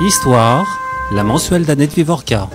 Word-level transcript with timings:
Histoire, 0.00 0.80
la 1.12 1.22
mensuelle 1.22 1.64
d'Annette 1.64 1.92
Vivorca. 1.94 2.48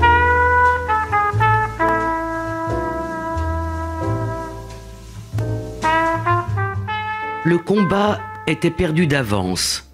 Le 7.45 7.57
combat 7.57 8.19
était 8.47 8.71
perdu 8.71 9.07
d'avance. 9.07 9.89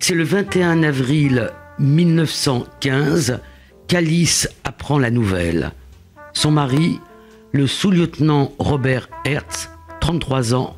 C'est 0.00 0.14
le 0.14 0.24
21 0.24 0.82
avril 0.82 1.50
1915 1.78 3.40
qu'Alice 3.86 4.48
apprend 4.64 4.98
la 4.98 5.10
nouvelle. 5.10 5.70
Son 6.32 6.50
mari, 6.50 6.98
le 7.52 7.66
sous-lieutenant 7.66 8.52
Robert 8.58 9.08
Hertz, 9.24 9.70
33 10.00 10.54
ans, 10.54 10.76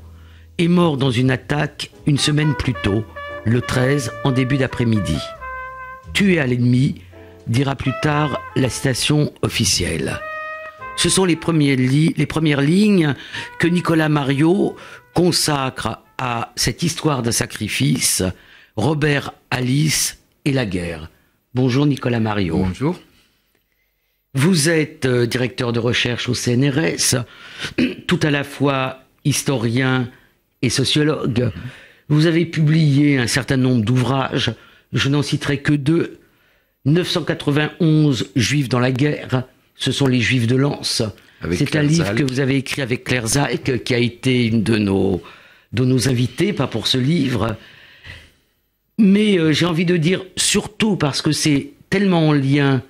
est 0.58 0.68
mort 0.68 0.98
dans 0.98 1.10
une 1.10 1.30
attaque 1.30 1.90
une 2.06 2.18
semaine 2.18 2.54
plus 2.54 2.74
tôt, 2.74 3.04
le 3.44 3.62
13 3.62 4.12
en 4.24 4.32
début 4.32 4.58
d'après-midi. 4.58 5.18
Tué 6.14 6.38
à 6.38 6.46
l'ennemi, 6.46 7.02
dira 7.48 7.74
plus 7.74 7.92
tard 8.00 8.40
la 8.54 8.68
station 8.68 9.32
officielle. 9.42 10.20
Ce 10.96 11.08
sont 11.08 11.24
les, 11.24 11.34
premiers 11.34 11.74
les 11.74 12.26
premières 12.26 12.60
lignes 12.60 13.16
que 13.58 13.66
Nicolas 13.66 14.08
Mario 14.08 14.76
consacre 15.12 15.98
à 16.16 16.52
cette 16.54 16.84
histoire 16.84 17.22
de 17.22 17.32
sacrifice, 17.32 18.22
Robert, 18.76 19.34
Alice 19.50 20.22
et 20.44 20.52
la 20.52 20.66
guerre. 20.66 21.10
Bonjour 21.52 21.84
Nicolas 21.84 22.20
Mario. 22.20 22.58
Bonjour. 22.58 23.00
Vous 24.34 24.68
êtes 24.68 25.06
euh, 25.06 25.26
directeur 25.26 25.72
de 25.72 25.80
recherche 25.80 26.28
au 26.28 26.34
CNRS, 26.34 27.24
tout 28.06 28.20
à 28.22 28.30
la 28.30 28.44
fois 28.44 29.00
historien 29.24 30.08
et 30.62 30.70
sociologue. 30.70 31.50
Vous 32.08 32.26
avez 32.26 32.46
publié 32.46 33.18
un 33.18 33.26
certain 33.26 33.56
nombre 33.56 33.84
d'ouvrages, 33.84 34.52
je 34.94 35.08
n'en 35.08 35.22
citerai 35.22 35.58
que 35.58 35.72
deux. 35.72 36.18
991 36.86 38.30
Juifs 38.36 38.68
dans 38.68 38.78
la 38.78 38.92
guerre, 38.92 39.44
ce 39.74 39.92
sont 39.92 40.06
les 40.06 40.20
Juifs 40.20 40.46
de 40.46 40.56
Lens. 40.56 41.02
C'est 41.52 41.76
un 41.76 41.82
livre 41.82 42.14
que 42.14 42.22
vous 42.22 42.40
avez 42.40 42.56
écrit 42.56 42.82
avec 42.82 43.04
Claire 43.04 43.26
Zalk, 43.26 43.82
qui 43.82 43.94
a 43.94 43.98
été 43.98 44.46
une 44.46 44.62
de 44.62 44.76
nos, 44.76 45.22
de 45.72 45.84
nos 45.84 46.08
invités, 46.08 46.52
pas 46.52 46.66
pour 46.66 46.86
ce 46.86 46.98
livre. 46.98 47.56
Mais 48.98 49.38
euh, 49.38 49.52
j'ai 49.52 49.66
envie 49.66 49.84
de 49.84 49.96
dire 49.96 50.24
surtout 50.36 50.96
parce 50.96 51.20
que 51.20 51.32
c'est 51.32 51.72
tellement 51.90 52.28
en 52.28 52.32
lien 52.32 52.82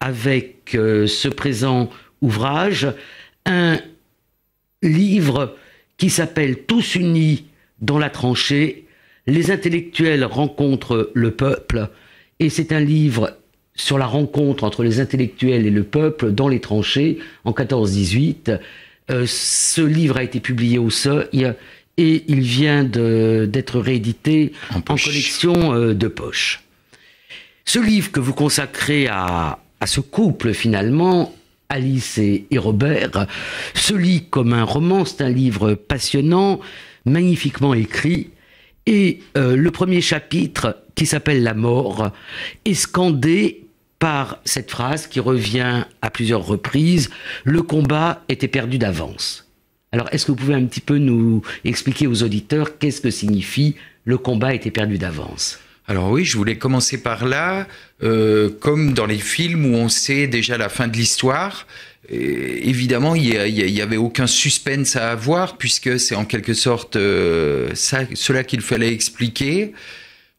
avec 0.00 0.74
euh, 0.74 1.06
ce 1.06 1.28
présent 1.28 1.90
ouvrage, 2.22 2.88
un 3.46 3.78
livre 4.82 5.56
qui 5.98 6.08
s'appelle 6.08 6.64
Tous 6.64 6.94
unis 6.94 7.44
dans 7.80 7.98
la 7.98 8.10
tranchée, 8.10 8.86
les 9.30 9.50
intellectuels 9.50 10.24
rencontrent 10.24 11.10
le 11.14 11.30
peuple, 11.30 11.88
et 12.38 12.48
c'est 12.48 12.72
un 12.72 12.80
livre 12.80 13.36
sur 13.74 13.98
la 13.98 14.06
rencontre 14.06 14.64
entre 14.64 14.82
les 14.82 15.00
intellectuels 15.00 15.66
et 15.66 15.70
le 15.70 15.84
peuple 15.84 16.32
dans 16.32 16.48
les 16.48 16.60
tranchées 16.60 17.18
en 17.44 17.52
14-18. 17.52 18.58
Euh, 19.10 19.24
ce 19.26 19.80
livre 19.80 20.18
a 20.18 20.22
été 20.22 20.40
publié 20.40 20.78
au 20.78 20.90
Seuil 20.90 21.54
et 21.96 22.24
il 22.28 22.40
vient 22.40 22.84
d'être 22.84 23.78
réédité 23.80 24.52
en, 24.74 24.80
collection 24.80 25.74
euh, 25.74 25.94
de 25.94 26.08
poche. 26.08 26.62
Ce 27.64 27.78
livre 27.78 28.10
que 28.10 28.20
vous 28.20 28.34
consacrez 28.34 29.06
à, 29.06 29.58
à 29.80 29.86
ce 29.86 30.00
couple 30.00 30.52
finalement, 30.52 31.34
Alice 31.68 32.18
et, 32.18 32.46
Robert, 32.56 33.26
se 33.74 33.94
lit 33.94 34.24
comme 34.28 34.52
un 34.52 34.64
roman, 34.64 35.04
c'est 35.04 35.22
un 35.22 35.30
livre 35.30 35.74
passionnant, 35.74 36.60
magnifiquement 37.06 37.74
écrit, 37.74 38.30
et 38.90 39.20
euh, 39.36 39.54
le 39.54 39.70
premier 39.70 40.00
chapitre, 40.00 40.82
qui 40.96 41.06
s'appelle 41.06 41.44
La 41.44 41.54
mort, 41.54 42.10
est 42.64 42.74
scandé 42.74 43.64
par 44.00 44.40
cette 44.44 44.70
phrase 44.70 45.06
qui 45.06 45.20
revient 45.20 45.84
à 46.02 46.10
plusieurs 46.10 46.44
reprises, 46.44 47.08
le 47.44 47.62
combat 47.62 48.24
était 48.28 48.48
perdu 48.48 48.78
d'avance. 48.78 49.46
Alors, 49.92 50.08
est-ce 50.10 50.26
que 50.26 50.32
vous 50.32 50.38
pouvez 50.38 50.54
un 50.54 50.64
petit 50.64 50.80
peu 50.80 50.98
nous 50.98 51.42
expliquer 51.64 52.08
aux 52.08 52.24
auditeurs 52.24 52.78
qu'est-ce 52.78 53.00
que 53.00 53.10
signifie 53.10 53.76
le 54.04 54.18
combat 54.18 54.54
était 54.54 54.72
perdu 54.72 54.98
d'avance? 54.98 55.60
Alors 55.86 56.10
oui, 56.10 56.24
je 56.24 56.36
voulais 56.36 56.56
commencer 56.56 57.00
par 57.02 57.26
là, 57.26 57.66
euh, 58.02 58.48
comme 58.60 58.92
dans 58.92 59.06
les 59.06 59.18
films 59.18 59.66
où 59.66 59.76
on 59.76 59.88
sait 59.88 60.26
déjà 60.26 60.56
la 60.56 60.68
fin 60.68 60.88
de 60.88 60.96
l'histoire. 60.96 61.66
Évidemment, 62.10 63.14
il 63.14 63.72
n'y 63.72 63.80
avait 63.80 63.96
aucun 63.96 64.26
suspense 64.26 64.96
à 64.96 65.12
avoir 65.12 65.56
puisque 65.58 66.00
c'est 66.00 66.16
en 66.16 66.24
quelque 66.24 66.54
sorte 66.54 66.96
euh, 66.96 67.70
cela 67.74 68.42
qu'il 68.42 68.62
fallait 68.62 68.92
expliquer. 68.92 69.72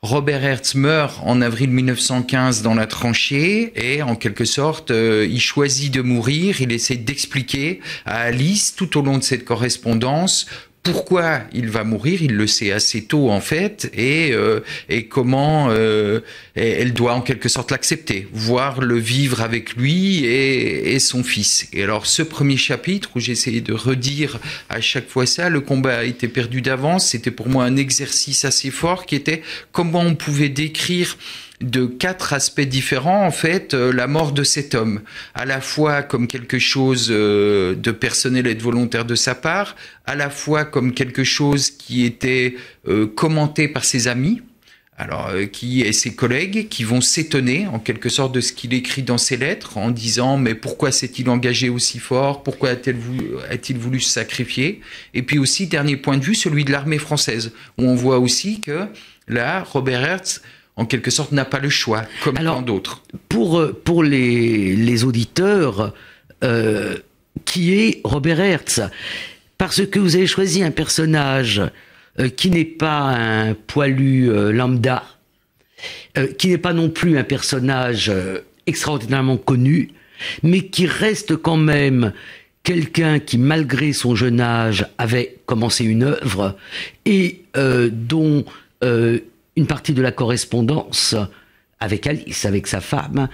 Robert 0.02 0.44
Hertz 0.44 0.74
meurt 0.74 1.20
en 1.24 1.42
avril 1.42 1.70
1915 1.70 2.64
dans 2.64 2.74
la 2.74 2.88
tranchée 2.88 3.72
et 3.76 4.02
en 4.02 4.16
quelque 4.16 4.46
sorte, 4.46 4.90
euh, 4.90 5.28
il 5.30 5.40
choisit 5.40 5.94
de 5.94 6.02
mourir. 6.02 6.60
Il 6.60 6.72
essaie 6.72 6.96
d'expliquer 6.96 7.82
à 8.06 8.22
Alice 8.22 8.76
tout 8.76 8.98
au 8.98 9.04
long 9.04 9.20
de 9.20 9.24
cette 9.24 9.46
correspondance 9.46 10.48
pourquoi 10.84 11.42
il 11.54 11.70
va 11.70 11.84
mourir, 11.84 12.24
il 12.24 12.34
le 12.36 12.48
sait 12.48 12.72
assez 12.72 13.04
tôt 13.04 13.30
en 13.30 13.40
fait, 13.40 13.92
et, 13.94 14.32
euh, 14.34 14.62
et 14.90 15.06
comment 15.06 15.68
euh, 15.70 16.22
elle 16.56 16.94
doit 16.94 17.14
en 17.14 17.22
quelque 17.22 17.50
sorte 17.50 17.70
l'accepter, 17.70 18.28
voir 18.34 18.82
le 18.82 18.98
vivre 18.98 19.42
avec 19.42 19.76
lui 19.76 20.26
et, 20.26 20.94
et, 20.94 21.00
son 21.00 21.24
fils. 21.24 21.68
Et 21.72 21.84
alors 21.84 22.08
ce 22.08 22.24
premier 22.24 22.58
chapitre 22.58 23.12
où 23.16 23.20
j'essayais 23.20 23.62
de 23.62 23.74
redire 23.74 24.40
à 24.70 24.82
chaque 24.82 25.08
fois 25.08 25.28
ça, 25.28 25.50
le 25.50 25.62
combat 25.62 26.00
a 26.00 26.04
été 26.04 26.28
perdu 26.28 26.62
d'avance, 26.62 27.10
c'était 27.10 27.32
pour 27.32 27.48
moi 27.48 27.64
un 27.66 27.76
exercice 27.76 28.44
assez 28.44 28.72
fort 28.72 29.06
qui 29.06 29.16
était 29.16 29.44
comment 29.72 30.02
on 30.02 30.16
pouvait 30.16 30.50
décrire 30.50 31.16
de 31.62 31.86
quatre 31.86 32.34
aspects 32.34 32.62
différents, 32.62 33.26
en 33.26 33.32
fait, 33.32 33.74
euh, 33.74 33.94
la 33.94 34.08
mort 34.08 34.32
de 34.32 34.44
cet 34.44 34.76
homme, 34.76 35.02
à 35.34 35.46
la 35.46 35.62
fois 35.62 36.02
comme 36.02 36.28
quelque 36.28 36.60
chose 36.60 37.08
euh, 37.12 37.76
de 37.76 37.92
personnel 37.92 38.48
et 38.48 38.56
de 38.56 38.64
volontaire 38.64 39.06
de 39.06 39.16
sa 39.16 39.36
part, 39.36 39.76
à 40.06 40.16
la 40.16 40.30
fois 40.30 40.66
comme 40.66 40.94
quelque 40.94 41.24
chose 41.24 41.70
qui 41.70 42.04
était 42.04 42.56
euh, 42.88 43.06
commenté 43.08 43.68
par 43.68 43.86
ses 43.86 44.08
amis, 44.08 44.42
alors 44.98 45.32
qui 45.52 45.82
et 45.82 45.94
ses 45.94 46.14
collègues 46.14 46.68
qui 46.70 46.84
vont 46.84 47.02
s'étonner 47.02 47.66
en 47.66 47.80
quelque 47.80 48.08
sorte 48.08 48.36
de 48.36 48.42
ce 48.42 48.54
qu'il 48.54 48.72
écrit 48.76 49.02
dans 49.02 49.18
ses 49.18 49.36
lettres 49.36 49.80
en 49.80 49.90
disant 49.90 50.38
mais 50.38 50.54
pourquoi 50.54 50.92
s'est-il 50.92 51.28
engagé 51.28 51.70
aussi 51.70 51.98
fort 51.98 52.44
pourquoi 52.44 52.70
a-t-il 52.70 52.98
voulu, 52.98 53.26
a 53.50 53.80
voulu 53.80 54.00
se 54.00 54.12
sacrifier? 54.12 54.82
Et 55.16 55.24
puis 55.24 55.40
aussi 55.40 55.66
dernier 55.66 55.98
point 55.98 56.18
de 56.18 56.24
vue 56.24 56.36
celui 56.36 56.66
de 56.66 56.72
l'armée 56.72 57.00
française 57.00 57.52
où 57.80 57.86
on 57.86 57.96
voit 57.96 58.20
aussi 58.20 58.62
que 58.62 58.86
là 59.28 59.64
Robert 59.64 60.04
Hertz 60.04 60.42
en 60.76 60.86
quelque 60.86 61.12
sorte, 61.12 61.32
n'a 61.32 61.46
pas 61.46 61.60
le 61.60 61.70
choix, 61.70 62.04
comme 62.24 62.36
tant 62.36 62.62
d'autres. 62.62 63.04
Pour, 63.30 63.60
euh, 63.60 63.74
pour 63.84 64.04
les, 64.04 64.76
les 64.76 65.04
auditeurs, 65.04 65.94
euh, 66.44 66.98
qui 67.46 67.74
est 67.74 68.02
Robert 68.04 68.40
Hertz 68.40 68.82
Parce 69.58 69.86
que 69.86 70.00
vous 70.00 70.16
avez 70.16 70.28
choisi 70.28 70.64
un 70.64 70.72
personnage 70.72 71.62
euh, 72.20 72.30
qui 72.30 72.50
n'est 72.50 72.66
pas 72.66 73.10
un 73.10 73.54
poilu 73.54 74.30
lambda, 74.52 75.04
qui 76.38 76.50
n'est 76.50 76.58
pas 76.58 76.74
non 76.74 76.90
plus 76.90 77.18
un 77.18 77.24
personnage 77.24 78.12
extraordinairement 78.68 79.38
connu, 79.38 79.90
mais 80.44 80.68
qui 80.68 80.86
reste 80.86 81.36
quand 81.36 81.58
même 81.58 82.14
quelqu'un 82.64 83.20
qui, 83.20 83.38
malgré 83.38 83.94
son 83.94 84.16
jeune 84.16 84.42
âge, 84.42 84.86
avait 84.98 85.38
commencé 85.46 85.84
une 85.86 86.04
œuvre 86.04 86.56
et 87.06 87.42
dont 87.56 88.46
une 89.56 89.68
partie 89.68 89.94
de 89.94 90.02
la 90.02 90.12
correspondance 90.12 91.16
avec 91.80 92.08
Alice, 92.08 92.46
avec 92.46 92.68
sa 92.68 92.80
femme, 92.80 93.28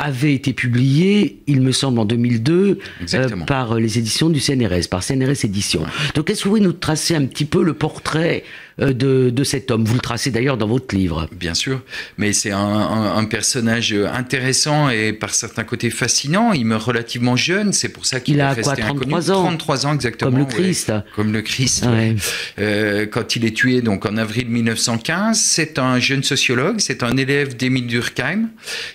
avait 0.00 0.32
été 0.32 0.52
publiée, 0.52 1.42
il 1.46 1.60
me 1.60 1.72
semble, 1.72 1.98
en 1.98 2.04
2002, 2.06 2.78
euh, 3.14 3.28
par 3.46 3.74
les 3.74 3.98
éditions 3.98 4.30
du 4.30 4.40
CNRS, 4.40 4.88
par 4.90 5.02
CNRS 5.02 5.44
Éditions. 5.44 5.82
Donc, 6.14 6.30
est-ce 6.30 6.42
que 6.42 6.48
vous 6.48 6.56
pouvez 6.56 6.66
nous 6.66 6.72
tracer 6.72 7.14
un 7.14 7.26
petit 7.26 7.44
peu 7.44 7.62
le 7.62 7.74
portrait 7.74 8.44
euh, 8.80 8.92
de, 8.92 9.44
cet 9.44 9.70
homme. 9.70 9.84
Vous 9.84 9.94
le 9.94 10.00
tracez 10.00 10.30
d'ailleurs 10.30 10.56
dans 10.56 10.66
votre 10.66 10.94
livre. 10.94 11.28
Bien 11.32 11.54
sûr, 11.54 11.80
mais 12.18 12.32
c'est 12.32 12.52
un, 12.52 13.24
personnage 13.30 13.92
intéressant 13.92 14.90
et 14.90 15.12
par 15.12 15.34
certains 15.34 15.64
côtés 15.64 15.90
fascinant. 15.90 16.52
Il 16.52 16.66
meurt 16.66 16.82
relativement 16.82 17.36
jeune, 17.36 17.72
c'est 17.72 17.88
pour 17.88 18.06
ça 18.06 18.20
qu'il 18.20 18.40
a 18.40 18.54
quoi, 18.54 18.74
33 18.74 19.30
ans 19.30 19.44
33 19.44 19.86
ans 19.86 19.94
exactement. 19.94 20.30
Comme 20.30 20.38
le 20.40 20.44
Christ. 20.46 20.92
comme 21.14 21.32
le 21.32 21.42
Christ. 21.42 21.86
Euh, 22.58 23.06
quand 23.06 23.36
il 23.36 23.44
est 23.44 23.56
tué 23.56 23.82
donc 23.82 24.06
en 24.06 24.16
avril 24.16 24.48
1915, 24.48 25.38
c'est 25.38 25.78
un 25.78 25.98
jeune 25.98 26.22
sociologue, 26.22 26.76
c'est 26.78 27.02
un 27.02 27.16
élève 27.16 27.56
d'Émile 27.56 27.86
Durkheim 27.86 28.48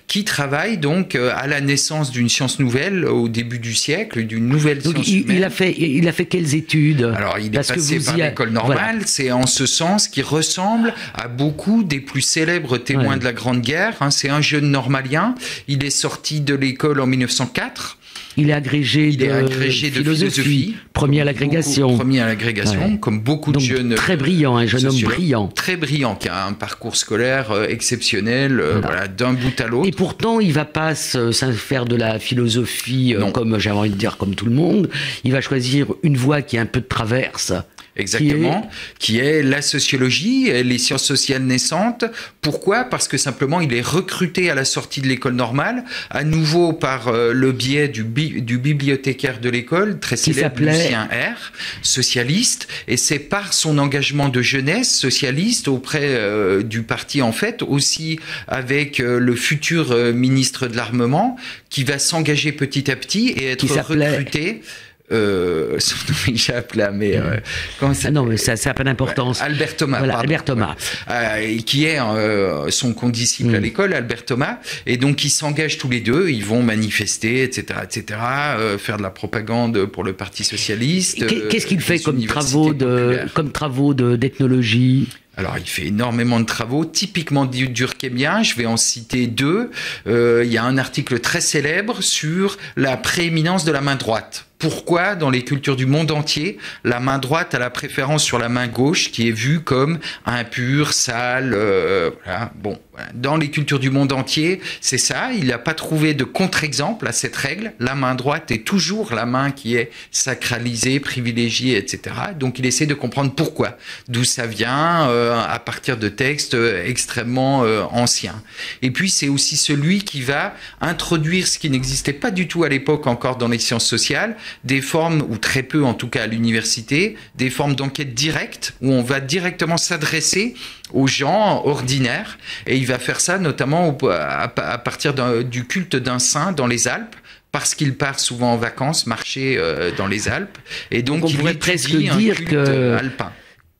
qui 0.07 0.23
travaille 0.23 0.77
donc 0.77 1.15
euh, 1.15 1.31
à 1.35 1.47
la 1.47 1.61
naissance 1.61 2.11
d'une 2.11 2.29
science 2.29 2.59
nouvelle 2.59 3.05
au 3.05 3.27
début 3.27 3.59
du 3.59 3.73
siècle, 3.73 4.23
d'une 4.23 4.47
nouvelle 4.47 4.81
science 4.81 5.07
il, 5.07 5.31
Il 5.31 5.43
a 5.43 5.49
fait, 5.49 5.73
il 5.77 6.07
a 6.07 6.11
fait 6.11 6.25
quelles 6.25 6.55
études? 6.55 7.03
Alors 7.15 7.39
il 7.39 7.55
est 7.55 7.67
passé 7.67 7.99
par 7.99 8.17
l'école 8.17 8.51
normale. 8.51 9.01
C'est 9.05 9.31
en 9.31 9.45
ce 9.45 9.65
sens 9.75 10.07
qui 10.07 10.21
ressemble 10.21 10.93
à 11.13 11.27
beaucoup 11.27 11.83
des 11.83 11.99
plus 11.99 12.21
célèbres 12.21 12.77
témoins 12.77 13.17
de 13.17 13.23
la 13.23 13.33
Grande 13.33 13.61
Guerre. 13.61 13.95
Hein. 14.01 14.11
c'est 14.11 14.29
un 14.29 14.41
jeune 14.41 14.71
normalien. 14.71 15.35
Il 15.67 15.83
est 15.83 15.89
sorti 15.89 16.41
de 16.41 16.55
l'école 16.55 16.99
en 17.01 17.07
1904. 17.07 17.97
Il 18.37 18.49
est 18.49 18.53
agrégé, 18.53 19.07
il 19.09 19.17
de, 19.17 19.25
est 19.25 19.31
agrégé 19.31 19.89
de 19.89 19.95
philosophie, 19.95 20.75
premier 20.91 21.21
à 21.21 21.23
l'agrégation. 21.23 21.95
Premier 21.95 22.19
à 22.19 22.27
l'agrégation, 22.27 22.97
comme 22.97 23.21
beaucoup 23.21 23.53
de 23.53 23.59
jeunes. 23.59 23.95
Très 23.95 24.17
brillant, 24.17 24.57
un 24.57 24.65
jeune 24.65 24.87
homme 24.87 25.01
brillant. 25.01 25.47
Très 25.47 25.77
brillant, 25.77 26.15
qui 26.15 26.27
a 26.27 26.45
un 26.45 26.51
parcours 26.53 26.97
scolaire 26.97 27.51
euh, 27.51 27.67
exceptionnel, 27.67 28.59
euh, 28.59 28.81
voilà, 28.81 29.07
d'un 29.07 29.33
bout 29.33 29.59
à 29.61 29.67
l'autre. 29.67 29.87
Et 29.87 29.91
pourtant, 29.91 30.41
il 30.41 30.51
va 30.51 30.65
pas 30.65 30.95
faire 30.95 31.85
de 31.85 31.95
la 31.95 32.19
philosophie 32.19 33.15
euh, 33.15 33.31
comme 33.31 33.57
j'ai 33.57 33.71
envie 33.71 33.89
de 33.89 33.95
dire 33.95 34.17
comme 34.17 34.35
tout 34.35 34.45
le 34.45 34.53
monde. 34.53 34.89
Il 35.23 35.31
va 35.31 35.39
choisir 35.39 35.87
une 36.03 36.17
voie 36.17 36.41
qui 36.41 36.57
est 36.57 36.59
un 36.59 36.65
peu 36.65 36.81
de 36.81 36.87
traverse 36.87 37.53
Exactement, 37.95 38.69
qui 38.99 39.19
est... 39.19 39.41
la 39.41 39.61
sociologie, 39.61 40.51
les 40.63 40.77
sciences 40.77 41.05
sociales 41.05 41.43
naissantes. 41.43 42.05
Pourquoi? 42.41 42.83
Parce 42.83 43.07
que 43.07 43.17
simplement 43.17 43.61
il 43.61 43.73
est 43.73 43.85
recruté 43.85 44.49
à 44.49 44.55
la 44.55 44.65
sortie 44.65 45.01
de 45.01 45.07
l'école 45.07 45.33
normale, 45.33 45.83
à 46.09 46.23
nouveau 46.23 46.73
par 46.73 47.07
euh, 47.07 47.31
le 47.33 47.51
biais 47.51 47.87
du, 47.87 48.03
du 48.03 48.57
bibliothécaire 48.57 49.39
de 49.39 49.49
l'école, 49.49 49.99
très 49.99 50.17
célèbre 50.17 50.59
Lucien 50.59 51.05
R, 51.05 51.51
socialiste, 51.81 52.67
et 52.87 52.97
c'est 52.97 53.19
par 53.19 53.53
son 53.53 53.77
engagement 53.77 54.29
de 54.29 54.41
jeunesse 54.41 54.93
socialiste 54.93 55.67
auprès 55.67 56.03
euh, 56.03 56.63
du 56.63 56.83
parti 56.83 57.21
en 57.21 57.31
fait, 57.31 57.63
aussi 57.63 58.19
avec 58.47 58.99
euh, 58.99 59.19
le 59.19 59.35
futur 59.35 59.95
ministre 60.13 60.67
de 60.67 60.75
l'armement, 60.75 61.37
qui 61.69 61.83
va 61.83 61.99
s'engager 61.99 62.51
petit 62.51 62.89
à 62.91 62.95
petit 62.95 63.29
et 63.29 63.51
être 63.51 63.65
recruté 63.65 64.61
euh, 65.11 65.77
son 65.79 65.95
nom 65.95 66.91
mais 66.93 67.17
euh, 67.17 67.37
comment 67.79 67.93
ça 67.93 68.07
ah 68.07 68.11
Non, 68.11 68.25
mais 68.25 68.37
ça 68.37 68.55
n'a 68.55 68.73
pas 68.73 68.83
d'importance. 68.83 69.41
Albert 69.41 69.75
Thomas. 69.75 69.99
Voilà, 69.99 70.17
Albert 70.17 70.43
Thomas. 70.43 70.75
Euh, 71.09 71.57
qui 71.65 71.85
est 71.85 71.99
euh, 71.99 72.69
son 72.71 72.93
condisciple 72.93 73.55
à 73.55 73.59
mm. 73.59 73.63
l'école, 73.63 73.93
Albert 73.93 74.25
Thomas. 74.25 74.57
Et 74.85 74.97
donc, 74.97 75.23
ils 75.23 75.29
s'engagent 75.29 75.77
tous 75.77 75.89
les 75.89 76.01
deux, 76.01 76.29
ils 76.29 76.45
vont 76.45 76.63
manifester, 76.63 77.43
etc., 77.43 77.79
etc., 77.83 78.19
euh, 78.57 78.77
faire 78.77 78.97
de 78.97 79.03
la 79.03 79.09
propagande 79.09 79.85
pour 79.85 80.03
le 80.03 80.13
Parti 80.13 80.43
Socialiste. 80.43 81.25
Qu'est-ce 81.49 81.67
qu'il 81.67 81.81
fait 81.81 81.99
comme 81.99 82.23
travaux, 82.25 82.73
de, 82.73 83.21
comme 83.33 83.51
travaux 83.51 83.93
d'ethnologie? 83.93 85.07
Alors, 85.37 85.57
il 85.57 85.67
fait 85.67 85.87
énormément 85.87 86.39
de 86.39 86.45
travaux, 86.45 86.85
typiquement 86.85 87.45
durkheimien. 87.45 88.41
Je 88.43 88.55
vais 88.55 88.65
en 88.65 88.77
citer 88.77 89.27
deux. 89.27 89.69
Euh, 90.07 90.43
il 90.45 90.51
y 90.51 90.57
a 90.57 90.63
un 90.63 90.77
article 90.77 91.19
très 91.19 91.41
célèbre 91.41 92.01
sur 92.01 92.57
la 92.77 92.95
prééminence 92.95 93.65
de 93.65 93.71
la 93.71 93.81
main 93.81 93.95
droite 93.95 94.45
pourquoi 94.57 95.15
dans 95.15 95.29
les 95.29 95.43
cultures 95.43 95.75
du 95.75 95.85
monde 95.85 96.11
entier, 96.11 96.57
la 96.83 96.99
main 96.99 97.17
droite 97.17 97.53
a 97.53 97.59
la 97.59 97.69
préférence 97.69 98.23
sur 98.23 98.39
la 98.39 98.49
main 98.49 98.67
gauche 98.67 99.11
qui 99.11 99.27
est 99.27 99.31
vue 99.31 99.61
comme 99.61 99.99
impure, 100.25 100.93
sale. 100.93 101.53
Euh, 101.53 102.11
voilà. 102.23 102.51
Bon, 102.55 102.79
dans 103.13 103.35
les 103.35 103.49
cultures 103.49 103.79
du 103.79 103.89
monde 103.89 104.13
entier, 104.13 104.61
c'est 104.79 104.97
ça. 104.97 105.31
Il 105.33 105.47
n'a 105.47 105.57
pas 105.57 105.73
trouvé 105.73 106.13
de 106.13 106.23
contre-exemple 106.23 107.07
à 107.07 107.11
cette 107.11 107.35
règle. 107.35 107.73
La 107.79 107.95
main 107.95 108.15
droite 108.15 108.49
est 108.51 108.63
toujours 108.63 109.13
la 109.13 109.25
main 109.25 109.51
qui 109.51 109.75
est 109.75 109.91
sacralisée, 110.11 110.99
privilégiée, 110.99 111.77
etc. 111.77 112.15
Donc 112.39 112.57
il 112.57 112.65
essaie 112.65 112.85
de 112.85 112.93
comprendre 112.93 113.33
pourquoi, 113.35 113.77
d'où 114.07 114.23
ça 114.23 114.47
vient, 114.47 115.09
euh, 115.09 115.37
à 115.37 115.59
partir 115.59 115.97
de 115.97 116.07
textes 116.07 116.53
euh, 116.53 116.85
extrêmement 116.85 117.65
anciens. 117.91 118.41
Et 118.81 118.91
puis 118.91 119.09
c'est 119.09 119.27
aussi 119.27 119.57
celui 119.57 120.03
qui 120.03 120.21
va 120.21 120.55
introduire 120.81 121.47
ce 121.47 121.59
qui 121.59 121.69
n'existait 121.69 122.13
pas 122.13 122.31
du 122.31 122.47
tout 122.47 122.63
à 122.63 122.69
l'époque 122.69 123.07
encore 123.07 123.37
dans 123.37 123.47
les 123.47 123.59
sciences 123.59 123.85
sociales, 123.85 124.37
des 124.63 124.81
formes, 124.81 125.21
ou 125.29 125.37
très 125.37 125.63
peu 125.63 125.83
en 125.83 125.93
tout 125.93 126.07
cas 126.07 126.23
à 126.23 126.27
l'université, 126.27 127.15
des 127.35 127.49
formes 127.49 127.75
d'enquête 127.75 128.13
directe, 128.13 128.73
où 128.81 128.91
on 128.91 129.01
va 129.01 129.19
directement 129.19 129.77
s'adresser 129.77 130.55
aux 130.93 131.07
gens 131.07 131.63
ordinaires, 131.65 132.37
et 132.67 132.77
il 132.77 132.85
va 132.85 132.99
faire 132.99 133.19
ça 133.19 133.37
notamment 133.37 133.97
à 134.09 134.77
partir 134.77 135.13
du 135.43 135.65
culte 135.65 135.95
d'un 135.95 136.19
saint 136.19 136.51
dans 136.51 136.67
les 136.67 136.87
Alpes, 136.87 137.15
parce 137.51 137.73
qu'il 137.73 137.95
part 137.95 138.19
souvent 138.19 138.53
en 138.53 138.57
vacances, 138.57 139.07
marcher 139.07 139.55
euh, 139.57 139.91
dans 139.97 140.07
les 140.07 140.27
Alpes, 140.27 140.57
et 140.91 141.01
donc, 141.01 141.23
on 141.23 141.31
pourrait 141.31 141.53
presque 141.53 141.95
dire 141.95 142.43
que... 142.45 142.97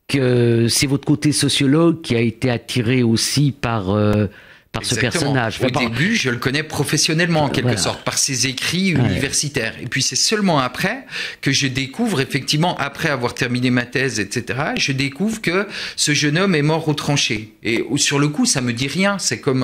que 0.07 0.67
c'est 0.69 0.87
votre 0.87 1.05
côté 1.05 1.31
sociologue 1.31 2.01
qui 2.01 2.15
a 2.15 2.21
été 2.21 2.49
attiré 2.49 3.03
aussi 3.03 3.51
par 3.51 3.89
euh, 3.89 4.27
par 4.75 4.85
ce 4.85 4.95
personnage. 4.95 5.59
Au 5.63 5.69
début, 5.69 6.15
je 6.15 6.29
le 6.29 6.37
connais 6.37 6.63
professionnellement 6.63 7.43
en 7.43 7.49
quelque 7.49 7.77
sorte, 7.77 8.03
par 8.03 8.17
ses 8.17 8.47
écrits 8.47 8.89
universitaires. 8.89 9.73
Et 9.81 9.87
puis 9.87 10.01
c'est 10.01 10.15
seulement 10.15 10.59
après 10.59 11.05
que 11.41 11.51
je 11.51 11.67
découvre, 11.67 12.21
effectivement, 12.21 12.77
après 12.77 13.09
avoir 13.09 13.33
terminé 13.33 13.69
ma 13.69 13.85
thèse, 13.85 14.19
etc., 14.19 14.59
je 14.77 14.91
découvre 14.91 15.41
que 15.41 15.67
ce 15.95 16.13
jeune 16.13 16.37
homme 16.37 16.55
est 16.55 16.61
mort 16.61 16.87
au 16.87 16.93
tranché. 16.93 17.53
Et 17.63 17.83
sur 17.95 18.19
le 18.19 18.27
coup, 18.27 18.45
ça 18.45 18.61
me 18.61 18.73
dit 18.73 18.87
rien. 18.87 19.17
C'est 19.17 19.39
comme 19.39 19.63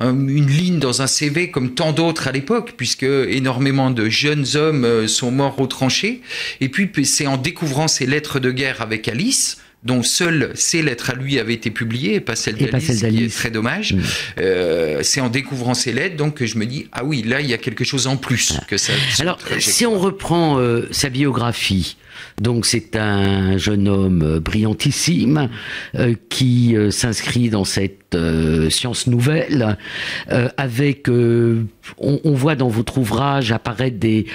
une 0.00 0.50
ligne 0.50 0.78
dans 0.78 1.02
un 1.02 1.06
CV, 1.06 1.50
comme 1.50 1.74
tant 1.74 1.92
d'autres 1.92 2.28
à 2.28 2.32
l'époque, 2.32 2.74
puisque 2.76 3.02
énormément 3.04 3.90
de 3.90 4.08
jeunes 4.08 4.46
hommes 4.54 4.84
euh, 4.84 5.08
sont 5.08 5.30
morts 5.30 5.60
au 5.60 5.66
tranché. 5.66 6.20
Et 6.60 6.68
puis 6.68 6.90
c'est 7.04 7.26
en 7.26 7.36
découvrant 7.36 7.88
ces 7.88 8.06
lettres 8.06 8.38
de 8.38 8.50
guerre 8.50 8.82
avec 8.82 9.08
Alice 9.08 9.58
dont 9.82 10.02
seules 10.02 10.50
ces 10.54 10.82
lettres 10.82 11.10
à 11.10 11.14
lui 11.14 11.38
avaient 11.38 11.54
été 11.54 11.70
publiées, 11.70 12.16
et 12.16 12.20
pas 12.20 12.36
celles 12.36 12.56
d'Alice, 12.56 13.00
qui 13.00 13.24
est 13.24 13.34
très 13.34 13.50
dommage. 13.50 13.94
Mm. 13.94 14.00
Euh, 14.38 15.00
c'est 15.02 15.20
en 15.20 15.30
découvrant 15.30 15.74
ces 15.74 15.92
lettres 15.92 16.16
donc 16.16 16.34
que 16.34 16.46
je 16.46 16.58
me 16.58 16.66
dis 16.66 16.88
ah 16.92 17.04
oui 17.04 17.22
là 17.22 17.40
il 17.40 17.48
y 17.48 17.54
a 17.54 17.58
quelque 17.58 17.84
chose 17.84 18.06
en 18.06 18.16
plus 18.16 18.58
que 18.68 18.76
ça. 18.76 18.92
Alors 19.20 19.38
si 19.58 19.86
on 19.86 19.98
reprend 19.98 20.58
euh, 20.58 20.86
sa 20.90 21.08
biographie. 21.08 21.96
Donc 22.38 22.66
c'est 22.66 22.96
un 22.96 23.56
jeune 23.56 23.88
homme 23.88 24.22
euh, 24.22 24.40
brillantissime 24.40 25.48
qui 26.28 26.76
s'inscrit 26.90 27.48
dans 27.48 27.64
cette 27.64 28.16
science 28.68 29.06
nouvelle 29.06 29.78
avec 30.56 31.08
on, 31.08 31.66
on, 31.98 32.32
voit 32.32 32.56
dans 32.56 32.68
votre 32.68 32.98
ouvrage 32.98 33.52
apparaître 33.52 33.98
des 33.98 34.26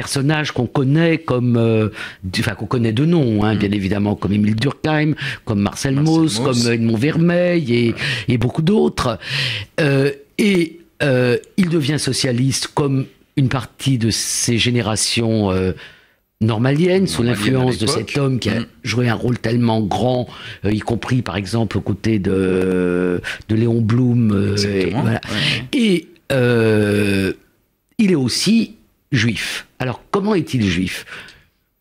personnages 0.00 0.52
qu'on 0.52 0.66
connaît 0.66 1.18
comme, 1.18 1.58
euh, 1.58 1.90
enfin 2.38 2.54
qu'on 2.54 2.64
connaît 2.64 2.94
de 2.94 3.04
nom, 3.04 3.44
hein, 3.44 3.54
bien 3.54 3.68
mm. 3.68 3.74
évidemment, 3.74 4.14
comme 4.14 4.32
Émile 4.32 4.56
Durkheim, 4.56 5.12
comme 5.44 5.60
Marcel, 5.60 5.94
Mauss, 5.94 6.38
comme 6.38 6.56
Edmond 6.72 6.96
Vermeil 6.96 7.94
et, 8.26 8.38
beaucoup 8.38 8.62
d'autres. 8.62 9.18
Euh, 9.78 10.10
et 10.38 10.78
euh, 11.02 11.36
il 11.58 11.68
devient 11.68 11.98
socialiste 11.98 12.68
comme 12.68 13.04
une 13.36 13.50
partie 13.50 13.98
de 13.98 14.08
ces 14.08 14.56
générations 14.56 15.50
normaliennes, 16.40 17.06
sous 17.06 17.22
l'influence 17.22 17.76
de 17.76 17.86
cet 17.86 18.16
homme 18.16 18.38
qui 18.38 18.48
a 18.48 18.60
mm. 18.60 18.66
joué 18.84 19.10
un 19.10 19.14
rôle 19.14 19.38
tellement 19.38 19.82
grand, 19.82 20.26
y 20.64 20.78
compris 20.78 21.20
par 21.20 21.36
exemple 21.36 21.76
aux 21.76 21.82
côtés 21.82 22.18
de, 22.18 23.20
de 23.50 23.54
Léon 23.54 23.82
Blum. 23.82 24.56
et, 24.64 24.94
et 25.74 26.08
il 27.98 28.12
est 28.12 28.14
aussi 28.14 28.76
juif. 29.12 29.66
Alors, 29.78 30.02
comment 30.10 30.34
est-il 30.34 30.68
juif? 30.68 31.04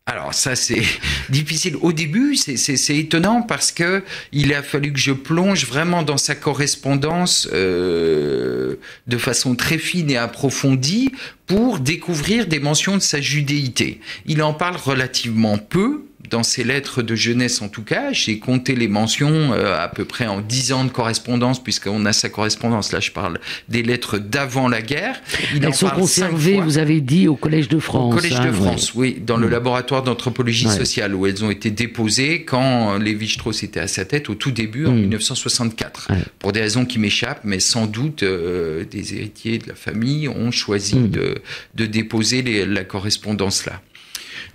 Alors 0.09 0.33
ça 0.33 0.55
c'est 0.55 0.81
difficile. 1.29 1.75
Au 1.81 1.93
début 1.93 2.35
c'est 2.35 2.97
étonnant 2.97 3.43
parce 3.43 3.71
que 3.71 4.03
il 4.31 4.55
a 4.55 4.63
fallu 4.63 4.91
que 4.91 4.97
je 4.97 5.11
plonge 5.11 5.67
vraiment 5.67 6.01
dans 6.01 6.17
sa 6.17 6.33
correspondance 6.33 7.47
euh, 7.53 8.77
de 9.05 9.17
façon 9.19 9.53
très 9.53 9.77
fine 9.77 10.09
et 10.09 10.17
approfondie 10.17 11.11
pour 11.45 11.79
découvrir 11.79 12.47
des 12.47 12.59
mentions 12.59 12.95
de 12.95 13.03
sa 13.03 13.21
judéité. 13.21 13.99
Il 14.25 14.41
en 14.41 14.55
parle 14.55 14.77
relativement 14.77 15.59
peu 15.59 16.08
dans 16.29 16.43
ses 16.43 16.63
lettres 16.63 17.01
de 17.01 17.15
jeunesse 17.15 17.61
en 17.61 17.69
tout 17.69 17.83
cas, 17.83 18.11
j'ai 18.11 18.39
compté 18.39 18.75
les 18.75 18.87
mentions 18.87 19.53
euh, 19.53 19.77
à 19.77 19.87
peu 19.87 20.05
près 20.05 20.27
en 20.27 20.41
dix 20.41 20.71
ans 20.71 20.83
de 20.83 20.89
correspondance, 20.89 21.61
puisqu'on 21.61 22.05
a 22.05 22.13
sa 22.13 22.29
correspondance, 22.29 22.91
là 22.91 22.99
je 22.99 23.11
parle 23.11 23.39
des 23.67 23.83
lettres 23.83 24.17
d'avant 24.17 24.67
la 24.67 24.81
guerre. 24.81 25.21
Il 25.55 25.63
Elles 25.63 25.73
sont 25.73 25.89
conservées, 25.89 26.59
vous 26.61 26.77
avez 26.77 27.01
dit, 27.01 27.27
au 27.27 27.35
Collège 27.35 27.67
de 27.67 27.79
France. 27.79 28.13
Au 28.13 28.15
Collège 28.15 28.39
de 28.39 28.49
hein, 28.49 28.53
France, 28.53 28.93
oui, 28.95 29.21
dans 29.25 29.37
le 29.37 29.47
mm. 29.47 29.51
laboratoire 29.51 30.03
d'anthropologie 30.03 30.69
sociale, 30.69 31.15
où 31.15 31.25
elles 31.25 31.43
ont 31.43 31.51
été 31.51 31.71
déposées 31.71 32.43
quand 32.43 32.97
Lévi-Strauss 32.97 33.63
était 33.63 33.79
à 33.79 33.87
sa 33.87 34.05
tête 34.05 34.29
au 34.29 34.35
tout 34.35 34.51
début, 34.51 34.85
en 34.85 34.93
1964. 34.93 36.11
Mm. 36.11 36.15
Pour 36.39 36.51
des 36.51 36.61
raisons 36.61 36.85
qui 36.85 36.99
m'échappent, 36.99 37.41
mais 37.43 37.59
sans 37.59 37.85
doute 37.85 38.23
euh, 38.23 38.85
des 38.85 39.15
héritiers 39.15 39.57
de 39.57 39.67
la 39.69 39.75
famille 39.75 40.27
ont 40.27 40.51
choisi 40.51 40.95
mm. 40.95 41.09
de, 41.09 41.35
de, 41.75 41.85
déposer 41.85 42.65
la 42.65 42.83
correspondance 42.83 43.65
là. 43.65 43.81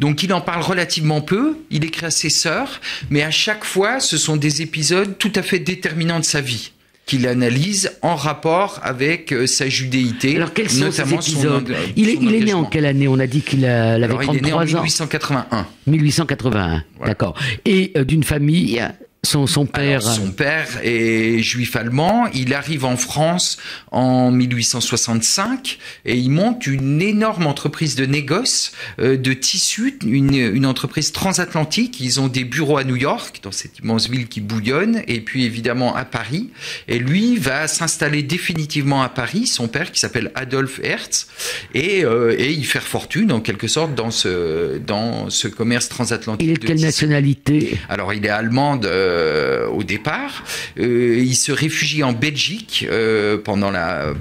Donc 0.00 0.22
il 0.22 0.32
en 0.32 0.40
parle 0.40 0.62
relativement 0.62 1.20
peu, 1.20 1.56
il 1.70 1.84
écrit 1.84 2.06
à 2.06 2.10
ses 2.10 2.30
sœurs, 2.30 2.80
mais 3.10 3.22
à 3.22 3.30
chaque 3.30 3.64
fois, 3.64 4.00
ce 4.00 4.16
sont 4.16 4.36
des 4.36 4.62
épisodes 4.62 5.16
tout 5.18 5.32
à 5.34 5.42
fait 5.42 5.58
déterminants 5.58 6.20
de 6.20 6.24
sa 6.24 6.40
vie 6.40 6.72
qu'il 7.06 7.26
analyse 7.26 7.92
en 8.00 8.16
rapport 8.16 8.80
avec 8.82 9.32
euh, 9.32 9.46
sa 9.46 9.68
judéité. 9.68 10.36
Alors 10.36 10.54
quels 10.54 10.70
sont 10.70 10.90
ces 10.90 11.12
épisodes 11.12 11.74
il, 11.96 12.08
est, 12.08 12.16
né 12.18 12.54
en 12.54 12.64
quelle 12.64 12.86
année? 12.86 13.08
On 13.08 13.18
a 13.18 13.26
dit 13.26 13.42
qu'il 13.42 13.66
avait 13.66 14.08
33 14.08 14.26
ans. 14.26 14.32
Il 14.32 14.38
est 14.38 14.40
né 14.40 14.52
en 14.54 14.64
1881. 14.64 15.66
1881, 15.86 16.82
d'accord. 17.04 17.34
Et 17.66 17.92
euh, 17.96 18.04
d'une 18.04 18.24
famille 18.24 18.82
son, 19.24 19.46
son 19.46 19.66
père. 19.66 20.02
son 20.02 20.30
père 20.30 20.68
est 20.82 21.40
juif 21.42 21.76
allemand. 21.76 22.26
Il 22.34 22.54
arrive 22.54 22.84
en 22.84 22.96
France 22.96 23.58
en 23.90 24.30
1865 24.30 25.78
et 26.04 26.16
il 26.16 26.30
monte 26.30 26.66
une 26.66 27.02
énorme 27.02 27.46
entreprise 27.46 27.96
de 27.96 28.06
négoce 28.06 28.72
euh, 29.00 29.16
de 29.16 29.32
tissus, 29.32 29.98
une, 30.04 30.34
une, 30.34 30.66
entreprise 30.66 31.12
transatlantique. 31.12 32.00
Ils 32.00 32.20
ont 32.20 32.28
des 32.28 32.44
bureaux 32.44 32.78
à 32.78 32.84
New 32.84 32.96
York, 32.96 33.40
dans 33.42 33.52
cette 33.52 33.78
immense 33.78 34.08
ville 34.08 34.28
qui 34.28 34.40
bouillonne, 34.40 35.02
et 35.06 35.20
puis 35.20 35.44
évidemment 35.44 35.94
à 35.94 36.04
Paris. 36.04 36.50
Et 36.88 36.98
lui 36.98 37.36
va 37.36 37.68
s'installer 37.68 38.22
définitivement 38.22 39.02
à 39.02 39.08
Paris. 39.08 39.46
Son 39.46 39.68
père, 39.68 39.92
qui 39.92 40.00
s'appelle 40.00 40.30
Adolphe 40.34 40.80
Hertz, 40.82 41.28
et, 41.74 42.04
euh, 42.04 42.34
et 42.38 42.52
y 42.52 42.64
faire 42.64 42.82
fortune 42.82 43.32
en 43.32 43.40
quelque 43.40 43.68
sorte 43.68 43.94
dans 43.94 44.10
ce 44.10 44.78
dans 44.78 45.30
ce 45.30 45.48
commerce 45.48 45.88
transatlantique. 45.88 46.46
Il 46.46 46.52
est 46.52 46.60
de 46.60 46.66
quelle 46.66 46.80
nationalité? 46.80 47.78
Alors 47.88 48.12
il 48.12 48.24
est 48.24 48.30
allemand. 48.30 48.76
De, 48.76 49.13
euh, 49.14 49.66
au 49.68 49.82
départ. 49.84 50.44
Euh, 50.78 51.18
il 51.18 51.36
se 51.36 51.52
réfugie 51.52 52.02
en 52.02 52.12
Belgique 52.12 52.86
euh, 52.90 53.38
pendant 53.38 53.70
la 53.70 54.12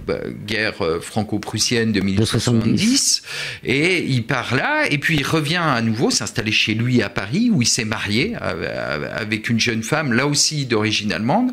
guerre 0.46 0.76
franco-prussienne 1.02 1.92
de 1.92 2.00
1870 2.00 3.24
et 3.64 4.04
il 4.04 4.26
part 4.26 4.56
là 4.56 4.86
et 4.90 4.98
puis 4.98 5.18
il 5.18 5.26
revient 5.26 5.62
à 5.64 5.82
nouveau 5.82 6.12
s'installer 6.12 6.52
chez 6.52 6.76
lui 6.76 7.02
à 7.02 7.10
Paris 7.10 7.50
où 7.52 7.62
il 7.62 7.68
s'est 7.68 7.86
marié 7.86 8.36
avec 8.36 9.50
une 9.50 9.60
jeune 9.60 9.84
femme 9.84 10.14
là 10.14 10.28
aussi 10.28 10.66
d'origine 10.66 11.12
allemande 11.12 11.52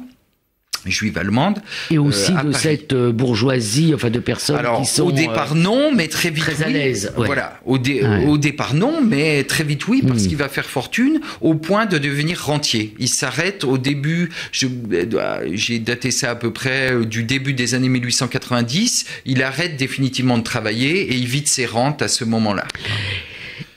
juive 0.87 1.19
allemande. 1.19 1.61
Et 1.91 1.99
aussi 1.99 2.33
euh, 2.33 2.43
de 2.43 2.53
cette 2.53 2.93
euh, 2.93 3.13
bourgeoisie, 3.13 3.93
enfin 3.95 4.11
de 4.11 4.19
personnes 4.19 4.57
Alors, 4.57 4.81
qui 4.81 4.87
sont... 4.87 5.05
au 5.05 5.13
départ 5.13 5.53
euh, 5.53 5.57
non, 5.57 5.93
mais 5.95 6.09
très 6.09 6.31
vite 6.31 6.45
très 6.45 6.63
à 6.63 6.69
l'aise. 6.69 7.13
Voilà, 7.17 7.61
au, 7.65 7.77
au, 7.77 8.39
départ 8.39 8.75
non, 8.75 9.01
mais 9.03 9.45
très 9.45 9.65
vite 9.65 9.87
oui, 9.89 10.03
parce 10.07 10.25
hmm. 10.25 10.29
qu'il 10.29 10.37
va 10.37 10.49
faire 10.49 10.67
fortune 10.67 11.21
au 11.41 11.55
point 11.55 11.87
de 11.87 11.99
devenir 11.99 12.45
rentier. 12.45 12.95
Il 12.99 13.09
s'arrête 13.09 13.65
au 13.65 13.79
début, 13.79 14.31
j'ai 14.53 15.79
daté 15.79 16.11
ça 16.11 16.31
à 16.31 16.35
peu 16.35 16.53
près 16.53 17.05
du 17.05 17.25
début 17.25 17.53
des 17.53 17.75
années 17.75 17.89
1890, 17.89 19.07
il 19.27 19.43
arrête 19.43 19.77
définitivement 19.77 20.39
de 20.39 20.43
travailler 20.43 21.13
et 21.13 21.15
il 21.15 21.27
vide 21.27 21.49
ses 21.49 21.67
rentes 21.67 22.03
à 22.03 22.09
ce 22.09 22.25
moment-là. 22.25 22.65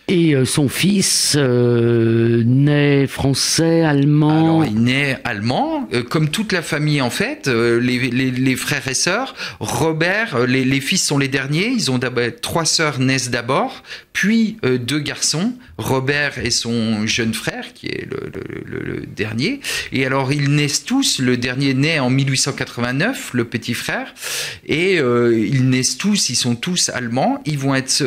Et 0.10 0.36
euh, 0.36 0.43
son 0.43 0.67
fils 0.67 1.36
euh, 1.38 2.43
naît 2.45 3.07
français, 3.07 3.83
allemand. 3.83 4.60
Alors, 4.60 4.65
il 4.65 4.83
naît 4.83 5.17
allemand, 5.24 5.88
euh, 5.93 6.03
comme 6.03 6.29
toute 6.29 6.51
la 6.51 6.62
famille 6.62 7.01
en 7.01 7.10
fait, 7.10 7.48
les, 7.48 8.55
frères 8.57 8.88
et 8.89 8.93
sœurs. 8.93 9.33
Robert, 9.62 10.45
les, 10.45 10.81
fils 10.81 11.03
sont 11.03 11.17
les 11.17 11.29
derniers. 11.29 11.67
Ils 11.67 11.89
ont 11.89 12.00
trois 12.41 12.65
sœurs 12.65 13.00
naissent 13.00 13.29
d'abord, 13.29 13.83
puis 14.12 14.57
deux 14.63 15.00
garçons, 15.00 15.53
Robert 15.77 16.38
et 16.38 16.51
son 16.51 17.07
jeune 17.07 17.33
frère, 17.33 17.74
qui 17.74 17.88
est 17.88 18.07
le, 18.10 19.05
dernier. 19.07 19.62
Et 19.91 20.05
alors 20.05 20.33
ils 20.33 20.53
naissent 20.53 20.83
tous. 20.83 21.19
Le 21.19 21.38
dernier 21.38 21.74
naît 21.74 22.00
en 22.00 22.10
1889, 22.10 23.31
le 23.33 23.45
petit 23.45 23.74
frère, 23.74 24.13
et 24.67 24.98
ils 24.98 25.69
naissent 25.69 25.98
tous. 25.98 26.29
Ils 26.29 26.36
sont 26.36 26.55
tous 26.55 26.89
allemands. 26.89 27.41
Ils 27.45 27.57
vont 27.57 27.74
être 27.74 28.03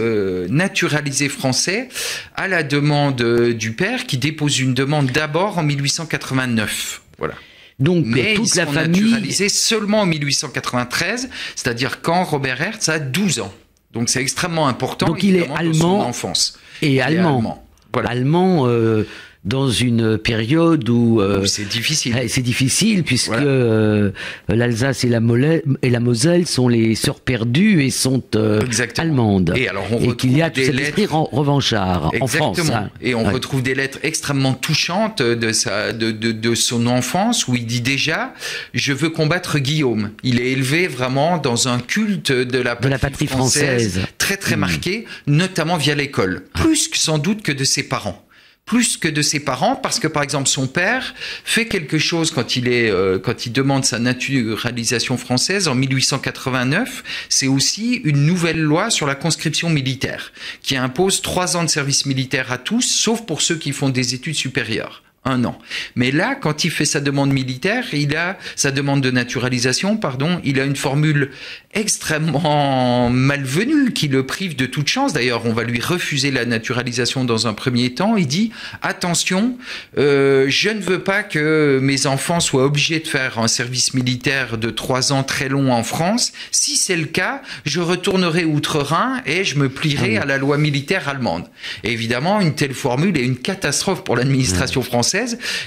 naturalisés 0.48 1.28
français 1.28 1.86
à 2.34 2.48
la 2.48 2.62
demande 2.62 3.22
du 3.52 3.72
père 3.72 4.06
qui 4.06 4.18
dépose 4.18 4.60
une 4.60 4.74
demande 4.74 5.10
d'abord 5.10 5.58
en 5.58 5.62
1889. 5.62 7.02
Voilà. 7.18 7.34
Donc 7.78 8.04
Mais 8.06 8.34
toute 8.34 8.54
ils 8.54 8.58
la 8.58 8.66
famille 8.66 9.02
naturalisés 9.02 9.48
seulement 9.48 10.00
en 10.00 10.06
1893, 10.06 11.28
c'est-à-dire 11.54 12.00
quand 12.00 12.24
Robert 12.24 12.60
Hertz 12.60 12.88
a 12.88 12.98
12 12.98 13.40
ans. 13.40 13.52
Donc 13.92 14.08
c'est 14.08 14.20
extrêmement 14.20 14.68
important. 14.68 15.06
Donc 15.06 15.22
il 15.22 15.36
est 15.36 15.50
allemand. 15.54 16.02
Son 16.02 16.08
enfance. 16.08 16.58
Et 16.82 17.00
allemand. 17.00 17.36
allemand. 17.36 17.66
Voilà. 17.92 18.10
Allemand 18.10 18.66
euh, 18.66 19.06
dans 19.46 19.70
une 19.70 20.18
période 20.18 20.88
où 20.88 21.20
euh, 21.20 21.46
c'est 21.46 21.68
difficile. 21.68 22.20
C'est 22.28 22.42
difficile 22.42 23.04
puisque 23.04 23.30
euh, 23.32 24.10
l'Alsace 24.48 25.04
et 25.04 25.08
la, 25.08 25.20
et 25.82 25.90
la 25.90 26.00
Moselle 26.00 26.46
sont 26.46 26.68
les 26.68 26.96
sœurs 26.96 27.20
perdues 27.20 27.84
et 27.84 27.90
sont 27.90 28.22
euh, 28.34 28.60
allemandes. 28.98 29.54
Et 29.56 29.68
alors 29.68 29.86
on 29.92 30.00
et 30.00 30.16
qu'il 30.16 30.36
y 30.36 30.42
a 30.42 30.50
tout 30.50 30.60
cet 30.60 30.78
esprit 30.78 31.06
revanchard 31.06 32.10
en 32.20 32.26
France. 32.26 32.58
Hein. 32.70 32.90
Et 33.00 33.14
on 33.14 33.24
retrouve 33.24 33.62
des 33.62 33.74
lettres 33.74 33.98
extrêmement 34.02 34.52
touchantes 34.52 35.22
de 35.22 35.52
sa 35.52 35.92
de, 35.92 36.10
de, 36.10 36.32
de, 36.32 36.54
son 36.56 36.86
enfance 36.88 37.46
où 37.46 37.54
il 37.54 37.66
dit 37.66 37.80
déjà 37.80 38.34
je 38.74 38.92
veux 38.92 39.10
combattre 39.10 39.60
Guillaume. 39.60 40.10
Il 40.24 40.40
est 40.40 40.50
élevé 40.50 40.88
vraiment 40.88 41.38
dans 41.38 41.68
un 41.68 41.78
culte 41.78 42.32
de 42.32 42.58
la 42.58 42.74
patrie, 42.74 42.90
la 42.90 42.98
patrie 42.98 43.26
française, 43.28 44.00
très 44.18 44.36
très 44.36 44.56
hmm. 44.56 44.60
marqué, 44.60 45.04
notamment 45.28 45.76
via 45.76 45.94
l'école, 45.94 46.42
plus 46.52 46.90
sans 46.94 47.18
doute 47.18 47.42
que 47.42 47.52
de 47.52 47.62
ses 47.62 47.84
parents 47.84 48.25
plus 48.66 48.96
que 48.96 49.06
de 49.06 49.22
ses 49.22 49.40
parents 49.40 49.76
parce 49.76 50.00
que 50.00 50.08
par 50.08 50.24
exemple 50.24 50.48
son 50.48 50.66
père 50.66 51.14
fait 51.44 51.66
quelque 51.66 51.98
chose 51.98 52.32
quand 52.32 52.56
il 52.56 52.66
est 52.68 52.90
euh, 52.90 53.18
quand 53.18 53.46
il 53.46 53.52
demande 53.52 53.84
sa 53.84 54.00
naturalisation 54.00 55.16
française 55.16 55.68
en 55.68 55.76
1889 55.76 57.04
c'est 57.28 57.46
aussi 57.46 58.00
une 58.04 58.26
nouvelle 58.26 58.60
loi 58.60 58.90
sur 58.90 59.06
la 59.06 59.14
conscription 59.14 59.70
militaire 59.70 60.32
qui 60.62 60.76
impose 60.76 61.22
trois 61.22 61.56
ans 61.56 61.62
de 61.62 61.70
service 61.70 62.06
militaire 62.06 62.50
à 62.50 62.58
tous 62.58 62.82
sauf 62.82 63.24
pour 63.24 63.40
ceux 63.40 63.56
qui 63.56 63.70
font 63.70 63.88
des 63.88 64.14
études 64.14 64.34
supérieures 64.34 65.02
un 65.26 65.44
an. 65.44 65.58
Mais 65.96 66.10
là, 66.10 66.34
quand 66.34 66.64
il 66.64 66.70
fait 66.70 66.84
sa 66.84 67.00
demande 67.00 67.32
militaire, 67.32 67.84
il 67.92 68.16
a 68.16 68.38
sa 68.54 68.70
demande 68.70 69.00
de 69.00 69.10
naturalisation, 69.10 69.96
pardon, 69.96 70.40
il 70.44 70.60
a 70.60 70.64
une 70.64 70.76
formule 70.76 71.30
extrêmement 71.74 73.10
malvenue 73.10 73.92
qui 73.92 74.08
le 74.08 74.24
prive 74.24 74.56
de 74.56 74.64
toute 74.64 74.88
chance. 74.88 75.12
D'ailleurs, 75.12 75.44
on 75.44 75.52
va 75.52 75.64
lui 75.64 75.80
refuser 75.80 76.30
la 76.30 76.46
naturalisation 76.46 77.24
dans 77.24 77.46
un 77.46 77.52
premier 77.52 77.92
temps. 77.92 78.16
Il 78.16 78.26
dit 78.26 78.50
attention, 78.82 79.58
euh, 79.98 80.46
je 80.48 80.70
ne 80.70 80.80
veux 80.80 81.00
pas 81.00 81.22
que 81.22 81.78
mes 81.82 82.06
enfants 82.06 82.40
soient 82.40 82.64
obligés 82.64 83.00
de 83.00 83.08
faire 83.08 83.38
un 83.38 83.48
service 83.48 83.92
militaire 83.94 84.56
de 84.56 84.70
trois 84.70 85.12
ans 85.12 85.24
très 85.24 85.48
long 85.48 85.72
en 85.72 85.82
France. 85.82 86.32
Si 86.50 86.76
c'est 86.76 86.96
le 86.96 87.04
cas, 87.04 87.42
je 87.64 87.80
retournerai 87.80 88.44
outre-Rhin 88.44 89.20
et 89.26 89.44
je 89.44 89.58
me 89.58 89.68
plierai 89.68 90.16
ah 90.16 90.22
à 90.22 90.24
la 90.24 90.38
loi 90.38 90.56
militaire 90.56 91.08
allemande. 91.08 91.44
évidemment, 91.84 92.40
une 92.40 92.54
telle 92.54 92.74
formule 92.74 93.18
est 93.18 93.24
une 93.24 93.36
catastrophe 93.36 94.04
pour 94.04 94.16
l'administration 94.16 94.82
française 94.82 95.15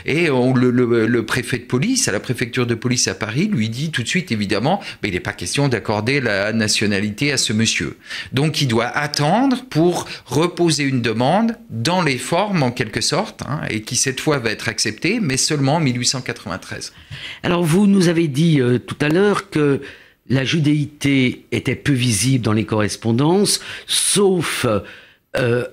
et 0.05 0.27
le, 0.27 1.21
préfet 1.25 1.57
de 1.57 1.63
police, 1.63 2.07
à 2.07 2.11
la 2.11 2.19
préfecture 2.19 2.65
de 2.65 2.75
police 2.75 3.07
à 3.07 3.15
Paris, 3.15 3.49
lui 3.51 3.69
dit 3.69 3.91
tout 3.91 4.03
de 4.03 4.07
suite, 4.07 4.31
évidemment, 4.31 4.81
il 5.03 5.13
n'est 5.13 5.19
pas 5.19 5.33
question 5.33 5.67
d'accorder 5.67 6.21
la 6.21 6.53
nationalité 6.53 7.31
à 7.31 7.37
ce 7.37 7.53
monsieur. 7.53 7.97
Donc 8.33 8.61
il 8.61 8.67
doit 8.67 8.87
attendre 8.87 9.65
pour 9.69 10.07
reposer 10.25 10.83
une 10.83 11.01
demande 11.01 11.55
dans 11.69 12.01
les 12.01 12.17
formes, 12.17 12.63
en 12.63 12.71
quelque 12.71 13.01
sorte, 13.01 13.41
hein, 13.47 13.61
et 13.69 13.81
qui 13.81 13.95
cette 13.95 14.19
fois 14.19 14.39
va 14.39 14.51
être 14.51 14.69
acceptée, 14.69 15.19
mais 15.21 15.37
seulement 15.37 15.75
en 15.75 15.79
1893. 15.79 16.93
Alors 17.43 17.63
vous 17.63 17.87
nous 17.87 18.07
avez 18.07 18.27
dit 18.27 18.61
euh, 18.61 18.77
tout 18.77 18.97
à 19.01 19.09
l'heure 19.09 19.49
que 19.49 19.81
la 20.29 20.45
judéité 20.45 21.45
était 21.51 21.75
peu 21.75 21.93
visible 21.93 22.43
dans 22.43 22.53
les 22.53 22.65
correspondances, 22.65 23.59
sauf 23.87 24.65
euh, 25.35 25.65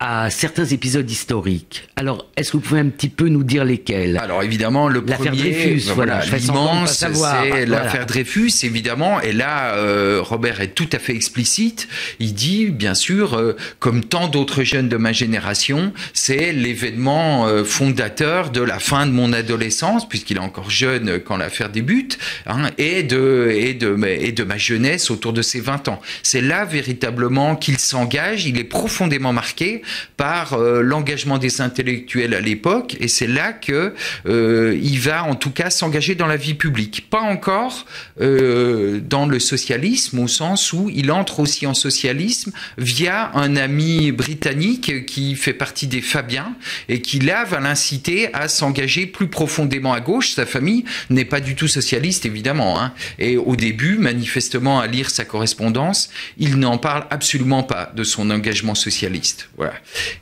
à 0.00 0.28
certains 0.28 0.64
épisodes 0.64 1.08
historiques. 1.08 1.88
Alors, 1.94 2.26
est-ce 2.36 2.50
que 2.50 2.56
vous 2.56 2.62
pouvez 2.62 2.80
un 2.80 2.88
petit 2.88 3.08
peu 3.08 3.28
nous 3.28 3.44
dire 3.44 3.64
lesquels? 3.64 4.18
Alors, 4.18 4.42
évidemment, 4.42 4.88
le 4.88 5.00
l'affaire 5.06 5.32
premier, 5.32 5.50
Dreyfus, 5.50 5.92
voilà, 5.94 6.20
l'immense, 6.24 7.04
c'est 7.06 7.64
l'affaire 7.64 8.04
Dreyfus, 8.04 8.50
évidemment. 8.64 9.20
Et 9.20 9.32
là, 9.32 9.76
euh, 9.76 10.18
Robert 10.20 10.60
est 10.60 10.74
tout 10.74 10.88
à 10.92 10.98
fait 10.98 11.14
explicite. 11.14 11.88
Il 12.18 12.34
dit, 12.34 12.66
bien 12.66 12.94
sûr, 12.94 13.34
euh, 13.34 13.56
comme 13.78 14.04
tant 14.04 14.26
d'autres 14.26 14.64
jeunes 14.64 14.88
de 14.88 14.96
ma 14.96 15.12
génération, 15.12 15.92
c'est 16.12 16.52
l'événement 16.52 17.46
euh, 17.46 17.62
fondateur 17.62 18.50
de 18.50 18.60
la 18.60 18.80
fin 18.80 19.06
de 19.06 19.12
mon 19.12 19.32
adolescence, 19.32 20.08
puisqu'il 20.08 20.38
est 20.38 20.40
encore 20.40 20.70
jeune 20.70 21.20
quand 21.20 21.36
l'affaire 21.36 21.70
débute, 21.70 22.18
hein, 22.46 22.70
et 22.78 23.04
de 23.04 23.48
et 23.54 23.74
de 23.74 23.96
et 24.04 24.32
de 24.32 24.42
ma 24.42 24.58
jeunesse 24.58 25.10
autour 25.10 25.32
de 25.32 25.40
ses 25.40 25.60
20 25.60 25.88
ans. 25.88 26.00
C'est 26.24 26.40
là 26.40 26.64
véritablement 26.64 27.54
qu'il 27.54 27.78
s'engage. 27.78 28.44
Il 28.44 28.58
est 28.58 28.64
profondément 28.64 29.32
marqué 29.32 29.82
par 30.16 30.54
euh, 30.54 30.82
l'engagement 30.82 31.38
des 31.38 31.60
intellectuels 31.60 32.34
à 32.34 32.40
l'époque, 32.40 32.96
et 33.00 33.08
c'est 33.08 33.26
là 33.26 33.52
que 33.52 33.94
euh, 34.26 34.78
il 34.82 34.98
va 34.98 35.24
en 35.24 35.34
tout 35.34 35.50
cas 35.50 35.70
s'engager 35.70 36.14
dans 36.14 36.26
la 36.26 36.36
vie 36.36 36.54
publique. 36.54 37.08
Pas 37.10 37.20
encore 37.20 37.86
euh, 38.20 39.00
dans 39.00 39.26
le 39.26 39.38
socialisme 39.38 40.18
au 40.18 40.28
sens 40.28 40.72
où 40.72 40.90
il 40.92 41.10
entre 41.10 41.40
aussi 41.40 41.66
en 41.66 41.74
socialisme 41.74 42.52
via 42.78 43.30
un 43.34 43.56
ami 43.56 44.12
britannique 44.12 45.06
qui 45.06 45.34
fait 45.36 45.52
partie 45.52 45.86
des 45.86 46.00
Fabiens 46.00 46.54
et 46.88 47.00
qui 47.00 47.18
là 47.20 47.44
va 47.44 47.60
l'inciter 47.60 48.32
à 48.34 48.48
s'engager 48.48 49.06
plus 49.06 49.28
profondément 49.28 49.92
à 49.92 50.00
gauche. 50.00 50.30
Sa 50.30 50.46
famille 50.46 50.84
n'est 51.10 51.24
pas 51.24 51.40
du 51.40 51.54
tout 51.54 51.68
socialiste 51.68 52.26
évidemment, 52.26 52.80
hein. 52.80 52.92
et 53.18 53.36
au 53.36 53.56
début 53.56 53.98
manifestement 53.98 54.80
à 54.80 54.86
lire 54.86 55.10
sa 55.10 55.24
correspondance, 55.24 56.10
il 56.38 56.58
n'en 56.58 56.78
parle 56.78 57.06
absolument 57.10 57.62
pas 57.62 57.92
de 57.94 58.04
son 58.04 58.30
engagement 58.30 58.74
socialiste. 58.74 59.48
Voilà. 59.56 59.73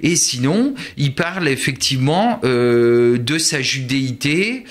Et 0.03 0.17
sinon, 0.17 0.75
il 0.97 1.15
parle 1.15 1.49
effectivement 1.49 2.41
euh, 2.45 3.19
de 3.19 3.39
sa 3.39 3.61
judéité 3.61 4.65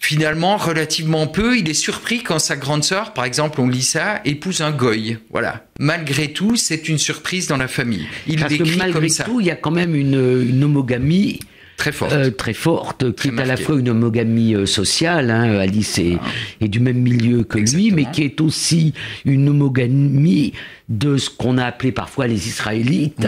finalement 0.00 0.56
relativement 0.56 1.26
peu. 1.26 1.58
Il 1.58 1.68
est 1.68 1.74
surpris 1.74 2.22
quand 2.22 2.38
sa 2.38 2.56
grande 2.56 2.84
sœur, 2.84 3.12
par 3.12 3.24
exemple, 3.24 3.60
on 3.60 3.68
lit 3.68 3.82
ça, 3.82 4.20
épouse 4.24 4.60
un 4.60 4.70
goy. 4.70 5.18
Voilà. 5.30 5.66
Malgré 5.78 6.32
tout, 6.32 6.56
c'est 6.56 6.88
une 6.88 6.98
surprise 6.98 7.46
dans 7.46 7.56
la 7.56 7.68
famille. 7.68 8.06
Il 8.26 8.40
Parce 8.40 8.54
que 8.54 8.76
malgré 8.76 9.08
tout, 9.08 9.40
il 9.40 9.46
y 9.46 9.50
a 9.50 9.56
quand 9.56 9.70
même 9.70 9.94
une, 9.94 10.64
homogamie 10.64 11.40
très 11.78 11.92
forte, 11.92 12.12
euh, 12.12 12.30
très 12.30 12.52
forte, 12.52 13.14
qui 13.14 13.28
est 13.28 13.40
à 13.40 13.46
la 13.46 13.56
fois 13.56 13.78
une 13.78 13.88
homogamie 13.88 14.54
euh, 14.54 14.66
sociale. 14.66 15.30
Hein, 15.30 15.58
Alice 15.58 15.98
est, 15.98 16.18
ah. 16.20 16.26
est, 16.60 16.68
du 16.68 16.80
même 16.80 16.98
milieu 16.98 17.44
que 17.44 17.58
lui, 17.58 17.92
mais 17.92 18.04
qui 18.10 18.24
est 18.24 18.42
aussi 18.42 18.92
une 19.24 19.48
homogamie 19.48 20.52
de 20.90 21.16
ce 21.16 21.30
qu'on 21.30 21.56
a 21.56 21.64
appelé 21.64 21.92
parfois 21.92 22.26
les 22.26 22.48
Israélites, 22.48 23.26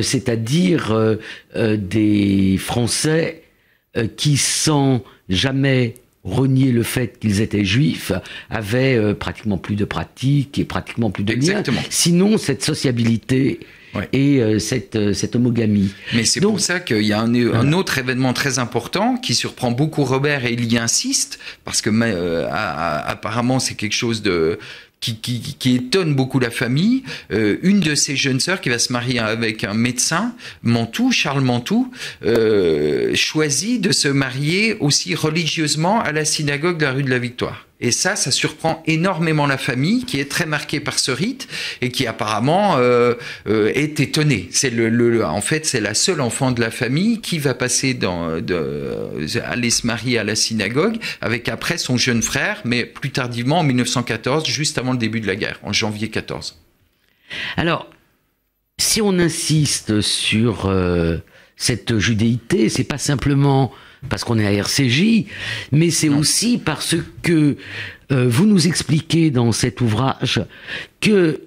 c'est-à-dire 0.00 0.96
des 1.56 2.56
Français 2.58 3.42
qui, 4.16 4.36
sans 4.36 5.02
jamais 5.28 5.94
renier 6.22 6.70
le 6.70 6.84
fait 6.84 7.18
qu'ils 7.18 7.40
étaient 7.40 7.64
juifs, 7.64 8.12
avaient 8.48 9.14
pratiquement 9.14 9.58
plus 9.58 9.74
de 9.74 9.84
pratiques 9.84 10.58
et 10.58 10.64
pratiquement 10.64 11.10
plus 11.10 11.24
de 11.24 11.32
Exactement. 11.32 11.80
Sinon, 11.90 12.38
cette 12.38 12.62
sociabilité 12.62 13.58
et 14.12 14.40
euh, 14.40 14.58
cette, 14.58 14.96
euh, 14.96 15.12
cette 15.12 15.36
homogamie. 15.36 15.90
Mais 16.14 16.24
c'est 16.24 16.40
pour 16.40 16.60
ça 16.60 16.80
qu'il 16.80 17.02
y 17.02 17.12
a 17.12 17.20
un, 17.20 17.72
autre 17.72 17.98
événement 17.98 18.32
très 18.32 18.58
important 18.58 19.16
qui 19.16 19.34
surprend 19.34 19.70
beaucoup 19.70 20.04
Robert 20.04 20.44
et 20.44 20.52
il 20.52 20.72
y 20.72 20.78
insiste, 20.78 21.38
parce 21.64 21.80
que 21.80 21.90
euh, 21.90 22.48
apparemment 22.50 23.58
c'est 23.58 23.74
quelque 23.74 23.94
chose 23.94 24.22
de 24.22 24.58
qui, 25.00 25.16
qui, 25.16 25.56
qui, 25.58 25.76
étonne 25.76 26.14
beaucoup 26.14 26.38
la 26.38 26.50
famille. 26.50 27.02
une 27.30 27.80
de 27.80 27.94
ses 27.94 28.16
jeunes 28.16 28.40
sœurs 28.40 28.62
qui 28.62 28.70
va 28.70 28.78
se 28.78 28.90
marier 28.90 29.18
avec 29.18 29.62
un 29.62 29.74
médecin, 29.74 30.34
Mantoux, 30.62 31.12
Charles 31.12 31.42
Mantoux, 31.42 31.90
choisit 33.14 33.82
de 33.82 33.92
se 33.92 34.08
marier 34.08 34.76
aussi 34.80 35.14
religieusement 35.14 36.00
à 36.00 36.12
la 36.12 36.24
synagogue 36.24 36.78
de 36.78 36.86
la 36.86 36.92
rue 36.92 37.02
de 37.02 37.10
la 37.10 37.18
Victoire. 37.18 37.66
Et 37.80 37.90
ça, 37.90 38.14
ça 38.14 38.30
surprend 38.30 38.82
énormément 38.86 39.46
la 39.46 39.58
famille 39.58 40.04
qui 40.04 40.20
est 40.20 40.30
très 40.30 40.46
marquée 40.46 40.80
par 40.80 40.98
ce 40.98 41.10
rite 41.10 41.48
et 41.80 41.90
qui 41.90 42.06
apparemment 42.06 42.76
euh, 42.78 43.14
euh, 43.48 43.72
est 43.74 43.98
étonnée. 44.00 44.48
C'est 44.52 44.70
le, 44.70 45.24
en 45.24 45.40
fait, 45.40 45.66
c'est 45.66 45.80
la 45.80 45.94
seule 45.94 46.20
enfant 46.20 46.52
de 46.52 46.60
la 46.60 46.70
famille 46.70 47.20
qui 47.20 47.38
va 47.38 47.52
passer 47.52 47.92
dans, 47.92 48.40
de, 48.40 49.26
aller 49.44 49.70
se 49.70 49.86
marier 49.86 50.18
à 50.18 50.24
la 50.24 50.36
synagogue 50.36 50.98
avec 51.20 51.48
après 51.48 51.76
son 51.76 51.96
jeune 51.96 52.22
frère, 52.22 52.62
mais 52.64 52.86
plus 52.86 53.10
tardivement 53.10 53.58
en 53.58 53.64
1914, 53.64 54.46
juste 54.46 54.78
avant 54.78 54.92
le 54.92 54.98
début 54.98 55.20
de 55.20 55.26
la 55.26 55.36
guerre, 55.36 55.58
en 55.62 55.72
janvier 55.72 56.08
14. 56.08 56.56
Alors, 57.56 57.90
si 58.78 59.00
on 59.02 59.18
insiste 59.18 60.00
sur 60.00 60.66
euh, 60.66 61.18
cette 61.56 61.98
judéité, 61.98 62.68
c'est 62.68 62.84
pas 62.84 62.98
simplement 62.98 63.72
parce 64.08 64.24
qu'on 64.24 64.38
est 64.38 64.46
à 64.46 64.52
RCJ, 64.52 65.24
mais 65.72 65.90
c'est 65.90 66.08
aussi 66.08 66.58
parce 66.58 66.96
que 67.22 67.56
euh, 68.12 68.28
vous 68.28 68.46
nous 68.46 68.66
expliquez 68.66 69.30
dans 69.30 69.52
cet 69.52 69.80
ouvrage 69.80 70.42
que 71.00 71.40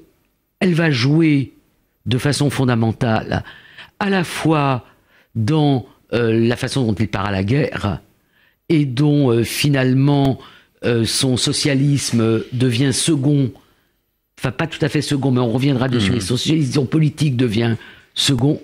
elle 0.60 0.74
va 0.74 0.90
jouer 0.90 1.54
de 2.06 2.18
façon 2.18 2.50
fondamentale 2.50 3.44
à 4.00 4.10
la 4.10 4.24
fois 4.24 4.86
dans 5.36 5.86
euh, 6.14 6.48
la 6.48 6.56
façon 6.56 6.86
dont 6.86 6.94
il 6.94 7.08
part 7.08 7.26
à 7.26 7.32
la 7.32 7.44
guerre 7.44 8.02
et 8.70 8.86
dont 8.86 9.32
euh, 9.32 9.44
finalement 9.44 10.40
son 11.06 11.38
socialisme 11.38 12.44
devient 12.54 12.94
second, 12.94 13.52
enfin 14.40 14.52
pas 14.52 14.68
tout 14.68 14.78
à 14.86 14.90
fait 14.90 15.02
second, 15.02 15.32
mais 15.32 15.42
on 15.42 15.52
reviendra 15.52 15.90
dessus, 15.90 16.12
mmh. 16.12 16.22
son 16.22 16.38
socialisme 16.38 16.86
politique 16.86 17.36
devient 17.36 17.76
second. 18.14 18.62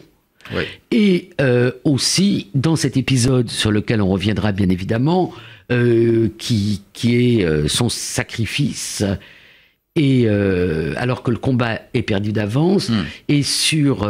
Et 0.92 1.30
euh, 1.42 1.72
aussi, 1.84 2.48
dans 2.54 2.76
cet 2.76 2.98
épisode 2.98 3.50
sur 3.50 3.72
lequel 3.72 4.02
on 4.02 4.10
reviendra 4.10 4.52
bien 4.52 4.70
évidemment, 4.70 5.34
euh, 5.72 6.30
qui, 6.38 6.82
qui 6.94 7.40
est 7.40 7.46
euh, 7.46 7.68
son 7.68 7.90
sacrifice, 7.90 9.04
et 9.96 10.28
alors 10.98 11.22
que 11.22 11.30
le 11.30 11.38
combat 11.38 11.80
est 11.94 12.02
perdu 12.02 12.32
d'avance, 12.32 12.90
hmm. 12.90 13.06
et 13.28 13.44
sur, 13.44 14.10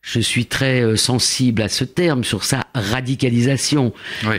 je 0.00 0.20
suis 0.20 0.46
très 0.46 0.96
sensible 0.96 1.60
à 1.60 1.68
ce 1.68 1.84
terme, 1.84 2.24
sur 2.24 2.42
sa 2.42 2.66
radicalisation, 2.74 3.92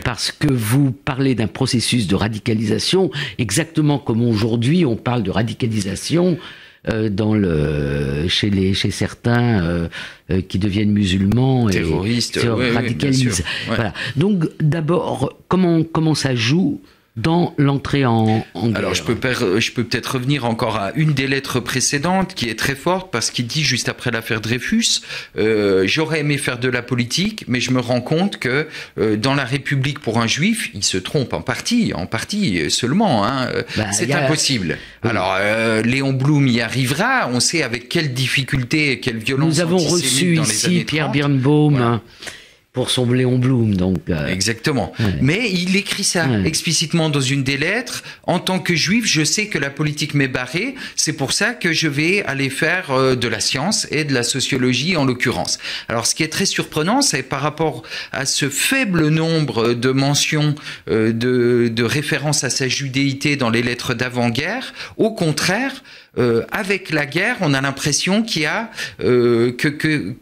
parce 0.03 0.31
que 0.31 0.51
vous 0.51 0.91
parlez 0.91 1.36
d'un 1.36 1.45
processus 1.45 2.07
de 2.07 2.15
radicalisation, 2.15 3.12
exactement 3.38 4.00
comme 4.00 4.24
aujourd'hui 4.24 4.86
on 4.86 4.95
parle 4.95 5.21
de 5.21 5.29
radicalisation 5.29 6.39
dans 7.10 7.34
le, 7.34 8.27
chez, 8.27 8.50
les, 8.50 8.74
chez 8.74 8.91
certains 8.91 9.62
euh, 9.63 9.88
euh, 10.31 10.41
qui 10.41 10.60
deviennent 10.60 10.91
musulmans 10.91 11.69
terroristes, 11.69 12.38
et 12.38 12.41
se 12.41 12.48
radicalisent. 12.48 13.43
Voilà. 13.67 13.93
Donc 14.15 14.46
d'abord, 14.60 15.34
comment, 15.48 15.84
comment 15.84 16.15
ça 16.15 16.36
joue 16.36 16.81
dans 17.17 17.55
l'entrée 17.57 18.05
en, 18.05 18.45
en, 18.53 18.74
Alors 18.75 18.93
je 18.93 19.01
peux, 19.01 19.17
je 19.59 19.71
peux 19.71 19.83
peut-être 19.83 20.13
revenir 20.13 20.45
encore 20.45 20.77
à 20.77 20.91
une 20.95 21.13
des 21.13 21.27
lettres 21.27 21.59
précédentes 21.59 22.36
qui 22.36 22.47
est 22.47 22.57
très 22.57 22.75
forte 22.75 23.12
parce 23.12 23.31
qu'il 23.31 23.47
dit 23.47 23.63
juste 23.63 23.89
après 23.89 24.12
l'affaire 24.12 24.39
Dreyfus, 24.39 25.01
euh, 25.38 25.83
j'aurais 25.88 26.19
aimé 26.19 26.38
faire 26.38 26.59
de 26.59 26.69
la 26.69 26.83
politique, 26.83 27.43
mais 27.47 27.59
je 27.59 27.71
me 27.71 27.79
rends 27.79 28.01
compte 28.01 28.38
que 28.38 28.67
euh, 29.00 29.17
dans 29.17 29.33
la 29.33 29.45
République 29.45 30.00
pour 30.00 30.19
un 30.19 30.27
juif, 30.27 30.69
il 30.75 30.83
se 30.83 30.97
trompe 30.97 31.33
en 31.33 31.41
partie, 31.41 31.91
en 31.95 32.05
partie 32.05 32.69
seulement. 32.69 33.25
Hein, 33.25 33.50
bah, 33.75 33.91
c'est 33.91 34.13
impossible. 34.13 34.77
Alors 35.01 35.36
euh, 35.39 35.82
Léon 35.82 36.13
Blum 36.13 36.47
y 36.47 36.62
arrivera. 36.62 37.30
On 37.34 37.39
sait 37.39 37.63
avec 37.63 37.89
quelle 37.89 38.13
difficulté 38.13 38.91
et 38.91 38.99
quelle 38.99 39.17
violence. 39.17 39.56
Nous 39.56 39.62
avons 39.62 39.77
reçu 39.77 40.38
ici 40.38 40.84
Pierre 40.86 41.10
Birnbaum 41.10 41.99
pour 42.77 42.91
son 42.91 43.11
Léon 43.11 43.39
Blum. 43.39 43.73
Donc, 43.73 43.97
euh, 44.07 44.27
Exactement. 44.27 44.93
Mais 45.19 45.49
il 45.51 45.75
écrit 45.75 46.03
ça 46.03 46.27
explicitement 46.45 47.09
dans 47.09 47.21
une 47.21 47.43
des 47.43 47.57
lettres. 47.57 48.03
En 48.21 48.37
tant 48.37 48.59
que 48.59 48.75
juif, 48.75 49.03
je 49.07 49.23
sais 49.23 49.47
que 49.47 49.57
la 49.57 49.71
politique 49.71 50.13
m'est 50.13 50.27
barrée. 50.27 50.75
C'est 50.95 51.13
pour 51.13 51.31
ça 51.31 51.55
que 51.55 51.73
je 51.73 51.87
vais 51.87 52.23
aller 52.25 52.51
faire 52.51 52.91
euh, 52.91 53.15
de 53.15 53.27
la 53.27 53.39
science 53.39 53.87
et 53.89 54.03
de 54.03 54.13
la 54.13 54.21
sociologie 54.21 54.95
en 54.95 55.05
l'occurrence. 55.05 55.57
Alors, 55.89 56.05
ce 56.05 56.13
qui 56.13 56.21
est 56.21 56.27
très 56.27 56.45
surprenant, 56.45 57.01
c'est 57.01 57.23
par 57.23 57.41
rapport 57.41 57.81
à 58.11 58.27
ce 58.27 58.47
faible 58.47 59.07
nombre 59.07 59.73
de 59.73 59.89
mentions 59.89 60.53
euh, 60.87 61.11
de, 61.11 61.69
de 61.73 61.83
références 61.83 62.43
à 62.43 62.51
sa 62.51 62.67
judéité 62.67 63.37
dans 63.37 63.49
les 63.49 63.63
lettres 63.63 63.95
d'avant-guerre. 63.95 64.75
Au 64.97 65.15
contraire, 65.15 65.83
avec 66.51 66.89
la 66.89 67.05
guerre, 67.05 67.37
on 67.41 67.53
a 67.53 67.61
l'impression 67.61 68.23
qu'il 68.23 68.41
y 68.41 68.45
a 68.47 68.71
que, 68.97 69.51
que 69.67 70.15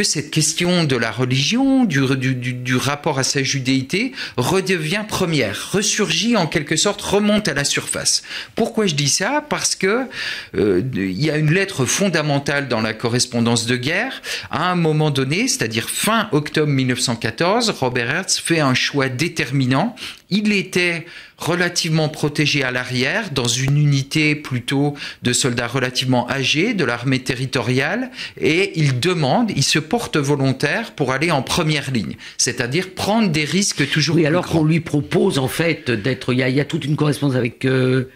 que 0.00 0.04
cette 0.04 0.30
question 0.30 0.84
de 0.84 0.96
la 0.96 1.10
religion, 1.10 1.84
du, 1.84 2.76
rapport 2.76 3.18
à 3.18 3.22
sa 3.22 3.42
judéité, 3.42 4.12
redevient 4.38 5.04
première, 5.06 5.72
ressurgit 5.72 6.38
en 6.38 6.46
quelque 6.46 6.76
sorte, 6.76 7.02
remonte 7.02 7.48
à 7.48 7.52
la 7.52 7.64
surface. 7.64 8.22
Pourquoi 8.54 8.86
je 8.86 8.94
dis 8.94 9.10
ça? 9.10 9.44
Parce 9.46 9.74
que 9.74 10.06
euh, 10.56 10.80
il 10.94 11.22
y 11.22 11.30
a 11.30 11.36
une 11.36 11.52
lettre 11.52 11.84
fondamentale 11.84 12.66
dans 12.68 12.80
la 12.80 12.94
correspondance 12.94 13.66
de 13.66 13.76
guerre. 13.76 14.22
À 14.50 14.70
un 14.70 14.74
moment 14.74 15.10
donné, 15.10 15.48
c'est-à-dire 15.48 15.90
fin 15.90 16.30
octobre 16.32 16.72
1914, 16.72 17.68
Robert 17.68 18.10
Hertz 18.10 18.38
fait 18.38 18.60
un 18.60 18.72
choix 18.72 19.10
déterminant. 19.10 19.94
Il 20.30 20.52
était 20.52 21.06
relativement 21.38 22.08
protégé 22.08 22.62
à 22.62 22.70
l'arrière, 22.70 23.30
dans 23.30 23.48
une 23.48 23.78
unité 23.78 24.34
plutôt 24.34 24.94
de 25.22 25.32
soldats 25.32 25.66
relativement 25.66 26.30
âgés 26.30 26.74
de 26.74 26.84
l'armée 26.84 27.20
territoriale, 27.20 28.10
et 28.40 28.78
il 28.78 29.00
demande, 29.00 29.50
il 29.56 29.64
se 29.64 29.78
porte 29.78 30.16
volontaire 30.16 30.92
pour 30.92 31.12
aller 31.12 31.30
en 31.30 31.42
première 31.42 31.90
ligne, 31.90 32.16
c'est-à-dire 32.36 32.90
prendre 32.90 33.28
des 33.30 33.44
risques 33.44 33.88
toujours 33.90 34.16
oui, 34.16 34.26
alors 34.26 34.46
qu'on 34.46 34.64
lui 34.64 34.80
propose 34.80 35.38
en 35.38 35.48
fait 35.48 35.90
d'être, 35.90 36.32
il 36.32 36.38
y, 36.38 36.60
a 36.60 36.64
toute 36.64 36.84
une 36.84 36.96
correspondance 36.96 37.36
avec 37.36 37.64
euh, 37.64 38.10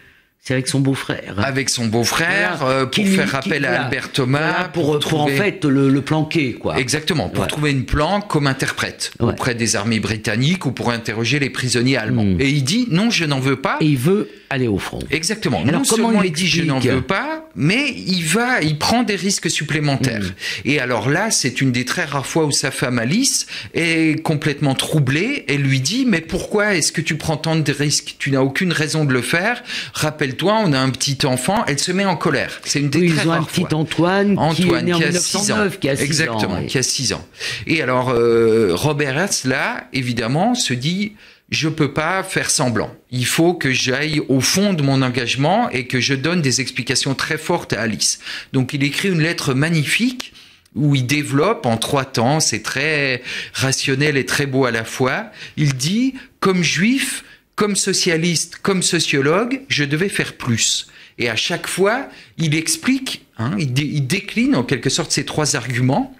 c'est 0.47 0.53
avec 0.53 0.67
son 0.67 0.79
beau-frère. 0.79 1.33
Avec 1.39 1.71
son 1.71 1.87
beau-frère, 1.87 2.63
euh, 2.63 2.85
pour 2.85 3.07
faire 3.07 3.33
appel 3.33 3.65
à 3.65 3.85
Albert 3.85 4.11
Thomas. 4.11 4.65
pour, 4.65 4.99
pour, 4.99 5.21
en 5.21 5.27
fait 5.27 5.65
le, 5.65 6.01
planquer, 6.01 6.53
quoi. 6.53 6.77
Exactement, 6.77 7.29
pour 7.29 7.47
trouver 7.47 7.71
une 7.71 7.85
planque 7.85 8.27
comme 8.27 8.45
interprète 8.45 9.11
auprès 9.19 9.55
des 9.55 9.75
armées 9.75 9.99
britanniques 9.99 10.67
ou 10.67 10.71
pour 10.71 10.91
interroger 10.91 11.39
les 11.39 11.49
prisonniers 11.49 11.97
allemands. 11.97 12.25
Hmm. 12.25 12.39
Et 12.39 12.49
il 12.49 12.63
dit 12.63 12.87
non, 12.91 13.09
je 13.09 13.25
n'en 13.25 13.39
veux 13.39 13.55
pas. 13.55 13.77
Et 13.81 13.85
il 13.85 13.97
veut 13.97 14.29
aller 14.55 14.67
au 14.67 14.79
front. 14.79 14.99
Exactement. 15.11 15.61
Alors, 15.61 15.81
non 15.81 15.83
comment 15.87 16.07
seulement 16.09 16.23
il 16.23 16.31
dit 16.31 16.47
je 16.47 16.63
n'en 16.63 16.79
veux 16.79 17.01
pas, 17.01 17.47
mais 17.55 17.91
il 17.91 18.23
va, 18.23 18.61
il 18.61 18.77
prend 18.77 19.03
des 19.03 19.15
risques 19.15 19.49
supplémentaires. 19.49 20.21
Hmm. 20.21 20.69
Et 20.69 20.79
alors 20.79 21.09
là, 21.09 21.31
c'est 21.31 21.61
une 21.61 21.71
des 21.71 21.85
très 21.85 22.05
rares 22.05 22.25
fois 22.25 22.45
où 22.45 22.51
sa 22.51 22.71
femme 22.71 22.99
Alice 22.99 23.45
est 23.73 24.21
complètement 24.23 24.75
troublée 24.75 25.45
et 25.47 25.57
lui 25.57 25.79
dit 25.79 26.05
mais 26.05 26.21
pourquoi 26.21 26.75
est-ce 26.75 26.91
que 26.91 27.01
tu 27.01 27.15
prends 27.15 27.37
tant 27.37 27.55
de 27.55 27.71
risques? 27.71 28.15
Tu 28.19 28.31
n'as 28.31 28.41
aucune 28.41 28.71
raison 28.71 29.05
de 29.05 29.13
le 29.13 29.21
faire. 29.21 29.63
Rappelle 29.93 30.35
toi 30.35 30.61
on 30.63 30.73
a 30.73 30.79
un 30.79 30.89
petit 30.89 31.25
enfant, 31.25 31.63
elle 31.67 31.79
se 31.79 31.91
met 31.91 32.05
en 32.05 32.15
colère. 32.15 32.59
C'est 32.63 32.79
une 32.79 32.89
des 32.89 32.99
oui, 32.99 33.13
ils 33.15 33.27
ont 33.27 33.31
un 33.31 33.43
petit 33.43 33.65
Antoine, 33.73 34.37
Antoine 34.37 34.55
qui, 34.55 34.69
est 34.69 34.81
né 34.81 35.05
a 35.05 35.11
6 35.11 35.51
ans. 35.51 35.67
Qui 35.79 35.89
a 35.89 35.95
6 35.95 36.03
Exactement, 36.03 36.63
qui 36.63 36.77
a 36.77 36.83
6 36.83 37.13
ans. 37.13 37.25
Et 37.67 37.81
alors, 37.81 38.09
euh, 38.09 38.71
Robert 38.73 39.17
Hertz, 39.17 39.45
là, 39.45 39.87
évidemment, 39.93 40.55
se 40.55 40.73
dit, 40.73 41.13
je 41.49 41.69
peux 41.69 41.93
pas 41.93 42.23
faire 42.23 42.49
semblant. 42.49 42.95
Il 43.11 43.25
faut 43.25 43.53
que 43.53 43.71
j'aille 43.71 44.21
au 44.29 44.41
fond 44.41 44.73
de 44.73 44.81
mon 44.81 45.01
engagement 45.01 45.69
et 45.69 45.85
que 45.87 45.99
je 45.99 46.13
donne 46.13 46.41
des 46.41 46.61
explications 46.61 47.13
très 47.13 47.37
fortes 47.37 47.73
à 47.73 47.81
Alice. 47.81 48.19
Donc, 48.51 48.73
il 48.73 48.83
écrit 48.83 49.09
une 49.09 49.21
lettre 49.21 49.53
magnifique 49.53 50.33
où 50.75 50.93
il 50.93 51.05
développe 51.05 51.65
en 51.65 51.77
trois 51.77 52.05
temps, 52.05 52.39
c'est 52.39 52.61
très 52.61 53.23
rationnel 53.53 54.17
et 54.17 54.25
très 54.25 54.45
beau 54.45 54.65
à 54.65 54.71
la 54.71 54.83
fois. 54.83 55.31
Il 55.55 55.75
dit, 55.75 56.15
comme 56.41 56.63
juif, 56.63 57.23
comme 57.55 57.75
socialiste, 57.75 58.57
comme 58.61 58.83
sociologue, 58.83 59.61
je 59.69 59.85
devais 59.85 60.09
faire 60.09 60.33
plus. 60.33 60.87
Et 61.17 61.29
à 61.29 61.37
chaque 61.37 61.67
fois, 61.67 62.09
il 62.37 62.55
explique, 62.55 63.25
hein, 63.37 63.55
il, 63.57 63.71
décline 64.05 64.55
en 64.55 64.63
quelque 64.63 64.89
sorte 64.89 65.11
ces 65.11 65.23
trois 65.23 65.55
arguments. 65.55 66.13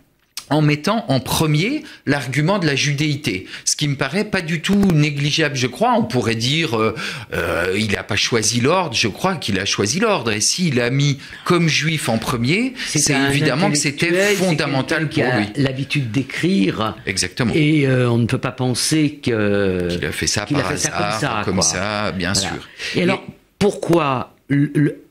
En 0.49 0.62
mettant 0.62 1.05
en 1.08 1.19
premier 1.19 1.84
l'argument 2.05 2.60
de 2.60 2.65
la 2.65 2.75
judéité, 2.75 3.47
ce 3.63 3.75
qui 3.75 3.88
me 3.88 3.95
paraît 3.95 4.25
pas 4.25 4.41
du 4.41 4.62
tout 4.62 4.75
négligeable, 4.75 5.55
je 5.55 5.67
crois. 5.67 5.93
On 5.97 6.03
pourrait 6.03 6.36
dire 6.36 6.79
euh, 6.79 6.95
euh, 7.34 7.75
il 7.77 7.91
n'a 7.91 8.03
pas 8.03 8.15
choisi 8.15 8.62
l'ordre, 8.62 8.95
je 8.95 9.08
crois 9.08 9.36
qu'il 9.36 9.60
a 9.60 9.65
choisi 9.65 9.99
l'ordre. 9.99 10.31
Et 10.31 10.41
s'il 10.41 10.79
a 10.81 10.89
mis 10.89 11.19
comme 11.45 11.67
juif 11.67 12.10
en 12.10 12.17
premier, 12.17 12.73
c'est 12.86 13.15
évidemment 13.29 13.71
que 13.71 13.77
c'était 13.77 14.36
fondamental 14.36 15.10
pour 15.10 15.23
lui. 15.23 15.47
L'habitude 15.55 16.12
d'écrire. 16.12 16.95
Exactement. 17.05 17.53
Et 17.55 17.88
euh, 17.88 18.10
on 18.10 18.17
ne 18.17 18.25
peut 18.25 18.38
pas 18.38 18.51
penser 18.51 19.19
que 19.21 19.89
qu'il 19.95 20.05
a 20.05 20.12
fait 20.12 20.27
ça 20.27 20.45
par 20.45 20.71
hasard, 20.71 21.45
comme 21.45 21.62
ça, 21.62 22.12
bien 22.12 22.34
sûr. 22.34 22.67
Et, 22.95 23.03
alors 23.03 23.23
pourquoi 23.60 24.36
le, 24.47 25.04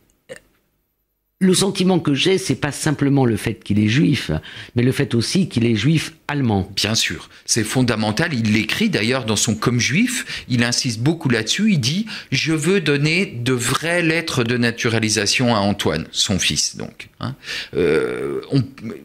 le 1.45 1.55
sentiment 1.55 1.99
que 1.99 2.15
j'ai, 2.15 2.39
c'est 2.39 2.55
pas 2.55 2.73
simplement 2.73 3.25
le 3.25 3.37
fait 3.37 3.63
qu'il 3.63 3.79
est 3.79 3.89
juif, 3.89 4.31
mais 4.75 4.83
le 4.83 4.93
fait 4.93 5.15
aussi 5.15 5.49
qu'il 5.49 5.67
est 5.67 5.77
juif 5.77 6.13
allemand. 6.27 6.71
Bien 6.75 6.95
sûr, 6.95 7.29
c'est 7.45 7.65
fondamental. 7.65 8.33
Il 8.33 8.53
l'écrit 8.53 8.89
d'ailleurs 8.89 9.25
dans 9.25 9.37
son 9.37 9.55
Comme 9.55 9.79
juif. 9.79 10.45
Il 10.49 10.65
insiste 10.65 11.01
beaucoup 11.01 11.29
là-dessus. 11.29 11.73
Il 11.73 11.81
dit 11.81 12.07
Je 12.33 12.53
veux 12.53 12.81
donner 12.81 13.27
de 13.27 13.53
vraies 13.53 14.03
lettres 14.03 14.43
de 14.45 14.57
naturalisation 14.57 15.55
à 15.55 15.59
Antoine, 15.59 16.07
son 16.13 16.39
fils. 16.39 16.77
Donc, 16.77 17.09
hein. 17.21 17.35
euh, 17.77 18.41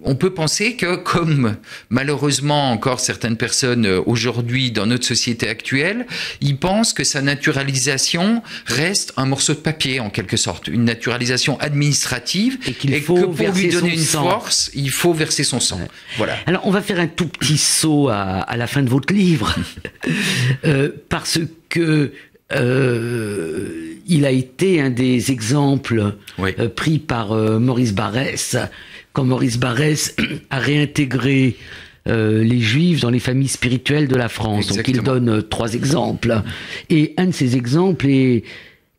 on, 0.04 0.16
peut 0.16 0.34
penser 0.34 0.76
que, 0.76 0.96
comme 0.96 1.58
malheureusement 1.90 2.72
encore 2.72 3.00
certaines 3.00 3.38
personnes 3.38 3.86
euh, 3.86 4.02
aujourd'hui 4.06 4.72
dans 4.72 4.86
notre 4.86 5.06
société 5.06 5.48
actuelle, 5.48 6.08
ils 6.42 6.58
pensent 6.58 6.94
que 6.94 7.04
sa 7.04 7.22
naturalisation 7.22 8.42
reste 8.66 9.14
un 9.18 9.26
morceau 9.26 9.54
de 9.54 9.60
papier 9.60 10.00
en 10.00 10.10
quelque 10.10 10.38
sorte, 10.38 10.68
une 10.68 10.86
naturalisation 10.86 11.60
administrative, 11.60 12.29
et, 12.36 12.74
qu'il 12.74 13.02
faut 13.02 13.16
que 13.16 13.26
pour 13.26 13.56
lui 13.56 13.70
donner 13.70 13.94
une 13.94 14.00
force, 14.00 14.72
il 14.74 14.90
faut 14.92 15.14
verser 15.14 15.44
son 15.44 15.60
sang. 15.60 15.80
Voilà. 16.18 16.36
Alors, 16.46 16.62
on 16.66 16.72
va 16.72 16.82
faire 16.82 17.00
un 17.00 17.08
tout 17.08 17.28
petit 17.28 17.58
saut 17.58 18.10
à, 18.10 18.56
la 18.58 18.68
fin 18.68 18.84
de 18.84 18.90
votre 18.90 19.14
livre, 19.14 19.56
euh, 20.66 20.90
parce 21.10 21.40
que 21.70 22.12
euh, 22.52 23.96
il 24.08 24.26
a 24.26 24.32
été 24.32 24.82
un 24.82 24.90
des 24.90 25.32
exemples 25.32 26.14
euh, 26.40 26.70
pris 26.70 27.00
par 27.00 27.34
Maurice 27.34 27.94
Barrès, 27.94 28.58
quand 29.14 29.24
Maurice 29.24 29.58
Barrès 29.58 30.16
a 30.50 30.60
réintégré 30.60 31.56
les 32.06 32.60
juifs 32.60 33.02
dans 33.02 33.12
les 33.12 33.20
familles 33.20 33.50
spirituelles 33.50 34.08
de 34.08 34.16
la 34.16 34.30
France. 34.30 34.66
Donc 34.66 34.88
il 34.88 35.02
donne 35.02 35.44
trois 35.44 35.76
exemples. 35.76 36.42
Et 36.90 37.14
un 37.18 37.28
de 37.28 37.32
ces 37.32 37.56
exemples 37.56 38.08
est, 38.08 38.44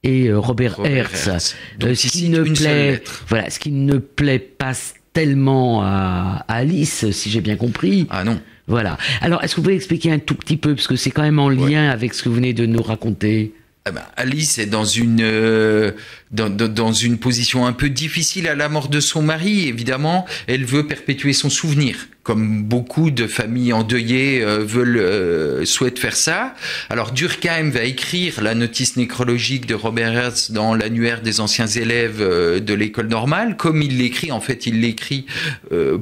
Robert, 0.05 0.81
Hertz. 0.85 1.55
ce 1.79 2.09
qui 2.09 2.31
ne 2.31 2.43
plaît, 2.43 3.03
voilà, 3.29 3.51
ce 3.51 3.59
qui 3.59 3.71
ne 3.71 3.99
plaît 3.99 4.39
pas 4.39 4.73
tellement 5.13 5.83
à, 5.83 6.45
Alice, 6.49 7.11
si 7.11 7.31
j'ai 7.31 7.41
bien 7.41 7.57
compris. 7.57 8.07
Ah 8.11 8.25
non. 8.25 8.41
Voilà. 8.67 8.97
Alors, 9.21 9.43
est-ce 9.43 9.55
que 9.55 9.61
vous 9.61 9.65
pouvez 9.65 9.75
expliquer 9.75 10.13
un 10.13 10.19
tout 10.19 10.37
petit 10.37 10.57
peu, 10.57 10.75
parce 10.75 10.87
que 10.87 10.97
c'est 10.97 11.11
quand 11.11 11.23
même 11.23 11.39
en 11.39 11.49
lien 11.49 11.91
avec 11.91 12.15
ce 12.15 12.23
que 12.23 12.29
vous 12.29 12.37
venez 12.37 12.55
de 12.55 12.67
nous 12.67 12.83
raconter? 12.83 13.53
Ah 13.87 13.93
ben, 13.93 14.03
Alice 14.17 14.59
est 14.59 14.67
dans 14.67 14.85
une 14.85 15.23
euh, 15.23 15.93
dans, 16.31 16.51
dans, 16.51 16.93
une 16.93 17.19
position 17.19 17.67
un 17.67 17.73
peu 17.73 17.89
difficile 17.89 18.47
à 18.47 18.55
la 18.55 18.69
mort 18.69 18.89
de 18.89 19.01
son 19.01 19.23
mari. 19.23 19.69
Évidemment, 19.69 20.27
elle 20.47 20.65
veut 20.65 20.87
perpétuer 20.87 21.33
son 21.33 21.49
souvenir 21.49 21.97
comme 22.23 22.65
beaucoup 22.65 23.11
de 23.11 23.27
familles 23.27 23.73
endeuillées 23.73 24.43
euh, 24.43 24.59
veulent 24.59 24.99
euh, 24.99 25.65
souhaitent 25.65 25.99
faire 25.99 26.17
ça. 26.17 26.55
Alors 26.91 27.13
Durkheim 27.13 27.71
va 27.71 27.85
écrire 27.85 28.43
la 28.43 28.55
notice 28.55 28.97
nécrologique 28.97 29.67
de 29.67 29.75
Robert 29.75 30.13
Hertz 30.13 30.51
dans 30.51 30.75
l'annuaire 30.75 31.23
des 31.23 31.41
anciens 31.41 31.67
élèves 31.67 32.21
euh, 32.21 32.61
de 32.61 32.75
l'école 32.75 33.09
normale, 33.09 33.57
comme 33.57 33.81
il 33.81 33.97
l'écrit. 33.99 34.33
En 34.33 34.41
fait, 34.41 34.67
il 34.67 34.81
l'écrit 34.81 35.27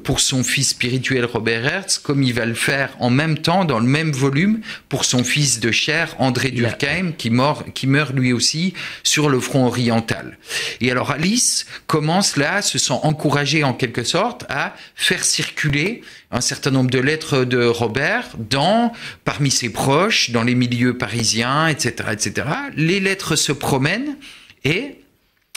pour 0.03 0.21
son 0.21 0.43
fils 0.43 0.71
spirituel 0.71 1.25
Robert 1.25 1.65
Hertz, 1.67 1.99
comme 1.99 2.23
il 2.23 2.35
va 2.35 2.47
le 2.47 2.55
faire 2.55 2.91
en 2.99 3.11
même 3.11 3.39
temps 3.39 3.65
dans 3.65 3.79
le 3.79 3.87
même 3.87 4.13
volume 4.13 4.61
pour 4.89 5.05
son 5.05 5.25
fils 5.25 5.61
de 5.61 5.71
chair 5.71 6.15
André 6.19 6.51
Durkheim, 6.51 7.13
qui, 7.17 7.31
mort, 7.31 7.65
qui 7.75 7.87
meurt 7.87 8.13
lui 8.15 8.33
aussi 8.33 8.75
sur 9.03 9.29
le 9.29 9.41
front 9.41 9.67
oriental. 9.67 10.39
Et 10.81 10.91
alors 10.91 11.11
Alice 11.11 11.67
commence 11.87 12.37
là, 12.37 12.63
se 12.63 12.79
sent 12.79 12.99
encouragée 13.03 13.65
en 13.65 13.73
quelque 13.73 14.05
sorte 14.05 14.45
à 14.49 14.75
faire 14.95 15.25
circuler 15.25 16.03
un 16.31 16.41
certain 16.41 16.71
nombre 16.71 16.91
de 16.91 16.99
lettres 16.99 17.45
de 17.45 17.65
Robert 17.65 18.29
dans, 18.39 18.93
parmi 19.25 19.51
ses 19.51 19.71
proches, 19.71 20.31
dans 20.31 20.43
les 20.43 20.55
milieux 20.55 20.97
parisiens, 20.97 21.69
etc., 21.69 22.11
etc. 22.13 22.49
Les 22.77 23.01
lettres 23.01 23.37
se 23.37 23.53
promènent 23.53 24.17
et 24.65 24.97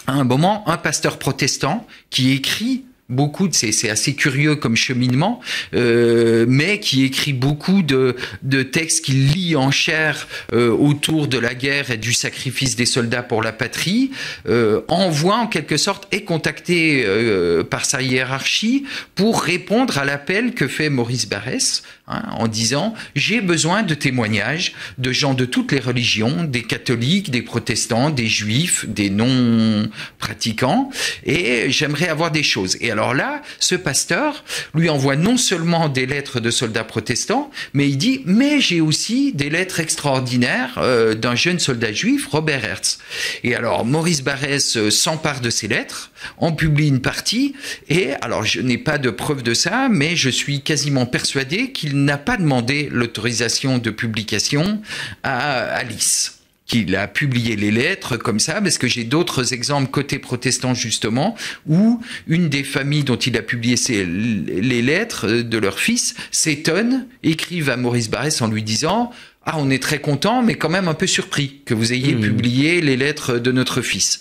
à 0.07 0.13
un 0.13 0.23
moment, 0.23 0.67
un 0.67 0.77
pasteur 0.77 1.19
protestant 1.19 1.85
qui 2.09 2.31
écrit 2.31 2.83
beaucoup 3.12 3.50
c'est 3.52 3.89
assez 3.89 4.15
curieux 4.15 4.56
comme 4.56 4.76
cheminement 4.76 5.41
euh, 5.74 6.45
mais 6.47 6.80
qui 6.80 7.04
écrit 7.04 7.34
beaucoup 7.34 7.82
de, 7.82 8.15
de 8.41 8.63
textes 8.63 9.06
qu'il 9.06 9.28
lit 9.28 9.56
en 9.56 9.69
chair 9.69 10.28
euh, 10.54 10.69
autour 10.69 11.28
de 11.28 11.38
la 11.38 11.54
guerre 11.54 11.91
et 11.91 11.97
du 11.97 12.13
sacrifice 12.13 12.76
des 12.76 12.86
soldats 12.86 13.24
pour 13.24 13.43
la 13.43 13.52
patrie 13.52 14.12
euh, 14.47 14.82
envoie 14.88 15.36
en 15.36 15.47
quelque 15.47 15.78
sorte 15.78 16.08
est 16.12 16.24
contacté 16.24 17.04
euh, 17.06 17.63
par 17.63 17.86
sa 17.86 18.02
hiérarchie 18.02 18.86
pour 19.15 19.41
répondre 19.41 19.97
à 19.97 20.06
l'appel 20.06 20.54
que 20.54 20.67
fait 20.67 20.89
Maurice 20.89 21.28
Barrès 21.28 21.84
hein, 22.07 22.23
en 22.31 22.47
disant 22.47 22.93
j'ai 23.15 23.41
besoin 23.41 23.83
de 23.83 23.93
témoignages 23.93 24.73
de 24.97 25.11
gens 25.11 25.33
de 25.33 25.45
toutes 25.45 25.73
les 25.73 25.79
religions 25.79 26.45
des 26.45 26.63
catholiques 26.63 27.29
des 27.29 27.41
protestants 27.41 28.09
des 28.09 28.27
juifs 28.27 28.85
des 28.87 29.09
non 29.09 29.89
pratiquants 30.17 30.89
et 31.25 31.69
j'aimerais 31.71 32.07
avoir 32.07 32.31
des 32.31 32.43
choses 32.43 32.77
et 32.79 32.89
alors 32.89 33.01
alors 33.01 33.15
là, 33.15 33.41
ce 33.59 33.73
pasteur 33.73 34.43
lui 34.75 34.87
envoie 34.87 35.15
non 35.15 35.35
seulement 35.35 35.89
des 35.89 36.05
lettres 36.05 36.39
de 36.39 36.51
soldats 36.51 36.83
protestants, 36.83 37.49
mais 37.73 37.89
il 37.89 37.97
dit, 37.97 38.21
mais 38.25 38.61
j'ai 38.61 38.79
aussi 38.79 39.33
des 39.33 39.49
lettres 39.49 39.79
extraordinaires 39.79 40.75
euh, 40.77 41.15
d'un 41.15 41.33
jeune 41.33 41.57
soldat 41.57 41.91
juif, 41.91 42.27
Robert 42.27 42.63
Hertz. 42.63 42.99
Et 43.43 43.55
alors 43.55 43.85
Maurice 43.85 44.21
Barrès 44.21 44.77
euh, 44.77 44.91
s'empare 44.91 45.41
de 45.41 45.49
ces 45.49 45.67
lettres, 45.67 46.11
en 46.38 46.51
publie 46.51 46.88
une 46.88 47.01
partie, 47.01 47.55
et 47.89 48.13
alors 48.21 48.43
je 48.43 48.62
n'ai 48.62 48.77
pas 48.77 48.97
de 48.97 49.10
preuve 49.10 49.43
de 49.43 49.53
ça, 49.53 49.88
mais 49.89 50.15
je 50.15 50.29
suis 50.29 50.62
quasiment 50.62 51.05
persuadé 51.05 51.71
qu'il 51.71 52.03
n'a 52.03 52.17
pas 52.17 52.38
demandé 52.38 52.89
l'autorisation 52.91 53.77
de 53.77 53.89
publication 53.89 54.81
à 55.23 55.62
Alice 55.62 56.38
qu'il 56.71 56.95
a 56.95 57.05
publié 57.05 57.57
les 57.57 57.69
lettres 57.69 58.15
comme 58.15 58.39
ça, 58.39 58.62
parce 58.62 58.77
que 58.77 58.88
j'ai 58.88 59.03
d'autres 59.03 59.53
exemples 59.53 59.91
côté 59.91 60.19
protestant 60.19 60.73
justement, 60.73 61.36
où 61.67 62.01
une 62.27 62.47
des 62.47 62.63
familles 62.63 63.03
dont 63.03 63.17
il 63.17 63.36
a 63.36 63.41
publié 63.41 63.75
les 64.05 64.81
lettres 64.81 65.27
de 65.27 65.57
leur 65.57 65.79
fils 65.79 66.15
s'étonne, 66.31 67.07
écrivent 67.23 67.69
à 67.69 67.75
Maurice 67.75 68.10
Barrès 68.10 68.41
en 68.41 68.47
lui 68.47 68.63
disant 68.63 69.12
ah, 69.43 69.56
on 69.58 69.71
est 69.71 69.82
très 69.82 69.97
content, 69.97 70.43
mais 70.43 70.54
quand 70.54 70.69
même 70.69 70.88
un 70.88 70.93
peu 70.93 71.08
surpris 71.08 71.62
que 71.65 71.73
vous 71.73 71.93
ayez 71.93 72.13
hmm. 72.13 72.21
publié 72.21 72.80
les 72.80 72.95
lettres 72.95 73.39
de 73.39 73.51
notre 73.51 73.82
fils. 73.82 74.19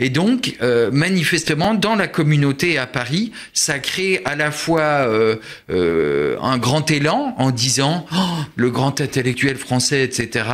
Et 0.00 0.10
donc, 0.10 0.56
euh, 0.60 0.90
manifestement, 0.90 1.74
dans 1.74 1.94
la 1.94 2.08
communauté 2.08 2.76
à 2.76 2.88
Paris, 2.88 3.30
ça 3.52 3.78
crée 3.78 4.22
à 4.24 4.34
la 4.34 4.50
fois 4.50 4.80
euh, 4.80 5.36
euh, 5.70 6.36
un 6.40 6.58
grand 6.58 6.90
élan 6.90 7.36
en 7.38 7.52
disant 7.52 8.06
oh, 8.12 8.16
le 8.56 8.70
grand 8.70 9.00
intellectuel 9.00 9.56
français, 9.56 10.02
etc., 10.02 10.44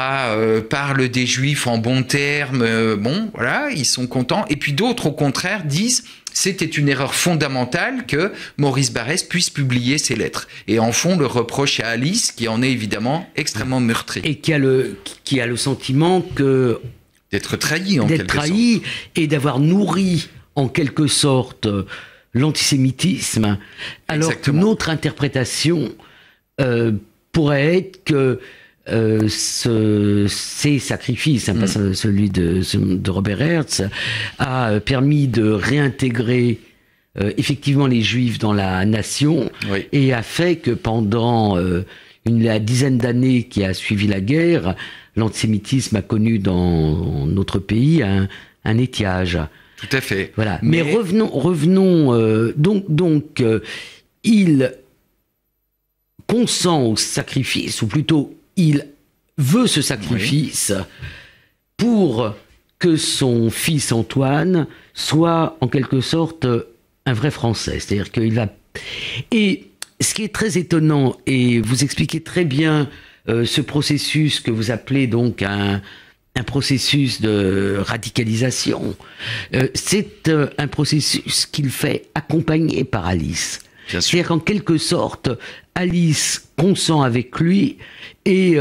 parle 0.69 1.09
des 1.09 1.27
juifs 1.27 1.67
en 1.67 1.79
bons 1.79 2.03
termes. 2.03 2.97
bon, 2.97 3.31
voilà, 3.33 3.71
ils 3.71 3.87
sont 3.87 4.07
contents. 4.07 4.45
Et 4.51 4.57
puis 4.57 4.75
d'autres, 4.75 5.07
au 5.07 5.13
contraire, 5.13 5.65
disent 5.65 6.05
c'était 6.33 6.65
une 6.65 6.89
erreur 6.89 7.15
fondamentale 7.15 8.07
que 8.07 8.33
Maurice 8.57 8.93
Barrès 8.93 9.23
puisse 9.23 9.51
publier 9.51 9.99
ses 9.99 10.17
lettres. 10.17 10.49
Et 10.69 10.79
en 10.79 10.93
fond, 10.93 11.17
le 11.17 11.27
reproche 11.27 11.81
à 11.81 11.89
Alice, 11.89 12.33
qui 12.33 12.49
en 12.49 12.63
est 12.63 12.71
évidemment 12.71 13.29
extrêmement 13.37 13.81
meurtrie. 13.81 14.23
Et 14.25 14.37
qui 14.37 14.53
a 14.53 14.59
le, 14.59 14.99
qui 15.25 15.41
a 15.41 15.47
le 15.47 15.57
sentiment 15.57 16.21
que... 16.21 16.81
D'être 17.31 17.57
trahi 17.57 17.99
en 17.99 18.07
quelque 18.07 18.27
trahi 18.27 18.83
et 19.17 19.27
d'avoir 19.27 19.59
nourri 19.59 20.29
en 20.55 20.69
quelque 20.69 21.07
sorte 21.07 21.67
l'antisémitisme. 22.35 23.59
Alors 24.09 24.39
que 24.41 24.51
notre 24.51 24.91
interprétation 24.91 25.95
euh, 26.61 26.93
pourrait 27.33 27.79
être 27.79 28.05
que 28.05 28.41
euh, 28.89 29.29
ce, 29.29 30.27
ces 30.29 30.79
sacrifices, 30.79 31.49
hein, 31.49 31.55
mm. 31.55 31.95
celui 31.95 32.31
de, 32.31 32.63
de, 32.77 33.11
Robert 33.11 33.41
Hertz, 33.41 33.83
a 34.39 34.81
permis 34.81 35.29
de 35.29 35.51
réintégrer 35.51 36.59
euh, 37.21 37.31
effectivement 37.37 37.87
les 37.87 38.01
Juifs 38.01 38.39
dans 38.39 38.55
la 38.55 38.87
nation 38.87 39.51
et 39.93 40.15
a 40.15 40.23
fait 40.23 40.57
que 40.57 40.71
pendant 40.71 41.59
euh, 41.59 41.85
une 42.25 42.43
la 42.43 42.59
dizaine 42.59 42.97
d'années 42.97 43.45
qui 43.45 43.63
a 43.65 43.75
suivi 43.75 44.07
la 44.07 44.21
guerre, 44.21 44.75
l'antisémitisme 45.15 45.97
a 45.97 46.03
connu 46.03 46.39
dans 46.39 47.27
notre 47.27 47.59
pays 47.59 48.03
un, 48.03 48.29
un 48.65 48.79
étiage. 48.79 49.39
Tout 49.77 49.95
à 49.95 50.01
fait. 50.01 50.33
Voilà. 50.37 50.59
Mais, 50.63 50.81
revenons, 50.81 51.29
revenons 51.29 52.15
euh, 52.15 52.55
donc 52.57 52.85
donc 52.89 53.45
il 54.25 54.73
consent 56.27 56.83
au 56.85 56.97
sacrifice, 56.97 57.83
ou 57.83 57.89
plutôt 57.89 58.35
il 58.57 58.89
veut 59.39 59.67
ce 59.67 59.83
sacrifice 59.83 60.73
pour 61.77 62.35
que 62.79 62.97
son 62.97 63.51
fils 63.51 63.93
Antoine 63.93 64.67
soit 64.95 65.57
en 65.61 65.69
quelque 65.69 66.01
sorte 66.01 66.47
un 67.07 67.13
vrai 67.13 67.31
Français. 67.31 67.81
C'est-à-dire 67.81 68.11
qu'il 68.11 68.35
va... 68.35 68.49
Et 69.31 69.69
ce 70.01 70.15
qui 70.15 70.25
est 70.25 70.35
très 70.35 70.59
étonnant, 70.59 71.17
et 71.27 71.61
vous 71.61 71.85
expliquez 71.85 72.21
très 72.21 72.45
bien 72.45 72.89
euh, 73.29 73.45
ce 73.45 73.61
processus 73.61 74.41
que 74.41 74.51
vous 74.51 74.71
appelez 74.71 75.07
donc 75.07 75.43
un, 75.43 75.81
un 76.35 76.43
processus 76.43 77.21
de 77.21 77.79
radicalisation, 77.81 78.97
euh, 79.55 79.69
c'est 79.75 80.29
euh, 80.29 80.49
un 80.59 80.67
processus 80.67 81.47
qu'il 81.47 81.71
fait 81.71 82.09
accompagner 82.15 82.85
par 82.85 83.07
Alice. 83.07 83.61
C'est-à-dire 84.01 84.29
qu'en 84.29 84.39
quelque 84.39 84.79
sorte, 84.79 85.31
Alice 85.75 86.49
consent 86.57 87.03
avec 87.03 87.39
lui 87.41 87.79
et 88.25 88.57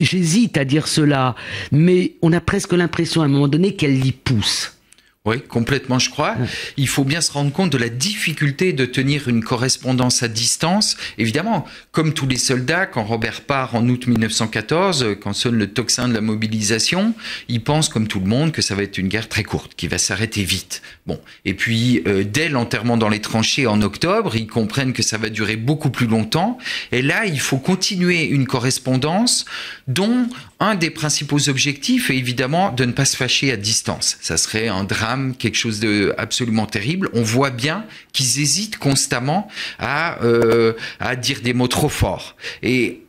j'hésite 0.00 0.56
à 0.56 0.64
dire 0.64 0.86
cela, 0.86 1.34
mais 1.72 2.14
on 2.22 2.32
a 2.32 2.40
presque 2.40 2.72
l'impression 2.72 3.22
à 3.22 3.24
un 3.24 3.28
moment 3.28 3.48
donné 3.48 3.74
qu'elle 3.74 3.98
l'y 3.98 4.12
pousse. 4.12 4.76
Oui, 5.26 5.40
complètement, 5.40 5.98
je 5.98 6.10
crois. 6.10 6.36
Il 6.76 6.86
faut 6.86 7.02
bien 7.02 7.22
se 7.22 7.32
rendre 7.32 7.50
compte 7.50 7.70
de 7.70 7.78
la 7.78 7.88
difficulté 7.88 8.74
de 8.74 8.84
tenir 8.84 9.26
une 9.26 9.42
correspondance 9.42 10.22
à 10.22 10.28
distance. 10.28 10.98
Évidemment, 11.16 11.64
comme 11.92 12.12
tous 12.12 12.26
les 12.26 12.36
soldats, 12.36 12.84
quand 12.84 13.04
Robert 13.04 13.40
part 13.40 13.74
en 13.74 13.88
août 13.88 14.06
1914, 14.06 15.16
quand 15.22 15.32
sonne 15.32 15.56
le 15.56 15.68
tocsin 15.68 16.08
de 16.08 16.12
la 16.12 16.20
mobilisation, 16.20 17.14
il 17.48 17.64
pense, 17.64 17.88
comme 17.88 18.06
tout 18.06 18.20
le 18.20 18.26
monde, 18.26 18.52
que 18.52 18.60
ça 18.60 18.74
va 18.74 18.82
être 18.82 18.98
une 18.98 19.08
guerre 19.08 19.30
très 19.30 19.44
courte, 19.44 19.72
qui 19.74 19.88
va 19.88 19.96
s'arrêter 19.96 20.42
vite. 20.42 20.82
Bon, 21.06 21.18
et 21.46 21.54
puis 21.54 22.02
euh, 22.06 22.22
dès 22.22 22.50
l'enterrement 22.50 22.98
dans 22.98 23.08
les 23.08 23.22
tranchées 23.22 23.66
en 23.66 23.80
octobre, 23.80 24.36
ils 24.36 24.46
comprennent 24.46 24.92
que 24.92 25.02
ça 25.02 25.16
va 25.16 25.30
durer 25.30 25.56
beaucoup 25.56 25.88
plus 25.88 26.06
longtemps. 26.06 26.58
Et 26.92 27.00
là, 27.00 27.24
il 27.24 27.40
faut 27.40 27.56
continuer 27.56 28.24
une 28.24 28.46
correspondance 28.46 29.46
dont 29.88 30.28
un 30.60 30.74
des 30.74 30.90
principaux 30.90 31.48
objectifs 31.48 32.10
est 32.10 32.16
évidemment 32.16 32.72
de 32.72 32.84
ne 32.84 32.92
pas 32.92 33.04
se 33.06 33.16
fâcher 33.16 33.52
à 33.52 33.56
distance. 33.56 34.18
Ça 34.20 34.36
serait 34.36 34.68
un 34.68 34.84
drame, 34.84 35.13
quelque 35.38 35.56
chose 35.56 35.80
de 35.80 36.14
absolument 36.18 36.66
terrible. 36.66 37.08
On 37.12 37.22
voit 37.22 37.50
bien 37.50 37.84
qu'ils 38.12 38.40
hésitent 38.40 38.78
constamment 38.78 39.48
à, 39.78 40.22
euh, 40.22 40.74
à 41.00 41.16
dire 41.16 41.40
des 41.42 41.54
mots 41.54 41.68
trop 41.68 41.88
forts. 41.88 42.36
Et 42.62 43.02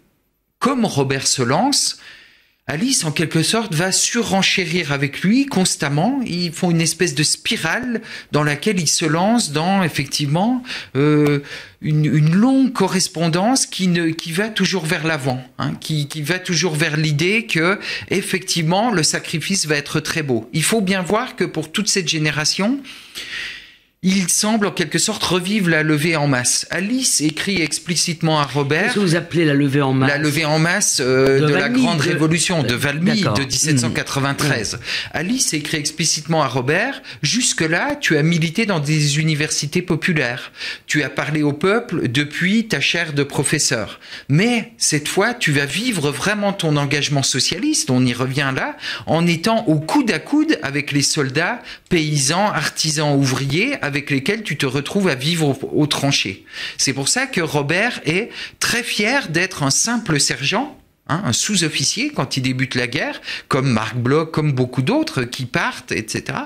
comme 0.60 0.86
Robert 0.86 1.28
se 1.28 1.42
lance, 1.42 2.00
Alice, 2.68 3.04
en 3.06 3.12
quelque 3.12 3.44
sorte, 3.44 3.76
va 3.76 3.92
surenchérir 3.92 4.92
avec 4.92 5.22
lui 5.22 5.46
constamment. 5.46 6.20
Ils 6.26 6.52
font 6.52 6.72
une 6.72 6.82
espèce 6.82 7.14
de 7.14 7.22
spirale 7.22 8.02
dans 8.32 8.44
laquelle 8.44 8.80
ils 8.80 8.90
se 8.90 9.06
lancent 9.06 9.52
dans, 9.52 9.84
effectivement, 9.84 10.64
euh, 10.96 11.42
une, 11.82 12.34
longue 12.34 12.74
correspondance 12.74 13.68
qui, 13.68 13.88
ne, 13.88 14.10
qui 14.10 14.32
va 14.32 14.50
toujours 14.50 14.84
vers 14.84 15.06
l'avant, 15.06 15.44
hein, 15.60 15.76
qui, 15.80 16.08
qui 16.08 16.24
va 16.24 16.40
toujours 16.40 16.74
vers 16.74 16.98
l'idée 16.98 17.46
que, 17.46 17.80
effectivement, 18.10 18.92
le 18.92 19.04
sacrifice 19.04 19.68
va 19.68 19.76
être 19.76 20.00
très 20.00 20.24
beau. 20.24 20.50
Il 20.52 20.64
faut 20.64 20.82
bien 20.82 21.04
voir 21.04 21.36
que 21.36 21.44
pour 21.44 21.72
toute 21.72 21.88
cette 21.88 22.08
génération, 22.08 22.80
il 24.08 24.30
semble 24.30 24.68
en 24.68 24.72
quelque 24.72 25.00
sorte 25.00 25.24
revivre 25.24 25.68
la 25.68 25.82
levée 25.82 26.16
en 26.16 26.28
masse. 26.28 26.68
Alice 26.70 27.22
écrit 27.22 27.60
explicitement 27.60 28.40
à 28.40 28.44
Robert. 28.44 28.84
Qu'est-ce 28.84 28.94
que 28.94 29.00
vous 29.00 29.16
appelez 29.16 29.46
la 29.46 29.56
levée 29.56 29.82
en 29.82 29.94
masse 29.94 30.10
La 30.12 30.20
levée 30.20 30.46
en 30.46 30.60
masse 30.60 31.02
euh, 31.04 31.40
de, 31.40 31.52
la 31.52 31.70
Grande 31.70 32.02
Révolution 32.02 32.62
de 32.62 32.76
Valmy 32.76 33.24
de 33.24 33.42
1793. 33.42 34.76
Hmm. 34.76 34.78
Alice 35.12 35.56
écrit 35.56 35.78
explicitement 35.78 36.44
à 36.44 36.48
Robert 36.48 37.02
Jusque-là, 37.24 37.96
tu 38.00 38.16
as 38.16 38.22
milité 38.22 38.68
dans 38.68 38.80
des 38.80 39.18
universités 39.18 39.82
populaires. 39.82 40.52
Tu 40.86 41.02
as 41.02 41.10
parlé 41.10 41.42
au 41.42 41.54
peuple 41.54 42.08
depuis 42.08 42.68
ta 42.68 42.80
chaire 42.80 43.12
de 43.14 43.24
professeur. 43.24 44.00
Mais 44.30 44.74
cette 44.78 45.08
fois, 45.08 45.34
tu 45.34 45.52
vas 45.52 45.66
vivre 45.66 46.12
vraiment 46.12 46.54
ton 46.54 46.78
engagement 46.78 47.24
socialiste, 47.24 47.90
on 47.90 48.06
y 48.06 48.14
revient 48.14 48.54
là, 48.56 48.78
en 49.08 49.26
étant 49.26 49.66
au 49.66 49.80
coude 49.80 50.12
à 50.12 50.20
coude 50.20 50.60
avec 50.62 50.92
les 50.92 51.02
soldats, 51.02 51.60
paysans, 51.90 52.52
artisans, 52.52 53.16
ouvriers, 53.16 53.82
avec 53.82 53.95
lesquels 54.10 54.44
tu 54.44 54.58
te 54.58 54.66
retrouves 54.66 55.08
à 55.08 55.16
vivre 55.16 55.58
au, 55.74 55.88
tranché. 55.88 56.46
C'est 56.78 56.94
pour 56.94 57.08
ça 57.08 57.26
que 57.28 57.42
Robert 57.42 58.02
est 58.06 58.30
très 58.60 58.84
fier 58.84 59.30
d'être 59.30 59.64
un 59.64 59.72
simple 59.72 60.20
sergent 60.20 60.78
Hein, 61.08 61.22
un 61.24 61.34
sous-officier 61.34 62.10
quand 62.10 62.36
il 62.36 62.42
débute 62.42 62.74
la 62.74 62.88
guerre, 62.88 63.22
comme 63.48 63.70
Marc 63.70 63.96
Bloch, 63.96 64.32
comme 64.32 64.54
beaucoup 64.54 64.82
d'autres 64.82 65.24
qui 65.24 65.46
partent, 65.46 65.92
etc 65.92 66.38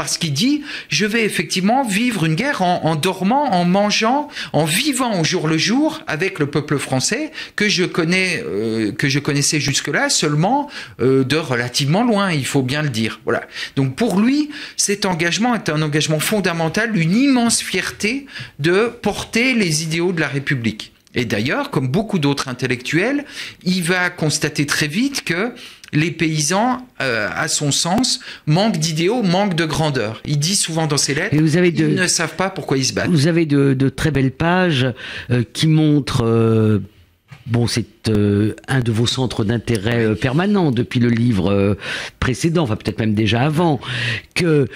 parce 0.00 0.16
qu'il 0.16 0.32
dit 0.32 0.62
je 0.88 1.04
vais 1.04 1.26
effectivement 1.26 1.84
vivre 1.84 2.24
une 2.24 2.34
guerre 2.34 2.62
en, 2.62 2.96
dormant, 2.96 3.52
en 3.52 3.66
mangeant, 3.66 4.28
en 4.54 4.64
vivant 4.64 5.20
au 5.20 5.24
jour 5.24 5.46
le 5.46 5.58
jour 5.58 6.00
avec 6.06 6.38
le 6.38 6.46
peuple 6.46 6.78
français 6.78 7.32
que 7.54 7.68
je 7.68 7.84
connais, 7.84 8.42
euh, 8.42 8.92
que 8.92 9.10
je 9.10 9.18
connaissais 9.18 9.60
jusque-là 9.60 10.08
seulement 10.08 10.70
euh, 11.02 11.22
de 11.22 11.36
relativement 11.36 12.02
loin, 12.02 12.32
il 12.32 12.46
faut 12.46 12.62
bien 12.62 12.80
le 12.80 12.88
dire. 12.88 13.20
Voilà. 13.24 13.42
Donc 13.76 13.94
pour 13.94 14.18
lui, 14.18 14.48
cet 14.78 15.04
engagement 15.04 15.54
est 15.54 15.68
un 15.68 15.82
engagement 15.82 16.18
fondamental, 16.18 16.96
une 16.96 17.14
immense 17.14 17.60
fierté 17.60 18.24
de 18.58 18.90
porter 19.02 19.52
les 19.52 19.82
idéaux 19.82 20.12
de 20.12 20.20
la 20.22 20.28
République. 20.28 20.89
Et 21.14 21.24
d'ailleurs, 21.24 21.70
comme 21.70 21.88
beaucoup 21.88 22.18
d'autres 22.18 22.48
intellectuels, 22.48 23.24
il 23.64 23.82
va 23.82 24.10
constater 24.10 24.66
très 24.66 24.86
vite 24.86 25.24
que 25.24 25.52
les 25.92 26.12
paysans, 26.12 26.86
euh, 27.00 27.28
à 27.34 27.48
son 27.48 27.72
sens, 27.72 28.20
manquent 28.46 28.78
d'idéaux, 28.78 29.22
manquent 29.22 29.56
de 29.56 29.64
grandeur. 29.64 30.20
Il 30.24 30.38
dit 30.38 30.54
souvent 30.54 30.86
dans 30.86 30.96
ses 30.96 31.14
lettres, 31.14 31.36
vous 31.36 31.56
avez 31.56 31.70
ils 31.70 31.94
ne 31.94 32.06
savent 32.06 32.36
pas 32.36 32.50
pourquoi 32.50 32.78
ils 32.78 32.84
se 32.84 32.92
battent. 32.92 33.10
Vous 33.10 33.26
avez 33.26 33.44
de, 33.46 33.88
très 33.88 34.10
belles 34.10 34.30
pages 34.30 34.86
euh, 35.30 35.42
qui 35.52 35.66
montrent... 35.66 36.24
Euh, 36.24 36.78
bon, 37.46 37.66
c'est 37.66 37.86
un 38.68 38.80
de 38.80 38.92
vos 38.92 39.06
centres 39.06 39.44
d'intérêt 39.44 40.14
permanents 40.14 40.70
depuis 40.70 41.00
le 41.00 41.08
livre 41.08 41.76
précédent, 42.18 42.62
enfin 42.62 42.76
peut-être 42.76 42.98
même 42.98 43.14
déjà 43.14 43.42
avant, 43.42 43.80
que 44.34 44.66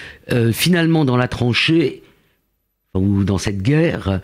finalement 0.52 1.04
dans 1.04 1.16
la 1.16 1.26
tranchée, 1.26 2.02
ou 2.94 3.24
dans 3.24 3.38
cette 3.38 3.62
guerre, 3.62 4.20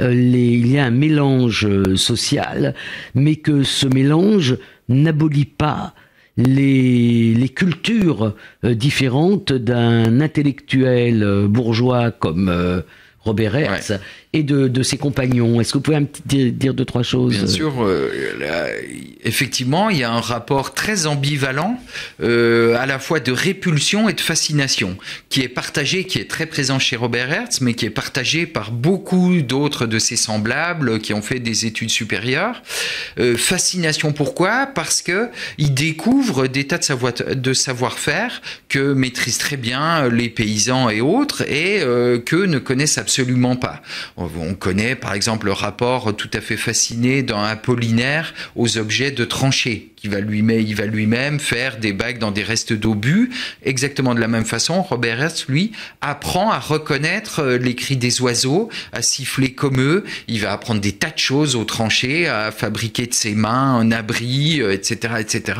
il 0.00 0.66
y 0.66 0.78
a 0.78 0.86
un 0.86 0.90
mélange 0.90 1.68
social, 1.96 2.74
mais 3.14 3.36
que 3.36 3.62
ce 3.62 3.86
mélange 3.86 4.56
n'abolit 4.88 5.44
pas 5.44 5.94
les, 6.36 7.48
cultures 7.54 8.34
euh, 8.64 8.74
différentes 8.74 9.52
d'un 9.52 10.20
intellectuel 10.20 11.22
euh, 11.22 11.48
bourgeois 11.48 12.10
comme 12.10 12.48
euh, 12.48 12.80
Robert 13.22 13.54
Hertz 13.54 13.92
et 14.32 14.44
de, 14.44 14.82
ses 14.82 14.96
compagnons. 14.96 15.60
Est-ce 15.60 15.72
que 15.72 15.78
vous 15.78 15.82
pouvez 15.82 15.96
un 15.96 16.04
petit 16.04 16.52
dire, 16.52 16.72
deux, 16.72 16.84
trois 16.84 17.02
choses 17.02 17.36
Bien 17.36 17.46
sûr. 17.46 17.72
effectivement, 19.24 19.90
il 19.90 19.98
y 19.98 20.04
a 20.04 20.10
un 20.10 20.20
rapport 20.20 20.72
très 20.72 21.06
ambivalent, 21.06 21.78
à 22.20 22.86
la 22.86 22.98
fois 22.98 23.20
de 23.20 23.32
répulsion 23.32 24.08
et 24.08 24.12
de 24.12 24.20
fascination, 24.20 24.96
qui 25.28 25.42
est 25.42 25.48
partagé, 25.48 26.04
qui 26.04 26.18
est 26.18 26.30
très 26.30 26.46
présent 26.46 26.78
chez 26.78 26.96
Robert 26.96 27.30
Hertz, 27.30 27.60
mais 27.60 27.74
qui 27.74 27.86
est 27.86 27.90
partagé 27.90 28.46
par 28.46 28.70
beaucoup 28.70 29.42
d'autres 29.42 29.86
de 29.86 29.98
ses 29.98 30.16
semblables 30.16 31.00
qui 31.00 31.12
ont 31.12 31.22
fait 31.22 31.40
des 31.40 31.66
études 31.66 31.90
supérieures. 31.90 32.62
fascination, 33.36 34.12
pourquoi? 34.12 34.66
Parce 34.66 35.02
que 35.02 35.28
il 35.58 35.74
découvre 35.74 36.46
des 36.46 36.66
tas 36.68 36.78
de, 36.78 36.84
savoir, 36.84 37.12
de 37.12 37.52
savoir-faire 37.52 38.40
que 38.68 38.92
maîtrisent 38.92 39.38
très 39.38 39.56
bien 39.56 40.08
les 40.08 40.28
paysans 40.28 40.88
et 40.88 41.00
autres, 41.00 41.42
et 41.50 41.80
que 42.24 42.46
ne 42.46 42.58
connaissent 42.58 42.96
absolument 42.96 43.09
absolument 43.10 43.56
pas. 43.56 43.82
On 44.16 44.54
connaît 44.54 44.94
par 44.94 45.14
exemple 45.14 45.46
le 45.46 45.52
rapport 45.52 46.14
tout 46.14 46.30
à 46.32 46.40
fait 46.40 46.56
fasciné 46.56 47.24
dans 47.24 47.42
Apollinaire 47.42 48.32
aux 48.54 48.78
objets 48.78 49.10
de 49.10 49.24
tranchées, 49.24 49.90
qui 49.96 50.06
va 50.06 50.20
lui-même, 50.20 50.64
lui-même 50.64 51.40
faire 51.40 51.78
des 51.78 51.92
bagues 51.92 52.18
dans 52.18 52.30
des 52.30 52.44
restes 52.44 52.72
d'obus. 52.72 53.30
Exactement 53.64 54.14
de 54.14 54.20
la 54.20 54.28
même 54.28 54.44
façon, 54.44 54.80
Robert 54.82 55.20
Hertz, 55.20 55.46
lui, 55.48 55.72
apprend 56.00 56.52
à 56.52 56.60
reconnaître 56.60 57.40
euh, 57.40 57.58
les 57.58 57.74
cris 57.74 57.96
des 57.96 58.20
oiseaux, 58.22 58.68
à 58.92 59.02
siffler 59.02 59.54
comme 59.54 59.80
eux. 59.80 60.04
Il 60.28 60.40
va 60.40 60.52
apprendre 60.52 60.80
des 60.80 60.92
tas 60.92 61.10
de 61.10 61.18
choses 61.18 61.56
aux 61.56 61.64
tranchées, 61.64 62.28
à 62.28 62.52
fabriquer 62.52 63.08
de 63.08 63.14
ses 63.14 63.34
mains 63.34 63.74
un 63.74 63.90
abri, 63.90 64.60
etc., 64.60 64.98
euh, 65.04 65.16
etc. 65.16 65.58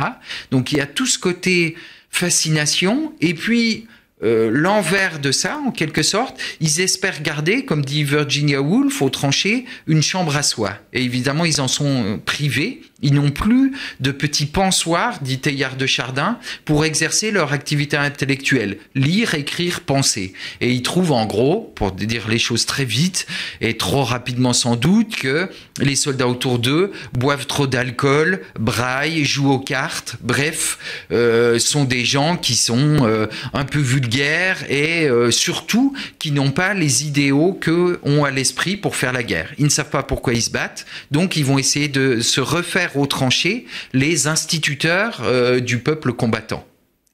Donc 0.52 0.70
il 0.70 0.78
y 0.78 0.80
a 0.80 0.86
tout 0.86 1.06
ce 1.06 1.18
côté 1.18 1.74
fascination 2.10 3.12
et 3.20 3.34
puis 3.34 3.88
euh, 4.22 4.50
l'envers 4.52 5.18
de 5.18 5.32
ça, 5.32 5.58
en 5.66 5.70
quelque 5.70 6.02
sorte, 6.02 6.38
ils 6.60 6.80
espèrent 6.80 7.22
garder, 7.22 7.64
comme 7.64 7.84
dit 7.84 8.04
Virginia 8.04 8.60
Woolf, 8.60 9.00
au 9.02 9.08
tranché, 9.08 9.64
une 9.86 10.02
chambre 10.02 10.36
à 10.36 10.42
soi. 10.42 10.72
Et 10.92 11.02
évidemment, 11.02 11.44
ils 11.44 11.60
en 11.60 11.68
sont 11.68 12.04
euh, 12.04 12.16
privés. 12.18 12.82
Ils 13.02 13.14
n'ont 13.14 13.30
plus 13.30 13.72
de 14.00 14.10
petits 14.10 14.46
pensoirs, 14.46 15.20
dit 15.20 15.38
Teilhard 15.38 15.76
de 15.76 15.86
Chardin, 15.86 16.38
pour 16.64 16.84
exercer 16.84 17.30
leur 17.30 17.52
activité 17.52 17.96
intellectuelle. 17.96 18.78
Lire, 18.94 19.34
écrire, 19.34 19.80
penser. 19.80 20.32
Et 20.60 20.70
ils 20.70 20.82
trouvent, 20.82 21.12
en 21.12 21.26
gros, 21.26 21.72
pour 21.74 21.92
dire 21.92 22.28
les 22.28 22.38
choses 22.38 22.66
très 22.66 22.84
vite, 22.84 23.26
et 23.60 23.76
trop 23.76 24.04
rapidement 24.04 24.52
sans 24.52 24.76
doute, 24.76 25.16
que 25.16 25.48
les 25.80 25.96
soldats 25.96 26.28
autour 26.28 26.58
d'eux 26.58 26.92
boivent 27.12 27.46
trop 27.46 27.66
d'alcool, 27.66 28.42
braillent, 28.58 29.24
jouent 29.24 29.52
aux 29.52 29.58
cartes, 29.58 30.16
bref, 30.20 30.78
euh, 31.12 31.58
sont 31.58 31.84
des 31.84 32.04
gens 32.04 32.36
qui 32.36 32.54
sont 32.54 33.28
un 33.52 33.64
peu 33.64 33.78
vulgaires 33.78 34.58
et 34.68 35.08
euh, 35.08 35.30
surtout 35.30 35.94
qui 36.18 36.30
n'ont 36.32 36.50
pas 36.50 36.74
les 36.74 37.06
idéaux 37.06 37.52
que 37.52 37.98
ont 38.02 38.24
à 38.24 38.30
l'esprit 38.30 38.76
pour 38.76 38.96
faire 38.96 39.12
la 39.12 39.22
guerre. 39.22 39.52
Ils 39.58 39.64
ne 39.64 39.70
savent 39.70 39.90
pas 39.90 40.02
pourquoi 40.02 40.34
ils 40.34 40.42
se 40.42 40.50
battent, 40.50 40.86
donc 41.10 41.36
ils 41.36 41.44
vont 41.44 41.58
essayer 41.58 41.88
de 41.88 42.20
se 42.20 42.40
refaire 42.40 42.89
aux 42.96 43.06
tranchées 43.06 43.66
les 43.92 44.26
instituteurs 44.26 45.20
euh, 45.22 45.60
du 45.60 45.78
peuple 45.78 46.12
combattant 46.12 46.66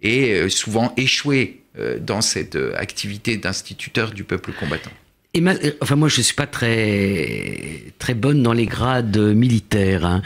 et 0.02 0.32
euh, 0.32 0.48
souvent 0.48 0.92
échouer 0.96 1.62
dans 2.00 2.22
cette 2.22 2.56
activité 2.78 3.36
d'instituteur 3.36 4.12
du 4.12 4.24
peuple 4.24 4.52
combattant. 4.58 4.92
et 5.34 5.42
enfin 5.82 5.94
moi 5.94 6.08
je 6.08 6.22
suis 6.22 6.34
pas 6.34 6.46
très 6.46 7.82
très 7.98 8.14
bonne 8.14 8.42
dans 8.42 8.54
les 8.54 8.64
grades 8.64 9.18
militaires. 9.18 10.06
Hein. 10.06 10.22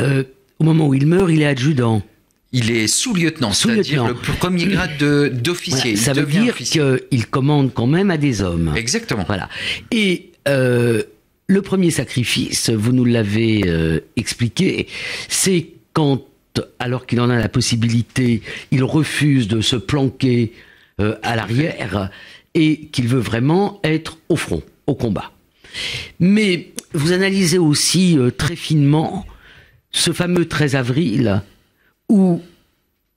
Euh, 0.00 0.24
au 0.58 0.64
moment 0.64 0.88
où 0.88 0.94
il 0.94 1.06
meurt, 1.06 1.30
il 1.30 1.40
est 1.42 1.46
adjudant. 1.46 2.02
Il 2.50 2.72
est 2.72 2.88
sous-lieutenant, 2.88 3.52
c'est-à-dire 3.52 4.08
le 4.08 4.14
premier 4.14 4.66
grade 4.66 4.98
d'officier. 5.40 5.94
ça 5.94 6.14
veut 6.14 6.26
dire 6.26 6.56
qu'il 6.56 7.26
commande 7.26 7.72
quand 7.72 7.86
même 7.86 8.10
à 8.10 8.16
des 8.16 8.42
hommes. 8.42 8.72
Exactement. 8.74 9.24
Voilà. 9.24 9.48
Et 9.92 10.32
euh, 10.48 11.02
le 11.48 11.62
premier 11.62 11.90
sacrifice, 11.90 12.70
vous 12.70 12.92
nous 12.92 13.04
l'avez 13.04 13.62
euh, 13.66 14.00
expliqué, 14.16 14.86
c'est 15.28 15.68
quand, 15.92 16.22
alors 16.78 17.06
qu'il 17.06 17.20
en 17.20 17.30
a 17.30 17.36
la 17.36 17.48
possibilité, 17.48 18.42
il 18.70 18.84
refuse 18.84 19.48
de 19.48 19.60
se 19.60 19.76
planquer 19.76 20.52
euh, 21.00 21.16
à 21.22 21.36
l'arrière 21.36 22.10
et 22.54 22.86
qu'il 22.92 23.08
veut 23.08 23.18
vraiment 23.18 23.80
être 23.82 24.18
au 24.28 24.36
front, 24.36 24.62
au 24.86 24.94
combat. 24.94 25.32
Mais 26.20 26.72
vous 26.92 27.12
analysez 27.12 27.58
aussi 27.58 28.18
très 28.36 28.56
finement 28.56 29.26
ce 29.90 30.12
fameux 30.12 30.46
13 30.46 30.76
avril 30.76 31.42
où 32.08 32.40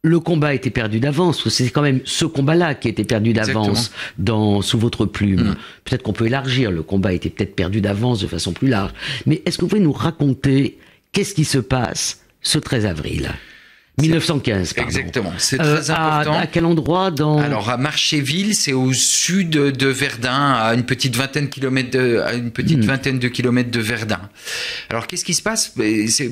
le 0.03 0.19
combat 0.19 0.53
était 0.53 0.71
perdu 0.71 0.99
d'avance. 0.99 1.47
C'est 1.49 1.69
quand 1.69 1.81
même 1.81 2.01
ce 2.05 2.25
combat-là 2.25 2.73
qui 2.75 2.87
était 2.87 3.03
perdu 3.03 3.33
d'avance 3.33 3.91
dans 4.17 4.61
sous 4.61 4.79
votre 4.79 5.05
plume. 5.05 5.49
Mm. 5.49 5.55
Peut-être 5.85 6.03
qu'on 6.03 6.13
peut 6.13 6.25
élargir. 6.25 6.71
Le 6.71 6.83
combat 6.83 7.13
était 7.13 7.29
peut-être 7.29 7.55
perdu 7.55 7.81
d'avance 7.81 8.19
de 8.19 8.27
façon 8.27 8.53
plus 8.53 8.67
large. 8.67 8.91
Mais 9.25 9.41
est-ce 9.45 9.57
que 9.57 9.61
vous 9.61 9.69
pouvez 9.69 9.81
nous 9.81 9.91
raconter 9.91 10.79
qu'est-ce 11.11 11.35
qui 11.35 11.45
se 11.45 11.59
passe 11.59 12.21
ce 12.41 12.57
13 12.57 12.85
avril? 12.87 13.31
1915, 14.01 14.73
pardon. 14.73 14.89
Exactement, 14.89 15.33
c'est 15.37 15.59
euh, 15.59 15.77
très 15.77 15.91
important. 15.91 16.39
À, 16.39 16.47
quel 16.47 16.65
endroit 16.65 17.11
dans 17.11 17.39
Alors 17.39 17.69
à 17.69 17.77
Marchéville, 17.77 18.55
c'est 18.55 18.73
au 18.73 18.93
sud 18.93 19.49
de 19.49 19.87
Verdun, 19.87 20.53
à 20.53 20.73
une 20.73 20.83
petite 20.83 21.15
vingtaine 21.15 21.45
de 21.45 21.49
kilomètres 21.49 21.91
de, 21.91 22.19
à 22.19 22.33
une 22.33 22.51
petite 22.51 22.79
hmm. 22.79 22.87
vingtaine 22.87 23.19
de 23.19 23.27
kilomètres 23.27 23.71
de 23.71 23.79
Verdun. 23.79 24.21
Alors 24.89 25.07
qu'est-ce 25.07 25.25
qui 25.25 25.33
se 25.33 25.41
passe? 25.41 25.73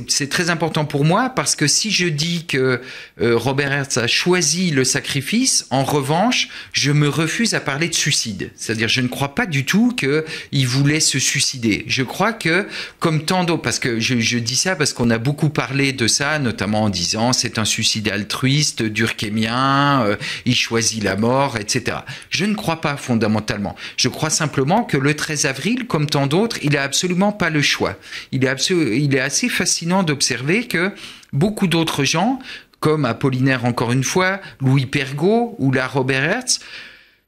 C'est 0.07 0.29
très 0.29 0.49
important 0.49 0.85
pour 0.85 1.05
moi 1.05 1.29
parce 1.29 1.55
que 1.55 1.67
si 1.67 1.91
je 1.91 2.07
dis 2.07 2.45
que 2.45 2.81
euh, 3.21 3.37
Robert 3.37 3.71
Hertz 3.71 3.97
a 3.97 4.07
choisi 4.07 4.71
le 4.71 4.83
sacrifice, 4.83 5.65
en 5.69 5.83
revanche, 5.83 6.49
je 6.73 6.91
me 6.91 7.07
refuse 7.07 7.53
à 7.53 7.59
parler 7.59 7.87
de 7.87 7.93
suicide. 7.93 8.51
C'est-à-dire, 8.55 8.89
je 8.89 9.01
ne 9.01 9.07
crois 9.07 9.35
pas 9.35 9.45
du 9.45 9.65
tout 9.65 9.93
que 9.95 10.25
il 10.51 10.67
voulait 10.67 10.99
se 10.99 11.19
suicider. 11.19 11.83
Je 11.87 12.03
crois 12.03 12.33
que, 12.33 12.67
comme 12.99 13.25
tant 13.25 13.43
d'autres, 13.43 13.61
parce 13.61 13.79
que 13.79 13.99
je, 13.99 14.19
je 14.19 14.37
dis 14.37 14.55
ça 14.55 14.75
parce 14.75 14.93
qu'on 14.93 15.09
a 15.09 15.17
beaucoup 15.17 15.49
parlé 15.49 15.93
de 15.93 16.07
ça, 16.07 16.39
notamment 16.39 16.83
en 16.83 16.89
disant 16.89 17.33
c'est 17.33 17.58
un 17.59 17.65
suicide 17.65 18.09
altruiste, 18.09 18.81
durkémien, 18.81 20.03
euh, 20.03 20.15
il 20.45 20.55
choisit 20.55 21.03
la 21.03 21.15
mort, 21.15 21.57
etc. 21.57 21.97
Je 22.29 22.45
ne 22.45 22.55
crois 22.55 22.81
pas 22.81 22.97
fondamentalement. 22.97 23.75
Je 23.97 24.07
crois 24.07 24.29
simplement 24.29 24.83
que 24.83 24.97
le 24.97 25.15
13 25.15 25.45
avril, 25.45 25.85
comme 25.87 26.07
tant 26.07 26.27
d'autres, 26.27 26.57
il 26.63 26.71
n'a 26.71 26.83
absolument 26.83 27.31
pas 27.31 27.49
le 27.49 27.61
choix. 27.61 27.95
Il 28.31 28.45
est, 28.45 28.69
il 28.69 29.15
est 29.15 29.19
assez 29.19 29.49
fascinant 29.49 30.03
d'observer 30.03 30.65
que 30.67 30.91
beaucoup 31.33 31.67
d'autres 31.67 32.03
gens, 32.03 32.39
comme 32.79 33.05
Apollinaire 33.05 33.65
encore 33.65 33.91
une 33.91 34.03
fois, 34.03 34.39
Louis 34.61 34.85
Pergaud 34.85 35.55
ou 35.59 35.71
la 35.71 35.87
Robert 35.87 36.23
Hertz, 36.23 36.59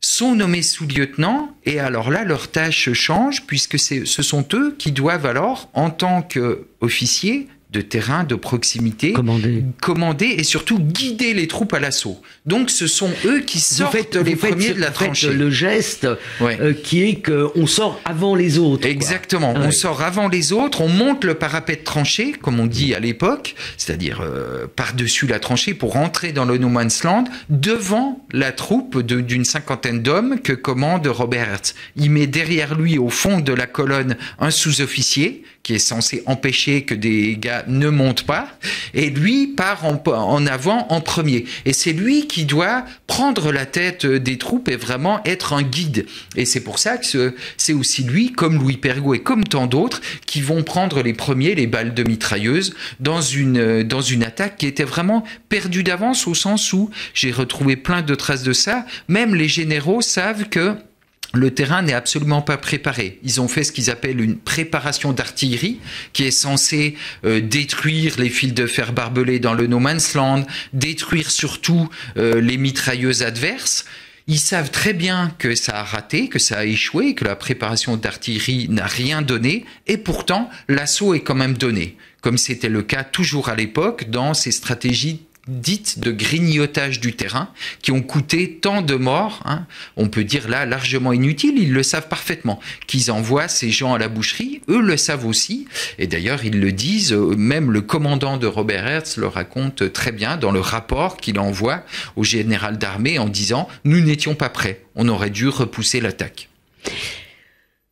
sont 0.04 0.34
nommés 0.34 0.64
sous-lieutenants 0.64 1.56
et 1.64 1.80
alors 1.80 2.10
là 2.10 2.24
leur 2.24 2.50
tâche 2.50 2.92
change 2.94 3.46
puisque 3.46 3.78
ce 3.78 4.24
sont 4.24 4.48
eux 4.54 4.76
qui 4.80 4.92
doivent 4.92 5.28
alors 5.28 5.70
en 5.74 5.92
tant 5.92 6.24
qu'officiers 6.24 7.48
de 7.72 7.80
terrain, 7.80 8.26
de 8.26 8.36
proximité, 8.36 9.14
commander. 9.14 9.64
commander 9.82 10.26
et 10.26 10.44
surtout 10.44 10.78
guider 10.78 11.34
les 11.34 11.48
troupes 11.48 11.74
à 11.74 11.80
l'assaut. 11.80 12.22
Donc 12.46 12.70
ce 12.70 12.86
sont 12.86 13.10
eux 13.26 13.40
qui 13.40 13.60
sortent 13.60 14.16
les 14.16 14.36
premiers 14.36 14.74
de 14.74 14.82
la 14.82 14.92
tranchée. 14.92 15.34
le 15.34 15.50
geste 15.50 16.06
euh, 16.42 16.74
qui 16.74 17.04
est 17.04 17.26
qu'on 17.26 17.68
sort 17.68 18.02
avant 18.04 18.36
les 18.36 18.58
autres. 18.58 18.86
Exactement, 18.86 19.54
on 19.56 19.72
sort 19.72 20.02
avant 20.02 20.28
les 20.28 20.52
autres, 20.52 20.82
on 20.82 20.90
monte 20.90 21.24
le 21.24 21.36
parapet 21.36 21.78
de 21.78 21.84
tranchée, 21.84 22.34
comme 22.34 22.60
on 22.60 22.66
dit 22.66 22.94
à 22.94 23.00
l'époque, 23.00 23.56
c'est-à-dire 23.78 24.20
euh, 24.22 24.68
par-dessus 24.76 25.28
la 25.28 25.40
tranchée 25.40 25.74
pour 25.74 25.94
rentrer 25.94 26.34
dans 26.34 26.46
le 26.46 26.58
no 26.58 26.68
man's 26.68 27.04
land, 27.04 27.24
devant 27.50 28.26
la 28.34 28.52
troupe 28.52 29.02
d'une 29.02 29.46
cinquantaine 29.46 30.02
d'hommes 30.02 30.40
que 30.42 30.54
commande 30.54 31.08
Robert 31.08 31.50
Hertz. 31.50 31.74
Il 31.96 32.12
met 32.12 32.28
derrière 32.28 32.76
lui, 32.76 32.98
au 32.98 33.10
fond 33.10 33.40
de 33.40 33.54
la 33.54 33.66
colonne, 33.66 34.18
un 34.40 34.52
sous-officier 34.52 35.44
qui 35.64 35.76
est 35.76 35.80
censé 35.80 36.24
empêcher 36.26 36.84
que 36.84 36.96
des 36.96 37.38
gars 37.38 37.64
ne 37.68 37.90
montent 37.90 38.26
pas, 38.26 38.48
et 38.94 39.10
lui 39.10 39.48
part 39.48 39.86
en, 39.86 40.46
avant 40.48 40.88
en 40.90 41.02
premier. 41.02 41.46
Et 41.66 41.74
c'est 41.74 41.94
lui 41.94 42.28
qui 42.28 42.46
doit 42.46 42.86
prendre 43.08 43.52
la 43.52 43.66
tête 43.66 44.06
des 44.06 44.38
troupes 44.38 44.70
et 44.70 44.76
vraiment 44.76 45.22
être 45.26 45.54
un 45.54 45.62
guide. 45.62 46.06
Et 46.36 46.46
c'est 46.46 46.62
pour 46.62 46.80
ça 46.80 46.98
que 46.98 47.36
c'est 47.58 47.74
aussi 47.74 48.04
lui, 48.04 48.32
comme 48.32 48.60
Louis 48.60 48.78
Pergaud 48.78 49.14
et 49.14 49.20
comme 49.20 49.44
tant 49.44 49.68
d'autres, 49.68 50.02
qui 50.26 50.42
vont 50.42 50.64
prendre 50.64 51.02
les 51.02 51.14
premiers, 51.14 51.56
les 51.56 51.68
balles 51.68 51.94
de 51.94 52.04
mitrailleuse, 52.04 52.74
dans 53.00 53.22
une, 53.22 53.84
dans 53.84 54.02
une 54.02 54.24
attaque 54.24 54.58
qui 54.58 54.68
était 54.68 54.84
vraiment 54.84 55.24
perdue 55.50 55.84
d'avance 55.84 56.28
au 56.28 56.34
sens 56.34 56.74
où 56.74 56.90
j'ai 57.14 57.32
retrouvé 57.32 57.76
plein 57.76 58.02
de 58.02 58.16
traces 58.16 58.44
de 58.44 58.54
ça. 58.54 58.86
Même 59.08 59.36
les 59.36 59.48
généraux 59.48 60.02
savent 60.02 60.50
que 60.50 60.76
le 61.34 61.52
terrain 61.52 61.82
n'est 61.82 61.94
absolument 61.94 62.42
pas 62.42 62.58
préparé. 62.58 63.20
Ils 63.24 63.40
ont 63.40 63.48
fait 63.48 63.64
ce 63.64 63.72
qu'ils 63.72 63.90
appellent 63.90 64.20
une 64.20 64.38
préparation 64.38 65.14
d'artillerie, 65.14 65.80
qui 66.14 66.24
est 66.24 66.32
censée 66.32 66.96
euh, 67.26 67.40
détruire 67.40 68.16
les 68.18 68.30
fils 68.30 68.54
de 68.54 68.68
fer 68.68 68.94
barbelés 68.94 69.40
dans 69.40 69.54
le 69.54 69.68
no 69.68 69.80
man's 69.80 70.14
land, 70.14 70.46
détruire 70.74 71.32
surtout 71.32 71.90
euh, 72.18 72.42
les 72.42 72.58
mitrailleuses 72.58 73.24
adverses. 73.24 73.86
Ils 74.28 74.40
savent 74.40 74.72
très 74.72 74.94
bien 74.94 75.34
que 75.40 75.56
ça 75.56 75.80
a 75.80 75.84
raté, 75.84 76.28
que 76.28 76.40
ça 76.40 76.60
a 76.60 76.66
échoué, 76.66 77.16
que 77.16 77.26
la 77.26 77.36
préparation 77.36 77.98
d'artillerie 77.98 78.68
n'a 78.70 78.86
rien 78.86 79.22
donné, 79.22 79.66
et 79.88 79.98
pourtant 79.98 80.50
l'assaut 80.68 81.14
est 81.14 81.22
quand 81.22 81.36
même 81.36 81.58
donné, 81.58 81.98
comme 82.22 82.38
c'était 82.38 82.70
le 82.70 82.84
cas 82.84 83.04
toujours 83.04 83.50
à 83.50 83.56
l'époque 83.56 84.10
dans 84.10 84.34
ces 84.34 84.52
stratégies 84.52 85.22
dites 85.48 86.00
de 86.00 86.12
grignotage 86.12 87.00
du 87.00 87.14
terrain 87.14 87.50
qui 87.82 87.92
ont 87.92 88.02
coûté 88.02 88.60
tant 88.62 88.82
de 88.82 88.96
morts, 88.96 89.42
hein. 89.46 89.66
on 89.98 90.08
peut 90.08 90.24
dire 90.24 90.48
là 90.48 90.66
largement 90.66 91.14
inutiles, 91.14 91.58
ils 91.58 91.74
le 91.74 91.84
savent 91.84 92.08
parfaitement, 92.08 92.60
qu'ils 92.86 93.12
envoient 93.12 93.48
ces 93.48 93.72
gens 93.72 93.94
à 93.94 93.98
la 93.98 94.08
boucherie, 94.08 94.62
eux 94.70 94.82
le 94.82 94.98
savent 94.98 95.26
aussi, 95.26 95.68
et 95.98 96.06
d'ailleurs 96.06 96.46
ils 96.46 96.60
le 96.60 96.72
disent, 96.72 97.14
euh, 97.14 97.36
même 97.36 97.72
le 97.72 97.82
commandant 97.82 98.38
de 98.38 98.46
Robert 98.46 98.86
Hertz 98.86 99.18
le 99.18 99.28
raconte 99.28 99.92
très 99.92 100.12
bien 100.12 100.38
dans 100.38 100.52
le 100.52 100.60
rapport 100.60 101.18
qu'il 101.18 101.40
envoie 101.40 101.84
au 102.16 102.24
général 102.24 102.78
d'armée 102.78 103.18
en 103.18 103.28
disant 103.28 103.68
nous 103.84 104.00
n'étions 104.00 104.36
pas 104.36 104.50
prêts, 104.50 104.84
on 104.96 105.08
aurait 105.08 105.32
dû 105.32 105.48
repousser 105.48 106.02
l'attaque. 106.02 106.50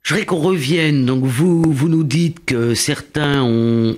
Je 0.03 0.13
voudrais 0.13 0.25
qu'on 0.25 0.37
revienne, 0.37 1.05
donc 1.05 1.23
vous, 1.23 1.71
vous 1.71 1.89
nous 1.89 2.03
dites 2.03 2.45
que 2.45 2.73
certains 2.73 3.43
ont 3.43 3.97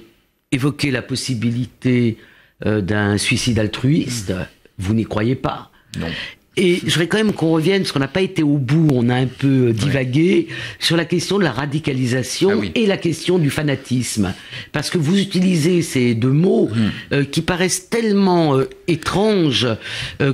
évoqué 0.51 0.91
la 0.91 1.01
possibilité 1.01 2.17
d'un 2.65 3.17
suicide 3.17 3.60
altruiste. 3.60 4.34
Vous 4.78 4.93
n'y 4.93 5.06
croyez 5.06 5.36
pas 5.36 5.71
Non. 5.97 6.08
Et 6.57 6.81
je 6.85 6.91
voudrais 6.91 7.07
quand 7.07 7.17
même 7.17 7.31
qu'on 7.31 7.51
revienne, 7.51 7.83
parce 7.83 7.93
qu'on 7.93 7.99
n'a 7.99 8.09
pas 8.09 8.21
été 8.21 8.43
au 8.43 8.57
bout, 8.57 8.89
on 8.91 9.07
a 9.07 9.15
un 9.15 9.25
peu 9.25 9.69
euh, 9.69 9.73
divagué, 9.73 10.49
sur 10.79 10.97
la 10.97 11.05
question 11.05 11.39
de 11.39 11.45
la 11.45 11.53
radicalisation 11.53 12.61
ah 12.61 12.67
et 12.75 12.85
la 12.87 12.97
question 12.97 13.39
du 13.39 13.49
fanatisme. 13.49 14.33
Parce 14.73 14.89
que 14.89 14.97
vous 14.97 15.17
utilisez 15.17 15.81
ces 15.81 16.13
deux 16.13 16.31
mots 16.31 16.67
hmm. 16.67 17.13
euh, 17.13 17.23
qui 17.23 17.41
paraissent 17.41 17.89
tellement 17.89 18.57
euh, 18.57 18.69
étranges 18.89 19.67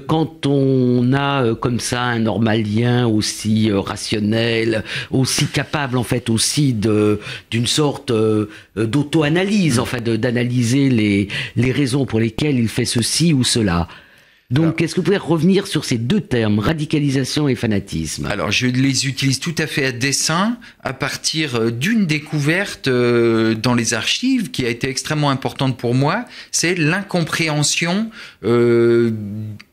quand 0.07 0.47
on 0.47 1.13
a 1.13 1.53
comme 1.53 1.79
ça 1.79 2.01
un 2.01 2.19
normalien 2.19 3.05
aussi 3.05 3.71
rationnel, 3.71 4.83
aussi 5.11 5.45
capable 5.45 5.97
en 5.97 6.03
fait 6.03 6.31
aussi 6.31 6.73
de 6.73 7.19
d'une 7.51 7.67
sorte 7.67 8.11
d'auto-analyse, 8.75 9.77
hmm. 9.77 9.81
en 9.81 9.85
fait 9.85 10.03
d'analyser 10.03 10.89
les, 10.89 11.27
les 11.55 11.71
raisons 11.71 12.07
pour 12.07 12.19
lesquelles 12.19 12.57
il 12.57 12.69
fait 12.69 12.85
ceci 12.85 13.33
ou 13.33 13.43
cela. 13.43 13.87
Donc, 14.49 14.81
est-ce 14.81 14.95
que 14.95 15.01
vous 15.01 15.05
pouvez 15.05 15.17
revenir 15.17 15.67
sur 15.67 15.83
ces 15.83 15.97
deux 15.97 16.21
termes, 16.21 16.59
radicalisation 16.59 17.49
et 17.49 17.55
fanatisme? 17.55 18.27
Alors, 18.27 18.49
je 18.49 18.67
les 18.67 19.05
utilise 19.05 19.41
tout 19.41 19.55
à 19.57 19.67
fait 19.67 19.85
à 19.87 19.91
dessein 19.91 20.57
à 20.83 20.93
partir 20.93 21.55
euh, 21.55 21.69
d'une 21.69 22.05
découverte 22.05 22.87
euh, 22.87 23.55
dans 23.55 23.73
les 23.73 23.93
archives 23.93 24.49
qui 24.49 24.65
a 24.65 24.69
été 24.69 24.87
extrêmement 24.87 25.31
importante 25.31 25.77
pour 25.77 25.93
moi, 25.93 26.23
c'est 26.53 26.75
l'incompréhension 26.75 28.09
euh, 28.45 29.11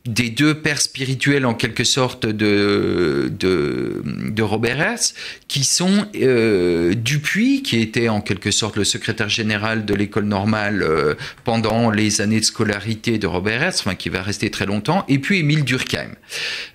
des 0.05 0.29
deux 0.29 0.53
pères 0.53 0.81
spirituels 0.81 1.45
en 1.45 1.55
quelque 1.55 1.83
sorte 1.83 2.25
de, 2.25 3.31
de, 3.39 4.03
de 4.05 4.43
Robert 4.43 4.79
Hertz, 4.79 5.15
qui 5.47 5.63
sont 5.63 6.07
euh, 6.15 6.93
Dupuis, 6.93 7.63
qui 7.63 7.79
était 7.79 8.09
en 8.09 8.21
quelque 8.21 8.51
sorte 8.51 8.77
le 8.77 8.83
secrétaire 8.83 9.29
général 9.29 9.85
de 9.85 9.93
l'école 9.95 10.25
normale 10.25 10.83
euh, 10.83 11.15
pendant 11.43 11.89
les 11.89 12.21
années 12.21 12.39
de 12.39 12.45
scolarité 12.45 13.17
de 13.17 13.27
Robert 13.27 13.63
Hertz, 13.63 13.79
enfin 13.79 13.95
qui 13.95 14.09
va 14.09 14.21
rester 14.21 14.51
très 14.51 14.65
longtemps, 14.65 15.05
et 15.07 15.17
puis 15.17 15.39
Émile 15.39 15.63
Durkheim. 15.63 16.11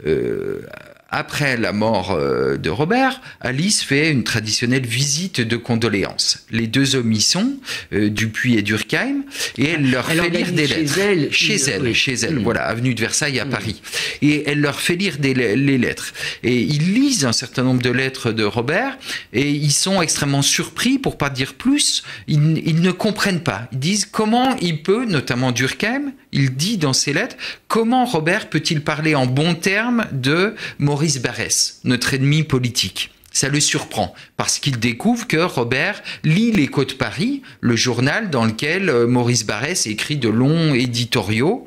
Euh, 0.07 0.63
après 1.11 1.57
la 1.57 1.73
mort 1.73 2.13
euh, 2.13 2.57
de 2.57 2.71
Robert, 2.71 3.21
Alice 3.41 3.83
fait 3.83 4.11
une 4.11 4.25
traditionnelle 4.25 4.87
visite 4.87 5.41
de 5.41 5.57
condoléances. 5.57 6.47
Les 6.51 6.67
deux 6.67 6.95
hommes 6.95 7.13
y 7.13 7.21
sont, 7.21 7.57
euh, 7.93 8.09
Dupuis 8.09 8.57
et 8.57 8.63
Durkheim, 8.63 9.25
et 9.59 9.71
elle 9.71 9.91
leur 9.91 10.07
fait 10.07 10.31
lire 10.31 10.53
des 10.53 10.67
lettres. 10.67 10.95
Chez 10.95 11.01
elle, 11.01 11.33
chez 11.33 11.57
elle, 11.71 11.95
chez 11.95 12.15
elle, 12.15 12.37
mm. 12.37 12.43
voilà, 12.43 12.63
avenue 12.67 12.95
de 12.95 13.01
Versailles 13.01 13.41
à 13.41 13.45
mm. 13.45 13.51
Paris. 13.51 13.83
Et 14.23 14.49
elle 14.49 14.61
leur 14.61 14.81
fait 14.81 14.97
lire 14.97 15.19
des, 15.19 15.35
les 15.35 15.79
lettres. 15.79 16.13
Et 16.43 16.61
ils 16.61 16.95
lisent 16.95 17.25
un 17.25 17.33
certain 17.33 17.63
nombre 17.63 17.83
de 17.83 17.91
lettres 17.91 18.33
de 18.33 18.45
Robert, 18.45 18.97
et 19.33 19.51
ils 19.51 19.73
sont 19.73 20.03
extrêmement 20.03 20.43
surpris, 20.43 20.99
pour 20.99 21.19
pas 21.19 21.31
dire 21.31 21.55
plus. 21.55 22.05
Ils, 22.29 22.63
ils 22.65 22.81
ne 22.81 22.93
comprennent 22.93 23.43
pas. 23.43 23.69
Ils 23.73 23.79
disent 23.79 24.07
comment 24.07 24.57
il 24.61 24.83
peut, 24.83 25.05
notamment 25.07 25.53
Durkheim, 25.53 26.13
il 26.33 26.55
dit 26.55 26.79
dans 26.79 26.93
ses 26.93 27.13
lettres, 27.13 27.37
comment 27.69 28.05
Robert 28.05 28.51
peut-il 28.51 28.83
parler 28.83 29.15
en 29.15 29.27
bons 29.27 29.55
termes 29.55 30.07
de 30.13 30.55
Maurice 30.79 31.21
Barrès, 31.21 31.81
notre 31.85 32.15
ennemi 32.15 32.43
politique? 32.43 33.11
Ça 33.33 33.49
le 33.49 33.61
surprend 33.61 34.15
parce 34.37 34.59
qu'il 34.59 34.79
découvre 34.79 35.27
que 35.27 35.37
Robert 35.37 36.03
lit 36.25 36.53
L'Écho 36.53 36.85
de 36.85 36.93
Paris, 36.93 37.43
le 37.61 37.77
journal 37.77 38.31
dans 38.31 38.45
lequel 38.45 38.89
euh, 38.89 39.07
Maurice 39.07 39.45
Barrès 39.45 39.87
écrit 39.87 40.17
de 40.17 40.29
longs 40.29 40.75
éditoriaux. 40.75 41.67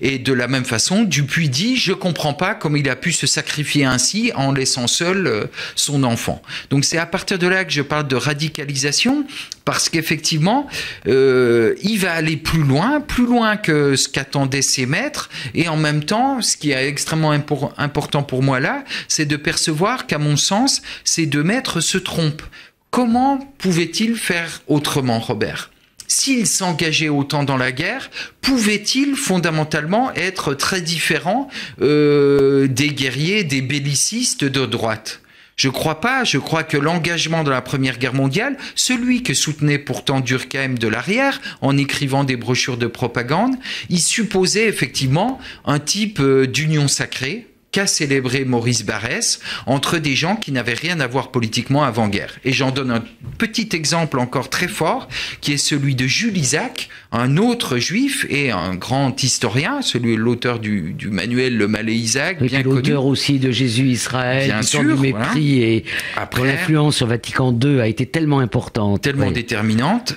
Et 0.00 0.18
de 0.18 0.32
la 0.32 0.48
même 0.48 0.64
façon, 0.64 1.04
Dupuis 1.04 1.48
dit 1.48 1.76
Je 1.76 1.92
comprends 1.92 2.34
pas 2.34 2.54
comment 2.54 2.76
il 2.76 2.88
a 2.88 2.96
pu 2.96 3.12
se 3.12 3.26
sacrifier 3.26 3.84
ainsi 3.84 4.32
en 4.34 4.52
laissant 4.52 4.86
seul 4.86 5.26
euh, 5.26 5.44
son 5.76 6.02
enfant. 6.04 6.42
Donc 6.70 6.84
c'est 6.84 6.98
à 6.98 7.06
partir 7.06 7.38
de 7.38 7.46
là 7.46 7.64
que 7.64 7.72
je 7.72 7.82
parle 7.82 8.08
de 8.08 8.16
radicalisation 8.16 9.26
parce 9.64 9.88
qu'effectivement, 9.88 10.66
euh, 11.06 11.74
il 11.82 11.98
va 11.98 12.12
aller 12.12 12.36
plus 12.36 12.62
loin, 12.62 13.00
plus 13.00 13.26
loin 13.26 13.56
que 13.56 13.96
ce 13.96 14.08
qu'attendaient 14.08 14.62
ses 14.62 14.84
maîtres. 14.84 15.30
Et 15.54 15.68
en 15.68 15.76
même 15.76 16.04
temps, 16.04 16.42
ce 16.42 16.56
qui 16.56 16.72
est 16.72 16.86
extrêmement 16.86 17.30
important 17.78 18.22
pour 18.22 18.42
moi 18.42 18.60
là, 18.60 18.84
c'est 19.08 19.24
de 19.24 19.36
percevoir 19.36 20.06
qu'à 20.06 20.18
mon 20.18 20.36
sens, 20.36 20.82
ces 21.04 21.26
deux 21.26 21.44
maîtres 21.44 21.80
se 21.80 21.98
trompent. 21.98 22.42
Comment 22.90 23.38
pouvait-il 23.58 24.16
faire 24.16 24.62
autrement, 24.66 25.18
Robert? 25.18 25.70
S'il 26.06 26.46
s'engageait 26.46 27.08
autant 27.08 27.44
dans 27.44 27.56
la 27.56 27.72
guerre, 27.72 28.10
pouvait-il 28.40 29.16
fondamentalement 29.16 30.12
être 30.14 30.54
très 30.54 30.80
différent 30.80 31.48
euh, 31.80 32.68
des 32.68 32.88
guerriers, 32.88 33.42
des 33.42 33.62
bellicistes 33.62 34.44
de 34.44 34.66
droite? 34.66 35.20
Je 35.56 35.68
crois 35.68 36.00
pas, 36.00 36.24
je 36.24 36.38
crois 36.38 36.64
que 36.64 36.76
l'engagement 36.76 37.44
dans 37.44 37.52
la 37.52 37.62
Première 37.62 37.98
Guerre 37.98 38.14
mondiale, 38.14 38.56
celui 38.74 39.22
que 39.22 39.34
soutenait 39.34 39.78
pourtant 39.78 40.20
Durkheim 40.20 40.74
de 40.74 40.88
l'arrière 40.88 41.40
en 41.60 41.76
écrivant 41.76 42.24
des 42.24 42.36
brochures 42.36 42.76
de 42.76 42.88
propagande, 42.88 43.54
il 43.88 44.00
supposait 44.00 44.66
effectivement 44.66 45.38
un 45.64 45.78
type 45.78 46.18
euh, 46.20 46.46
d'union 46.46 46.88
sacrée, 46.88 47.46
qu'a 47.74 47.88
célébré 47.88 48.44
Maurice 48.44 48.84
Barrès 48.84 49.40
entre 49.66 49.98
des 49.98 50.14
gens 50.14 50.36
qui 50.36 50.52
n'avaient 50.52 50.74
rien 50.74 51.00
à 51.00 51.08
voir 51.08 51.32
politiquement 51.32 51.82
avant-guerre. 51.82 52.38
Et 52.44 52.52
j'en 52.52 52.70
donne 52.70 52.92
un 52.92 53.02
petit 53.36 53.70
exemple 53.72 54.20
encore 54.20 54.48
très 54.48 54.68
fort, 54.68 55.08
qui 55.40 55.54
est 55.54 55.56
celui 55.56 55.96
de 55.96 56.06
Jules 56.06 56.38
Isaac, 56.38 56.88
un 57.10 57.36
autre 57.36 57.78
juif 57.78 58.26
et 58.30 58.52
un 58.52 58.76
grand 58.76 59.20
historien, 59.24 59.82
celui 59.82 60.14
l'auteur 60.14 60.60
du, 60.60 60.94
manuel 61.10 61.56
Le 61.56 61.66
Malais 61.66 61.96
Isaac, 61.96 62.40
bien 62.40 62.62
connu. 62.62 62.76
L'auteur 62.76 63.06
aussi 63.06 63.40
de 63.40 63.50
Jésus 63.50 63.86
Israël, 63.86 64.46
bien 64.46 64.62
sûr, 64.62 64.84
du 64.84 64.94
mépris 64.94 65.60
et 65.60 65.84
Après, 66.14 66.44
l'influence 66.44 66.98
sur 66.98 67.08
Vatican 67.08 67.52
II 67.60 67.80
a 67.80 67.88
été 67.88 68.06
tellement 68.06 68.38
importante. 68.38 69.02
Tellement 69.02 69.32
déterminante. 69.32 70.16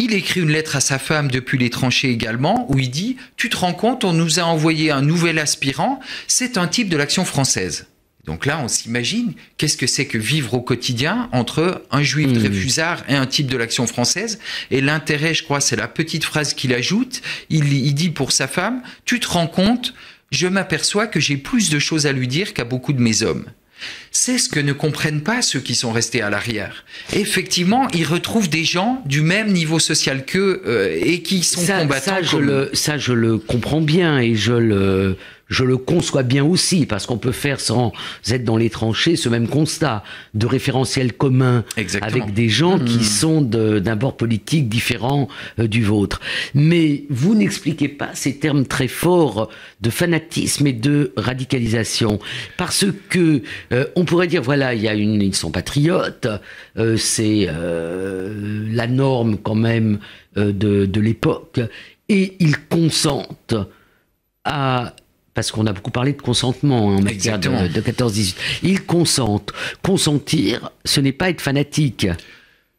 Il 0.00 0.14
écrit 0.14 0.38
une 0.38 0.52
lettre 0.52 0.76
à 0.76 0.80
sa 0.80 1.00
femme 1.00 1.28
depuis 1.28 1.58
les 1.58 1.70
tranchées 1.70 2.10
également, 2.10 2.70
où 2.70 2.78
il 2.78 2.88
dit 2.88 3.16
Tu 3.36 3.50
te 3.50 3.56
rends 3.56 3.74
compte, 3.74 4.04
on 4.04 4.12
nous 4.12 4.38
a 4.38 4.44
envoyé 4.44 4.92
un 4.92 5.02
nouvel 5.02 5.40
aspirant, 5.40 5.98
c'est 6.28 6.56
un 6.56 6.68
type 6.68 6.88
de 6.88 6.96
l'action 6.96 7.24
française. 7.24 7.88
Donc 8.24 8.46
là, 8.46 8.60
on 8.62 8.68
s'imagine 8.68 9.32
qu'est-ce 9.56 9.76
que 9.76 9.88
c'est 9.88 10.06
que 10.06 10.16
vivre 10.16 10.54
au 10.54 10.60
quotidien 10.60 11.28
entre 11.32 11.82
un 11.90 12.02
juif 12.04 12.32
de 12.32 12.38
Dreyfusard 12.38 13.02
et 13.08 13.16
un 13.16 13.26
type 13.26 13.48
de 13.48 13.56
l'action 13.56 13.88
française? 13.88 14.38
Et 14.70 14.80
l'intérêt, 14.80 15.34
je 15.34 15.42
crois, 15.42 15.60
c'est 15.60 15.74
la 15.74 15.88
petite 15.88 16.24
phrase 16.24 16.54
qu'il 16.54 16.72
ajoute. 16.74 17.20
Il, 17.50 17.72
il 17.72 17.92
dit 17.92 18.10
pour 18.10 18.30
sa 18.30 18.46
femme, 18.46 18.82
tu 19.04 19.18
te 19.18 19.26
rends 19.26 19.48
compte, 19.48 19.94
je 20.30 20.46
m'aperçois 20.46 21.08
que 21.08 21.18
j'ai 21.18 21.38
plus 21.38 21.70
de 21.70 21.80
choses 21.80 22.06
à 22.06 22.12
lui 22.12 22.28
dire 22.28 22.54
qu'à 22.54 22.62
beaucoup 22.62 22.92
de 22.92 23.00
mes 23.00 23.22
hommes. 23.22 23.46
C'est 24.10 24.38
ce 24.38 24.48
que 24.48 24.60
ne 24.60 24.72
comprennent 24.72 25.22
pas 25.22 25.42
ceux 25.42 25.60
qui 25.60 25.74
sont 25.74 25.92
restés 25.92 26.22
à 26.22 26.30
l'arrière. 26.30 26.84
Effectivement, 27.12 27.88
ils 27.94 28.06
retrouvent 28.06 28.48
des 28.48 28.64
gens 28.64 29.02
du 29.06 29.20
même 29.20 29.52
niveau 29.52 29.78
social 29.78 30.24
qu'eux 30.24 30.62
euh, 30.66 30.98
et 31.00 31.22
qui 31.22 31.42
sont 31.42 31.64
combattants. 31.64 32.16
Ça, 32.16 32.22
je 32.22 32.36
le, 32.38 32.70
ça, 32.72 32.98
je 32.98 33.12
le 33.12 33.38
comprends 33.38 33.80
bien 33.80 34.18
et 34.18 34.34
je 34.34 34.52
le, 34.52 35.16
je 35.48 35.64
le 35.64 35.76
conçois 35.76 36.22
bien 36.22 36.44
aussi, 36.44 36.86
parce 36.86 37.06
qu'on 37.06 37.18
peut 37.18 37.32
faire 37.32 37.60
sans 37.60 37.92
être 38.28 38.44
dans 38.44 38.56
les 38.56 38.70
tranchées 38.70 39.16
ce 39.16 39.28
même 39.28 39.48
constat 39.48 40.04
de 40.34 40.46
référentiel 40.46 41.12
commun 41.12 41.64
avec 42.02 42.34
des 42.34 42.48
gens 42.48 42.78
qui 42.78 42.98
hmm. 42.98 43.02
sont 43.02 43.40
d'un 43.40 43.96
bord 43.96 44.16
politique 44.16 44.68
différent 44.68 45.28
euh, 45.58 45.66
du 45.66 45.82
vôtre. 45.82 46.20
Mais 46.54 47.04
vous 47.08 47.34
n'expliquez 47.34 47.88
pas 47.88 48.10
ces 48.14 48.38
termes 48.38 48.66
très 48.66 48.88
forts 48.88 49.48
de 49.80 49.90
fanatisme 49.90 50.66
et 50.66 50.72
de 50.72 51.12
radicalisation, 51.16 52.18
parce 52.56 52.84
que 53.08 53.42
euh, 53.72 53.86
on 53.96 54.04
pourrait 54.04 54.26
dire 54.26 54.42
voilà, 54.42 54.74
il 54.74 54.82
y 54.82 54.88
a 54.88 54.94
une, 54.94 55.22
ils 55.22 55.34
sont 55.34 55.50
patriotes, 55.50 56.28
euh, 56.76 56.96
c'est 56.96 57.48
la 57.48 58.86
norme 58.86 59.38
quand 59.38 59.54
même 59.54 59.98
de, 60.36 60.86
de 60.86 61.00
l'époque, 61.00 61.60
et 62.08 62.36
ils 62.40 62.58
consentent 62.68 63.54
à 64.44 64.94
parce 65.38 65.52
qu'on 65.52 65.66
a 65.66 65.72
beaucoup 65.72 65.92
parlé 65.92 66.14
de 66.14 66.20
consentement 66.20 66.90
hein, 66.90 66.96
en 66.96 67.00
matière 67.00 67.38
de, 67.38 67.48
de 67.48 67.80
14-18. 67.80 68.34
Ils 68.64 68.82
consentent. 68.82 69.52
Consentir, 69.84 70.72
ce 70.84 71.00
n'est 71.00 71.12
pas 71.12 71.30
être 71.30 71.40
fanatique, 71.40 72.08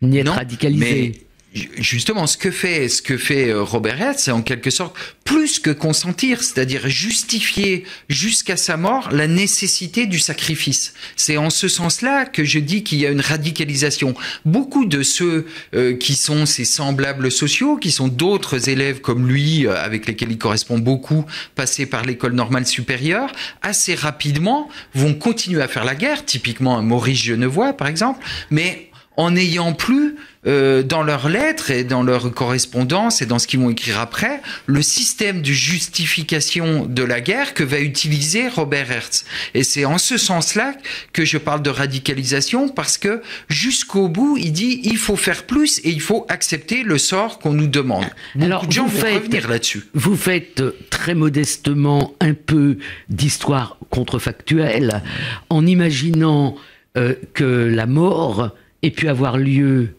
ni 0.02 0.18
être 0.18 0.34
radicalisé 0.34 1.29
justement, 1.54 2.28
ce 2.28 2.38
que 2.38 2.52
fait, 2.52 2.90
ce 2.90 3.02
que 3.02 3.18
fait 3.18 3.50
euh, 3.50 3.64
Robert 3.64 4.02
Hertz, 4.02 4.24
c'est 4.24 4.32
en 4.32 4.42
quelque 4.42 4.70
sorte 4.70 4.96
plus 5.24 5.60
que 5.60 5.72
consentir, 5.72 6.44
c'est-à-dire 6.44 6.88
justifier 6.88 7.86
jusqu'à 8.08 8.58
sa 8.58 8.78
mort 8.78 9.10
la 9.12 9.28
nécessité 9.28 10.06
du 10.06 10.20
sacrifice. 10.20 10.94
C'est 11.16 11.38
en 11.38 11.50
ce 11.50 11.68
sens-là 11.68 12.26
que 12.26 12.44
je 12.44 12.60
dis 12.60 12.84
qu'il 12.84 13.00
y 13.00 13.06
a 13.06 13.10
une 13.10 13.22
radicalisation. 13.22 14.14
Beaucoup 14.46 14.86
de 14.86 15.02
ceux 15.02 15.48
euh, 15.74 15.96
qui 15.96 16.16
sont 16.16 16.46
ses 16.46 16.66
semblables 16.66 17.32
sociaux, 17.32 17.78
qui 17.78 17.92
sont 17.92 18.08
d'autres 18.08 18.70
élèves 18.70 19.02
comme 19.02 19.28
lui, 19.28 19.66
euh, 19.66 19.76
avec 19.76 20.08
lesquels 20.08 20.32
il 20.32 20.38
correspond 20.38 20.78
beaucoup, 20.78 21.26
passés 21.56 21.86
par 21.86 22.06
l'école 22.06 22.34
normale 22.34 22.68
supérieure, 22.68 23.32
assez 23.62 23.96
rapidement 23.96 24.70
vont 24.94 25.14
continuer 25.14 25.62
à 25.62 25.68
faire 25.68 25.86
la 25.86 25.96
guerre, 25.96 26.26
typiquement 26.26 26.82
Maurice 26.82 27.24
Genevois 27.24 27.74
par 27.74 27.88
exemple, 27.88 28.26
mais 28.52 28.89
en 29.20 29.32
n'ayant 29.32 29.74
plus 29.74 30.16
euh, 30.48 30.82
dans 30.82 31.04
leurs 31.04 31.28
lettres 31.28 31.72
et 31.72 31.84
dans 31.84 32.04
leur 32.04 32.34
correspondance 32.34 33.22
et 33.22 33.26
dans 33.26 33.38
ce 33.38 33.48
qu'ils 33.48 33.60
vont 33.60 33.70
écrire 33.70 34.00
après, 34.00 34.42
le 34.66 34.82
système 34.82 35.42
de 35.42 35.52
justification 35.52 36.86
de 36.86 37.04
la 37.04 37.20
guerre 37.20 37.54
que 37.54 37.66
va 37.66 37.82
utiliser 37.82 38.48
Robert 38.48 38.90
Hertz. 38.90 39.26
Et 39.54 39.66
c'est 39.66 39.84
en 39.84 39.98
ce 39.98 40.18
sens-là 40.18 40.74
que 41.12 41.26
je 41.26 41.38
parle 41.38 41.62
de 41.62 41.70
radicalisation 41.70 42.70
parce 42.70 42.98
que 42.98 43.22
jusqu'au 43.50 44.08
bout, 44.08 44.38
il 44.38 44.54
dit 44.54 44.80
il 44.86 44.96
faut 44.96 45.18
faire 45.18 45.44
plus 45.44 45.80
et 45.80 45.90
il 45.90 46.00
faut 46.02 46.26
accepter 46.30 46.84
le 46.84 46.98
sort 46.98 47.40
qu'on 47.40 47.52
nous 47.52 47.68
demande. 47.68 48.06
Beaucoup 48.36 48.46
Alors, 48.46 48.68
de 48.68 48.72
gens 48.72 48.86
vont 48.86 49.02
revenir 49.02 49.50
là-dessus. 49.50 49.84
Vous 49.96 50.16
faites 50.16 50.64
très 50.90 51.14
modestement 51.14 52.14
un 52.22 52.34
peu 52.34 52.78
d'histoire 53.10 53.76
contrefactuelle 53.90 55.04
en 55.50 55.68
imaginant 55.68 56.56
euh, 56.96 57.16
que 57.34 57.44
la 57.44 57.86
mort 57.86 58.56
ait 58.82 58.92
pu 58.92 59.08
avoir 59.08 59.38
lieu 59.38 59.96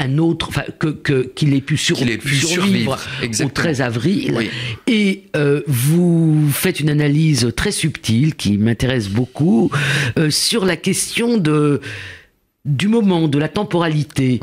un 0.00 0.18
autre, 0.18 0.48
enfin, 0.48 0.64
que 0.78 1.22
qu'il 1.22 1.54
ait 1.54 1.60
pu, 1.60 1.76
survivre, 1.76 2.98
au 3.44 3.48
13 3.48 3.82
avril. 3.82 4.48
Et 4.86 5.24
euh, 5.36 5.60
vous 5.66 6.48
faites 6.50 6.80
une 6.80 6.88
analyse 6.88 7.52
très 7.54 7.70
subtile 7.70 8.34
qui 8.34 8.56
m'intéresse 8.56 9.08
beaucoup 9.08 9.70
euh, 10.18 10.30
sur 10.30 10.64
la 10.64 10.76
question 10.76 11.36
de 11.36 11.80
du 12.66 12.88
moment, 12.88 13.26
de 13.26 13.38
la 13.38 13.48
temporalité, 13.48 14.38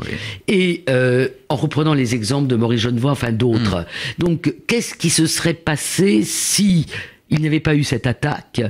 et 0.48 0.82
euh, 0.90 1.28
en 1.48 1.54
reprenant 1.54 1.94
les 1.94 2.16
exemples 2.16 2.48
de 2.48 2.56
Maurice 2.56 2.80
Genevoix, 2.80 3.12
enfin 3.12 3.30
d'autres. 3.30 3.78
Hmm. 3.78 4.22
Donc, 4.24 4.54
qu'est-ce 4.66 4.94
qui 4.94 5.08
se 5.08 5.26
serait 5.26 5.54
passé 5.54 6.24
si 6.24 6.86
il 7.30 7.40
n'y 7.40 7.46
avait 7.46 7.60
pas 7.60 7.76
eu 7.76 7.84
cette 7.84 8.08
attaque 8.08 8.60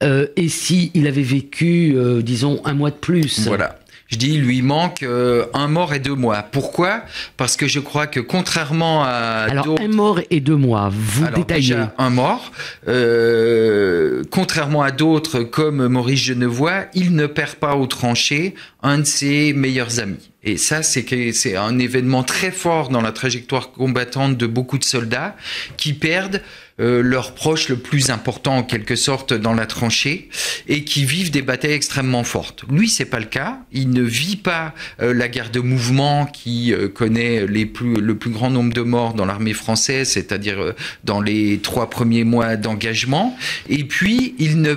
et 0.00 0.48
si 0.48 0.90
il 0.94 1.06
avait 1.06 1.22
vécu, 1.22 1.96
disons, 2.22 2.60
un 2.64 2.74
mois 2.74 2.90
de 2.90 2.96
plus 2.96 3.46
Voilà. 3.46 3.78
Je 4.14 4.18
dis, 4.18 4.34
il 4.34 4.42
lui 4.42 4.60
manque 4.60 5.02
euh, 5.02 5.46
un 5.54 5.66
mort 5.66 5.94
et 5.94 5.98
deux 5.98 6.14
mois. 6.14 6.42
Pourquoi? 6.42 7.02
Parce 7.36 7.56
que 7.56 7.66
je 7.66 7.80
crois 7.80 8.06
que 8.06 8.20
contrairement 8.20 9.02
à 9.02 9.46
alors 9.48 9.80
un 9.80 9.88
mort 9.88 10.20
et 10.30 10.40
deux 10.40 10.56
mois, 10.56 10.90
vous 10.92 11.26
détaillez. 11.34 11.76
un 11.96 12.10
mort. 12.10 12.52
Euh, 12.86 14.22
contrairement 14.30 14.82
à 14.82 14.90
d'autres 14.90 15.40
comme 15.40 15.88
Maurice 15.88 16.22
Genevoix, 16.22 16.84
il 16.94 17.14
ne 17.16 17.26
perd 17.26 17.54
pas 17.54 17.76
au 17.76 17.86
tranché 17.86 18.54
un 18.82 18.98
de 18.98 19.04
ses 19.04 19.54
meilleurs 19.54 20.00
amis. 20.00 20.30
Et 20.42 20.58
ça, 20.58 20.82
c'est 20.82 21.32
c'est 21.32 21.56
un 21.56 21.78
événement 21.78 22.22
très 22.22 22.50
fort 22.50 22.90
dans 22.90 23.00
la 23.00 23.12
trajectoire 23.12 23.72
combattante 23.72 24.36
de 24.36 24.46
beaucoup 24.46 24.76
de 24.76 24.84
soldats 24.84 25.34
qui 25.78 25.94
perdent 25.94 26.42
euh, 26.80 27.02
leurs 27.02 27.36
proches 27.36 27.68
le 27.68 27.76
plus 27.76 28.10
important 28.10 28.56
en 28.56 28.62
quelque 28.64 28.96
sorte 28.96 29.32
dans 29.32 29.54
la 29.54 29.64
tranchée 29.64 30.28
et 30.66 30.82
qui 30.82 31.04
vivent 31.04 31.30
des 31.30 31.40
batailles 31.40 31.70
extrêmement 31.70 32.24
fortes. 32.24 32.64
Lui, 32.68 32.88
c'est 32.88 33.04
pas 33.04 33.20
le 33.20 33.26
cas. 33.26 33.60
Il 33.70 33.90
ne 33.90 34.02
vit 34.02 34.34
pas 34.34 34.74
euh, 35.00 35.14
la 35.14 35.28
guerre 35.28 35.52
de 35.52 35.60
mouvement 35.60 36.26
qui 36.26 36.72
euh, 36.72 36.88
connaît 36.88 37.46
les 37.46 37.64
plus, 37.64 37.94
le 37.94 38.16
plus 38.16 38.30
grand 38.30 38.50
nombre 38.50 38.72
de 38.72 38.80
morts 38.80 39.14
dans 39.14 39.24
l'armée 39.24 39.52
française, 39.52 40.08
c'est-à-dire 40.08 40.74
dans 41.04 41.20
les 41.20 41.58
trois 41.58 41.88
premiers 41.90 42.24
mois 42.24 42.56
d'engagement. 42.56 43.36
Et 43.68 43.84
puis, 43.84 44.34
il 44.40 44.60
ne 44.60 44.74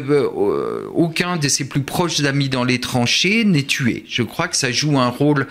aucun 0.94 1.38
de 1.38 1.48
ses 1.48 1.68
plus 1.68 1.82
proches 1.82 2.24
amis 2.24 2.50
dans 2.50 2.64
les 2.64 2.80
tranchées 2.80 3.44
n'est 3.44 3.64
tué. 3.64 4.04
Je 4.08 4.22
crois 4.22 4.48
que 4.48 4.56
ça 4.56 4.72
joue 4.72 5.00
un 5.00 5.10
rôle 5.10 5.48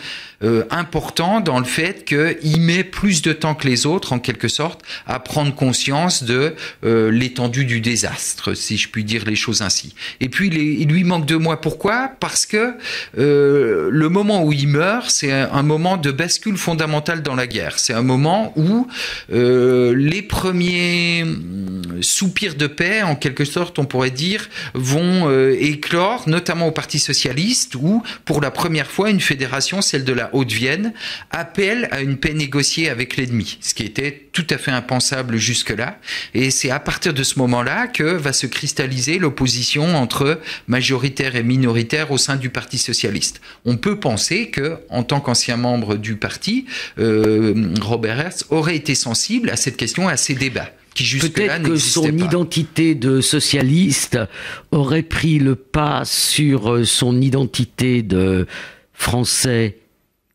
important 0.70 1.40
dans 1.40 1.58
le 1.58 1.64
fait 1.64 2.04
qu'il 2.04 2.60
met 2.60 2.84
plus 2.84 3.22
de 3.22 3.32
temps 3.32 3.54
que 3.54 3.66
les 3.66 3.86
autres, 3.86 4.12
en 4.12 4.18
quelque 4.18 4.48
sorte, 4.48 4.82
à 5.06 5.18
prendre 5.18 5.54
conscience 5.54 6.22
de 6.22 6.35
euh, 6.36 7.10
l'étendue 7.10 7.64
du 7.64 7.80
désastre, 7.80 8.54
si 8.54 8.76
je 8.76 8.88
puis 8.88 9.04
dire 9.04 9.24
les 9.24 9.36
choses 9.36 9.62
ainsi. 9.62 9.94
Et 10.20 10.28
puis 10.28 10.48
il, 10.48 10.88
lui 10.88 11.04
manque 11.04 11.26
deux 11.26 11.38
mois. 11.38 11.60
Pourquoi? 11.60 12.10
Parce 12.20 12.46
que 12.46 12.74
euh, 13.18 13.88
le 13.90 14.08
moment 14.08 14.44
où 14.44 14.52
il 14.52 14.68
meurt, 14.68 15.10
c'est 15.10 15.32
un, 15.32 15.62
moment 15.62 15.96
de 15.96 16.10
bascule 16.10 16.56
fondamentale 16.56 17.22
dans 17.22 17.34
la 17.34 17.46
guerre. 17.46 17.78
C'est 17.78 17.92
un 17.92 18.02
moment 18.02 18.52
où 18.56 18.86
euh, 19.32 19.94
les 19.96 20.22
premiers 20.22 21.22
hum, 21.22 22.02
soupirs 22.02 22.54
de 22.54 22.66
paix, 22.66 23.02
en 23.02 23.16
quelque 23.16 23.44
sorte, 23.44 23.78
on 23.78 23.84
pourrait 23.84 24.10
dire, 24.10 24.48
vont 24.74 25.30
éclore, 25.50 26.28
notamment 26.28 26.68
au 26.68 26.72
Parti 26.72 26.98
socialiste, 26.98 27.74
où 27.74 28.02
pour 28.24 28.40
la 28.40 28.50
première 28.50 28.90
fois, 28.90 29.10
une 29.10 29.20
fédération, 29.20 29.82
celle 29.82 30.04
de 30.04 30.12
la 30.12 30.34
Haute-Vienne, 30.34 30.92
appelle 31.30 31.88
à 31.90 32.00
une 32.00 32.16
paix 32.16 32.34
négociée 32.34 32.88
avec 32.88 33.16
l'ennemi, 33.16 33.58
ce 33.60 33.74
qui 33.74 33.82
était 33.82 34.28
tout 34.32 34.46
à 34.50 34.58
fait 34.58 34.70
impensable 34.70 35.36
jusque-là. 35.36 35.98
Et 36.34 36.50
c'est 36.50 36.70
à 36.70 36.80
partir 36.80 37.14
de 37.14 37.22
ce 37.22 37.38
moment-là 37.38 37.86
que 37.86 38.02
va 38.02 38.32
se 38.32 38.46
cristalliser 38.46 39.18
l'opposition 39.18 39.96
entre 39.96 40.40
majoritaire 40.68 41.36
et 41.36 41.42
minoritaire 41.42 42.10
au 42.10 42.18
sein 42.18 42.36
du 42.36 42.50
Parti 42.50 42.78
socialiste. 42.78 43.40
On 43.64 43.76
peut 43.76 43.98
penser 43.98 44.50
que, 44.50 44.78
en 44.90 45.02
tant 45.02 45.20
qu'ancien 45.20 45.56
membre 45.56 45.96
du 45.96 46.16
parti, 46.16 46.66
euh, 46.98 47.74
Robert 47.80 48.20
Hertz 48.20 48.46
aurait 48.50 48.76
été 48.76 48.94
sensible 48.94 49.50
à 49.50 49.56
cette 49.56 49.76
question, 49.76 50.08
à 50.08 50.16
ces 50.16 50.34
débats. 50.34 50.70
Peut-être 51.20 51.62
que 51.62 51.76
son 51.76 52.08
identité 52.16 52.94
de 52.94 53.20
socialiste 53.20 54.18
aurait 54.70 55.02
pris 55.02 55.38
le 55.38 55.54
pas 55.54 56.04
sur 56.04 56.72
euh, 56.72 56.84
son 56.84 57.20
identité 57.20 58.02
de 58.02 58.46
français 58.94 59.76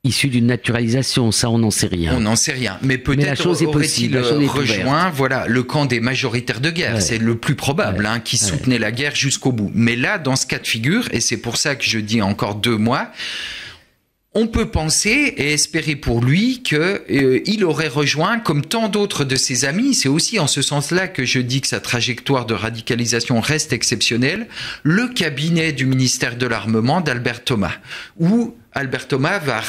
issu 0.04 0.30
d'une 0.30 0.47
naturalisation, 0.47 1.32
ça 1.32 1.49
on 1.49 1.60
n'en 1.60 1.70
sait 1.70 1.88
rien. 1.88 2.16
On 2.16 2.22
n'en 2.22 2.36
sait 2.36 2.54
rien, 2.54 2.80
mais 2.82 2.97
peut-être 2.97 3.45
aurait-il 3.45 4.18
rejoint 4.18 5.12
voilà 5.12 5.45
le 5.47 5.62
camp 5.62 5.86
des 5.86 5.99
majoritaires 5.99 6.60
de 6.60 6.72
guerre, 6.72 7.02
c'est 7.02 7.20
le 7.20 7.38
plus 7.38 7.56
probable, 7.56 8.08
hein, 8.08 8.20
qui 8.20 8.38
soutenait 8.38 8.80
la 8.80 8.91
guerre 8.91 9.16
jusqu'au 9.16 9.52
bout. 9.52 9.72
Mais 9.76 9.95
là, 9.95 10.18
dans 10.18 10.36
ce 10.36 10.47
cas 10.47 10.58
de 10.58 10.66
figure, 10.66 11.08
et 11.12 11.20
c'est 11.20 11.38
pour 11.38 11.58
ça 11.58 11.76
que 11.76 11.84
je 11.84 11.99
dis 11.99 12.22
encore 12.22 12.56
deux 12.56 12.78
mois, 12.78 13.12
on 14.34 14.47
peut 14.47 14.72
penser 14.72 15.34
et 15.38 15.54
espérer 15.54 15.95
pour 15.95 16.24
lui 16.24 16.64
qu'il 16.64 16.78
euh, 16.80 17.64
aurait 17.64 17.89
rejoint, 17.89 18.39
comme 18.39 18.66
tant 18.66 18.88
d'autres 18.88 19.26
de 19.26 19.36
ses 19.36 19.66
amis, 19.66 19.93
c'est 19.93 20.10
aussi 20.10 20.39
en 20.39 20.47
ce 20.47 20.62
sens-là 20.62 21.10
que 21.10 21.26
je 21.26 21.39
dis 21.39 21.60
que 21.60 21.68
sa 21.68 21.82
trajectoire 21.82 22.45
de 22.45 22.54
radicalisation 22.54 23.41
reste 23.41 23.74
exceptionnelle, 23.74 24.47
le 24.84 25.10
cabinet 25.10 25.74
du 25.74 25.86
ministère 25.86 26.38
de 26.38 26.47
l'Armement 26.47 27.02
d'Albert 27.02 27.43
Thomas, 27.43 27.76
où 28.20 28.56
Albert 28.74 29.07
Thomas 29.11 29.43
va 29.43 29.59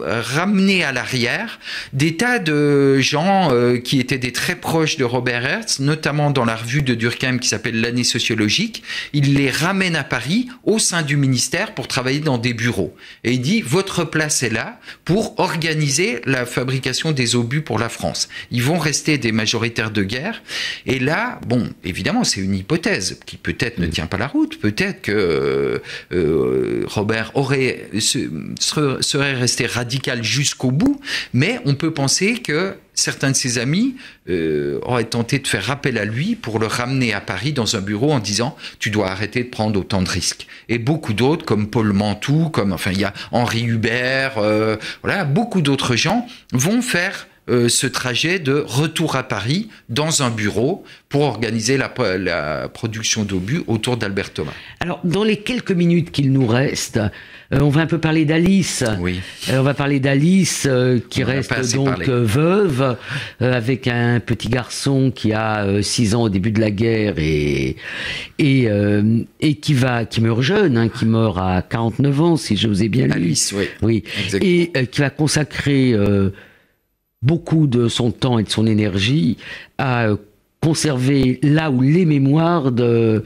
ramener 0.00 0.84
à 0.84 0.92
l'arrière 0.92 1.58
des 1.92 2.16
tas 2.16 2.38
de 2.38 2.98
gens 3.00 3.52
euh, 3.52 3.78
qui 3.78 4.00
étaient 4.00 4.18
des 4.18 4.32
très 4.32 4.54
proches 4.54 4.96
de 4.96 5.04
Robert 5.04 5.44
Hertz, 5.44 5.80
notamment 5.80 6.30
dans 6.30 6.44
la 6.44 6.56
revue 6.56 6.82
de 6.82 6.94
Durkheim 6.94 7.38
qui 7.38 7.48
s'appelle 7.48 7.80
L'année 7.80 8.04
sociologique. 8.04 8.82
Il 9.12 9.34
les 9.34 9.50
ramène 9.50 9.96
à 9.96 10.04
Paris 10.04 10.48
au 10.64 10.78
sein 10.78 11.02
du 11.02 11.16
ministère 11.16 11.74
pour 11.74 11.88
travailler 11.88 12.20
dans 12.20 12.38
des 12.38 12.54
bureaux. 12.54 12.94
Et 13.24 13.32
il 13.32 13.40
dit, 13.40 13.60
votre 13.60 14.04
place 14.04 14.42
est 14.42 14.50
là 14.50 14.78
pour 15.04 15.38
organiser 15.38 16.20
la 16.24 16.46
fabrication 16.46 17.12
des 17.12 17.36
obus 17.36 17.62
pour 17.62 17.78
la 17.78 17.88
France. 17.88 18.28
Ils 18.50 18.62
vont 18.62 18.78
rester 18.78 19.18
des 19.18 19.32
majoritaires 19.32 19.90
de 19.90 20.02
guerre. 20.02 20.42
Et 20.86 20.98
là, 20.98 21.40
bon, 21.46 21.68
évidemment, 21.84 22.24
c'est 22.24 22.40
une 22.40 22.54
hypothèse 22.54 23.20
qui 23.26 23.36
peut-être 23.36 23.78
ne 23.78 23.86
tient 23.86 24.06
pas 24.06 24.18
la 24.18 24.26
route. 24.26 24.58
Peut-être 24.60 25.02
que 25.02 25.82
euh, 26.12 26.84
Robert 26.86 27.32
aurait 27.34 27.88
serait 27.98 29.34
resté 29.34 29.66
radical 29.66 29.87
jusqu'au 30.22 30.70
bout, 30.70 31.00
mais 31.32 31.60
on 31.64 31.74
peut 31.74 31.92
penser 31.92 32.38
que 32.38 32.76
certains 32.94 33.30
de 33.30 33.36
ses 33.36 33.58
amis 33.58 33.96
euh, 34.28 34.80
auraient 34.82 35.04
tenté 35.04 35.38
de 35.38 35.46
faire 35.46 35.70
appel 35.70 35.98
à 35.98 36.04
lui 36.04 36.34
pour 36.34 36.58
le 36.58 36.66
ramener 36.66 37.14
à 37.14 37.20
Paris 37.20 37.52
dans 37.52 37.76
un 37.76 37.80
bureau 37.80 38.12
en 38.12 38.18
disant 38.18 38.56
tu 38.78 38.90
dois 38.90 39.10
arrêter 39.10 39.44
de 39.44 39.48
prendre 39.48 39.78
autant 39.80 40.02
de 40.02 40.08
risques. 40.08 40.46
Et 40.68 40.78
beaucoup 40.78 41.12
d'autres, 41.12 41.44
comme 41.44 41.68
Paul 41.68 41.92
Mantoux, 41.92 42.50
comme 42.50 42.72
enfin 42.72 42.90
il 42.92 43.00
y 43.00 43.04
a 43.04 43.12
Henri 43.30 43.64
Hubert, 43.64 44.38
euh, 44.38 44.76
voilà, 45.02 45.24
beaucoup 45.24 45.62
d'autres 45.62 45.96
gens 45.96 46.26
vont 46.52 46.82
faire 46.82 47.28
euh, 47.48 47.68
ce 47.68 47.86
trajet 47.86 48.38
de 48.38 48.62
retour 48.66 49.16
à 49.16 49.22
Paris 49.22 49.68
dans 49.88 50.22
un 50.22 50.30
bureau 50.30 50.84
pour 51.08 51.22
organiser 51.22 51.78
la 51.78 52.68
production 52.68 53.24
d'obus 53.24 53.62
autour 53.66 53.96
d'Albert 53.96 54.34
Thomas. 54.34 54.52
Alors, 54.80 55.00
dans 55.04 55.24
les 55.24 55.38
quelques 55.38 55.72
minutes 55.72 56.10
qu'il 56.10 56.30
nous 56.30 56.46
reste, 56.46 57.00
euh, 57.52 57.60
on 57.60 57.68
va 57.68 57.82
un 57.82 57.86
peu 57.86 57.98
parler 57.98 58.24
d'Alice. 58.24 58.84
Oui. 59.00 59.20
Euh, 59.50 59.60
on 59.60 59.62
va 59.62 59.74
parler 59.74 60.00
d'Alice 60.00 60.68
qui 61.10 61.24
reste 61.24 61.74
donc 61.74 62.08
veuve 62.08 62.96
avec 63.40 63.88
un 63.88 64.20
petit 64.20 64.48
garçon 64.48 65.10
qui 65.14 65.32
a 65.32 65.82
6 65.82 66.14
ans 66.14 66.24
au 66.24 66.28
début 66.28 66.52
de 66.52 66.60
la 66.60 66.70
guerre 66.70 67.14
et 67.18 67.76
et, 68.38 68.68
et 69.40 69.54
qui 69.54 69.74
va 69.74 70.04
qui 70.04 70.20
meurt 70.20 70.42
jeune, 70.42 70.76
hein, 70.76 70.88
qui 70.88 71.06
meurt 71.06 71.38
à 71.38 71.62
49 71.62 72.20
ans 72.20 72.36
si 72.36 72.56
je 72.56 72.68
vous 72.68 72.82
ai 72.82 72.88
bien 72.88 73.06
lu. 73.06 73.12
Alice, 73.12 73.54
oui. 73.56 73.68
Oui. 73.82 74.04
Et 74.40 74.70
qui 74.86 75.00
va 75.00 75.10
consacrer 75.10 75.94
beaucoup 77.22 77.66
de 77.66 77.88
son 77.88 78.10
temps 78.10 78.38
et 78.38 78.44
de 78.44 78.50
son 78.50 78.66
énergie 78.66 79.36
à 79.76 80.06
euh, 80.06 80.16
conserver 80.60 81.38
là 81.42 81.70
où 81.70 81.80
les 81.80 82.04
mémoires 82.04 82.72
de 82.72 83.24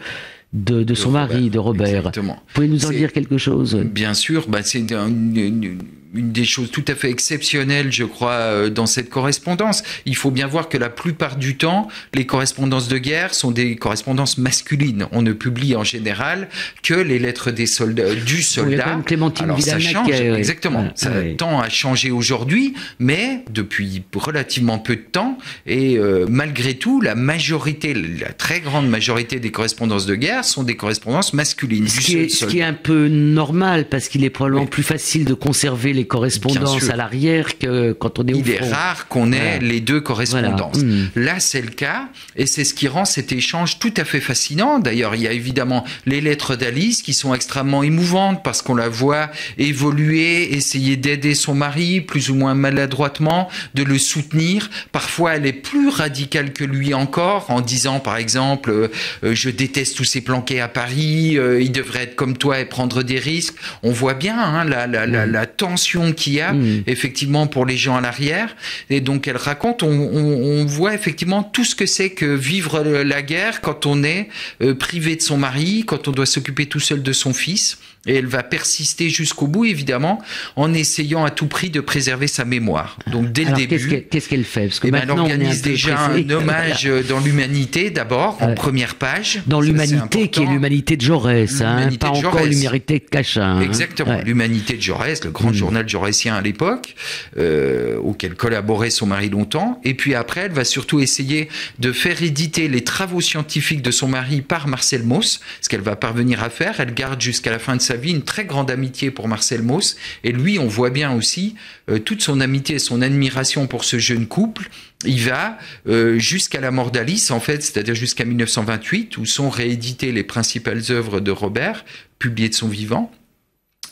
de, 0.52 0.94
son 0.94 1.10
mari, 1.10 1.50
de 1.50 1.58
Robert. 1.58 1.88
Exactement. 1.88 2.34
Vous 2.34 2.54
pouvez 2.54 2.68
nous 2.68 2.84
en 2.84 2.90
dire 2.90 3.12
quelque 3.12 3.38
chose? 3.38 3.74
Bien 3.76 4.14
sûr, 4.14 4.46
bah 4.48 4.60
c'est 4.62 4.78
une, 4.80 5.36
une 5.36 5.78
des 6.12 6.44
choses 6.44 6.70
tout 6.70 6.84
à 6.88 6.94
fait 6.94 7.10
exceptionnelles, 7.10 7.90
je 7.90 8.04
crois, 8.04 8.32
euh, 8.32 8.70
dans 8.70 8.86
cette 8.86 9.08
correspondance. 9.08 9.82
Il 10.04 10.16
faut 10.16 10.30
bien 10.30 10.46
voir 10.46 10.68
que 10.68 10.76
la 10.76 10.90
plupart 10.90 11.36
du 11.36 11.56
temps, 11.56 11.88
les 12.14 12.26
correspondances 12.26 12.88
de 12.88 12.98
guerre 12.98 13.34
sont 13.34 13.50
des 13.50 13.76
correspondances 13.76 14.38
masculines. 14.38 15.06
On 15.12 15.22
ne 15.22 15.32
publie 15.32 15.74
en 15.74 15.84
général 15.84 16.48
que 16.82 16.94
les 16.94 17.18
lettres 17.18 17.50
des 17.50 17.66
soldats, 17.66 18.14
du 18.14 18.42
soldat. 18.42 18.94
Oui, 18.96 19.04
Clémentine 19.04 19.44
Alors 19.44 19.60
ça 19.60 19.78
change, 19.78 20.10
exactement. 20.10 20.90
ça 20.94 21.10
tend 21.38 21.60
à 21.60 21.68
changer 21.68 22.10
aujourd'hui, 22.10 22.74
mais 22.98 23.44
depuis 23.50 24.02
relativement 24.14 24.78
peu 24.78 24.96
de 24.96 25.00
temps, 25.00 25.38
et 25.66 25.96
euh, 25.96 26.26
malgré 26.28 26.74
tout, 26.74 27.00
la 27.00 27.14
majorité, 27.14 27.94
la 27.94 28.32
très 28.32 28.60
grande 28.60 28.88
majorité 28.88 29.40
des 29.40 29.50
correspondances 29.50 30.06
de 30.06 30.14
guerre 30.14 30.44
sont 30.44 30.62
des 30.62 30.76
correspondances 30.76 31.32
masculines. 31.32 31.88
Ce, 31.88 32.00
qui 32.00 32.18
est, 32.18 32.28
ce 32.28 32.44
qui 32.44 32.58
est, 32.58 32.62
un 32.62 32.72
peu 32.72 33.08
normal, 33.08 33.88
parce 33.88 34.08
qu'il 34.08 34.24
est 34.24 34.30
probablement 34.30 34.66
plus 34.66 34.82
facile 34.82 35.24
de 35.24 35.34
conserver 35.34 35.92
les 35.92 36.01
correspondances 36.06 36.88
à 36.90 36.96
l'arrière 36.96 37.58
que 37.58 37.92
quand 37.92 38.18
on 38.18 38.26
est 38.26 38.34
au 38.34 38.38
Il 38.38 38.50
est 38.50 38.72
rare 38.72 39.08
qu'on 39.08 39.32
ait 39.32 39.58
les 39.60 39.80
deux 39.80 40.00
correspondances. 40.00 40.78
Hmm. 40.78 41.06
Là, 41.16 41.40
c'est 41.40 41.62
le 41.62 41.70
cas, 41.70 42.08
et 42.36 42.46
c'est 42.46 42.64
ce 42.64 42.74
qui 42.74 42.88
rend 42.88 43.04
cet 43.04 43.32
échange 43.32 43.78
tout 43.78 43.94
à 43.96 44.04
fait 44.04 44.20
fascinant. 44.20 44.78
D'ailleurs, 44.78 45.14
il 45.14 45.22
y 45.22 45.28
a 45.28 45.32
évidemment 45.32 45.84
les 46.06 46.20
lettres 46.20 46.56
d'Alice 46.56 47.02
qui 47.02 47.12
sont 47.12 47.34
extrêmement 47.34 47.82
émouvantes 47.82 48.42
parce 48.42 48.62
qu'on 48.62 48.74
la 48.74 48.88
voit 48.88 49.30
évoluer, 49.58 50.54
essayer 50.54 50.96
d'aider 50.96 51.34
son 51.34 51.54
mari, 51.54 52.00
plus 52.00 52.30
ou 52.30 52.34
moins 52.34 52.54
maladroitement, 52.54 53.48
de 53.74 53.82
le 53.82 53.98
soutenir. 53.98 54.70
Parfois, 54.92 55.34
elle 55.36 55.46
est 55.46 55.52
plus 55.52 55.88
radicale 55.88 56.52
que 56.52 56.64
lui 56.64 56.94
encore, 56.94 57.50
en 57.50 57.60
disant, 57.60 58.00
par 58.00 58.16
exemple, 58.16 58.70
euh, 58.70 58.88
euh, 59.24 59.34
je 59.34 59.50
déteste 59.50 59.96
tous 59.96 60.04
ces 60.04 60.20
planqués 60.20 60.60
à 60.60 60.68
Paris, 60.68 61.38
euh, 61.38 61.60
il 61.60 61.72
devrait 61.72 62.04
être 62.04 62.16
comme 62.16 62.36
toi 62.36 62.60
et 62.60 62.64
prendre 62.64 63.02
des 63.02 63.18
risques. 63.18 63.54
On 63.82 63.92
voit 63.92 64.14
bien 64.14 64.38
hein, 64.38 64.64
la, 64.64 64.86
la, 64.86 65.06
la, 65.06 65.26
la 65.26 65.46
tension 65.46 65.91
qu'il 66.14 66.34
y 66.34 66.40
a 66.40 66.52
mm. 66.52 66.84
effectivement 66.86 67.46
pour 67.46 67.66
les 67.66 67.76
gens 67.76 67.96
à 67.96 68.00
l'arrière. 68.00 68.56
Et 68.90 69.00
donc 69.00 69.28
elle 69.28 69.36
raconte, 69.36 69.82
on, 69.82 70.64
voit 70.66 70.94
effectivement 70.94 71.42
tout 71.42 71.64
ce 71.64 71.74
que 71.74 71.86
c'est 71.86 72.10
que 72.10 72.26
vivre 72.26 72.82
la 72.82 73.22
guerre 73.22 73.60
quand 73.60 73.86
on 73.86 74.02
est 74.04 74.28
euh, 74.62 74.74
privé 74.74 75.16
de 75.16 75.22
son 75.22 75.36
mari, 75.36 75.84
quand 75.86 76.08
on 76.08 76.12
doit 76.12 76.26
s'occuper 76.26 76.66
tout 76.66 76.80
seul 76.80 77.02
de 77.02 77.12
son 77.12 77.32
fils. 77.34 77.78
Et 78.06 78.16
elle 78.16 78.26
va 78.26 78.42
persister 78.42 79.10
jusqu'au 79.10 79.46
bout, 79.46 79.64
évidemment, 79.64 80.20
en 80.56 80.74
essayant 80.74 81.24
à 81.24 81.30
tout 81.30 81.46
prix 81.46 81.70
de 81.70 81.80
préserver 81.80 82.26
sa 82.26 82.44
mémoire. 82.44 82.98
Donc 83.10 83.32
dès 83.32 83.44
le 83.44 83.52
début, 83.52 84.04
qu'est-ce 84.10 84.28
qu'elle 84.28 84.44
fait? 84.44 84.66
Parce 84.66 84.80
que 84.80 84.88
eh 84.88 84.90
ben, 84.90 85.00
elle 85.02 85.10
organise 85.10 85.62
déjà 85.62 86.06
un 86.06 86.30
hommage 86.30 86.90
dans 87.08 87.20
l'humanité 87.20 87.90
d'abord, 87.90 88.38
en 88.40 88.54
première 88.54 88.96
page. 88.96 89.42
Dans 89.46 89.60
l'humanité 89.60 90.28
qui 90.28 90.42
est 90.42 90.46
l'humanité 90.46 90.96
de 90.96 91.02
Jaurès, 91.02 91.60
hein, 91.60 91.88
pas 91.98 92.08
encore 92.08 92.42
l'humanité 92.42 92.98
de 92.98 93.04
Cachin. 93.08 93.58
Hein. 93.58 93.60
Exactement, 93.60 94.20
l'humanité 94.24 94.74
de 94.74 94.82
Jaurès, 94.82 95.22
le 95.24 95.30
grand 95.30 95.50
mm. 95.50 95.54
journal 95.54 95.88
jaurétien 95.88 96.34
à 96.34 96.40
l'époque, 96.40 96.94
euh, 97.38 97.98
auquel 97.98 98.34
collaborait 98.34 98.90
son 98.90 99.06
mari 99.06 99.28
longtemps. 99.28 99.80
Et 99.84 99.94
puis 99.94 100.14
après, 100.14 100.42
elle 100.42 100.52
va 100.52 100.64
surtout 100.64 101.00
essayer 101.00 101.48
de 101.78 101.92
faire 101.92 102.22
éditer 102.22 102.68
les 102.68 102.82
travaux 102.82 103.20
scientifiques 103.20 103.82
de 103.82 103.90
son 103.90 104.08
mari 104.08 104.40
par 104.42 104.66
Marcel 104.66 105.02
Mauss, 105.02 105.40
ce 105.60 105.68
qu'elle 105.68 105.80
va 105.80 105.96
parvenir 105.96 106.42
à 106.42 106.50
faire. 106.50 106.80
Elle 106.80 106.94
garde 106.94 107.20
jusqu'à 107.20 107.50
la 107.50 107.58
fin 107.58 107.76
de 107.76 107.80
sa 107.80 107.91
vie 107.96 108.10
une 108.10 108.22
très 108.22 108.44
grande 108.44 108.70
amitié 108.70 109.10
pour 109.10 109.28
Marcel 109.28 109.62
Mauss. 109.62 109.96
Et 110.24 110.32
lui, 110.32 110.58
on 110.58 110.66
voit 110.66 110.90
bien 110.90 111.14
aussi 111.14 111.54
euh, 111.90 111.98
toute 111.98 112.22
son 112.22 112.40
amitié 112.40 112.76
et 112.76 112.78
son 112.78 113.02
admiration 113.02 113.66
pour 113.66 113.84
ce 113.84 113.98
jeune 113.98 114.26
couple. 114.26 114.68
Il 115.04 115.20
va 115.20 115.58
euh, 115.88 116.18
jusqu'à 116.18 116.60
la 116.60 116.70
mort 116.70 116.90
d'Alice, 116.90 117.30
en 117.30 117.40
fait, 117.40 117.62
c'est-à-dire 117.62 117.94
jusqu'à 117.94 118.24
1928, 118.24 119.16
où 119.18 119.26
sont 119.26 119.50
rééditées 119.50 120.12
les 120.12 120.24
principales 120.24 120.82
œuvres 120.90 121.20
de 121.20 121.30
Robert, 121.30 121.84
publiées 122.18 122.48
de 122.48 122.54
son 122.54 122.68
vivant. 122.68 123.12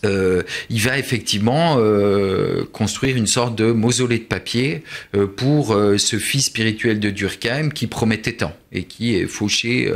Euh, 0.07 0.43
il 0.71 0.81
va 0.81 0.99
effectivement 0.99 1.79
construire 2.73 3.17
une 3.17 3.27
sorte 3.27 3.55
de 3.55 3.71
mausolée 3.71 4.19
de 4.19 4.25
papier 4.25 4.83
pour 5.37 5.77
ce 5.99 6.19
fils 6.19 6.47
spirituel 6.47 7.01
de 7.01 7.11
Durkheim 7.11 7.69
qui 7.69 7.87
promettait 7.87 8.33
tant 8.33 8.57
et 8.73 8.85
qui 8.85 9.15
est 9.15 9.27
fauché 9.27 9.93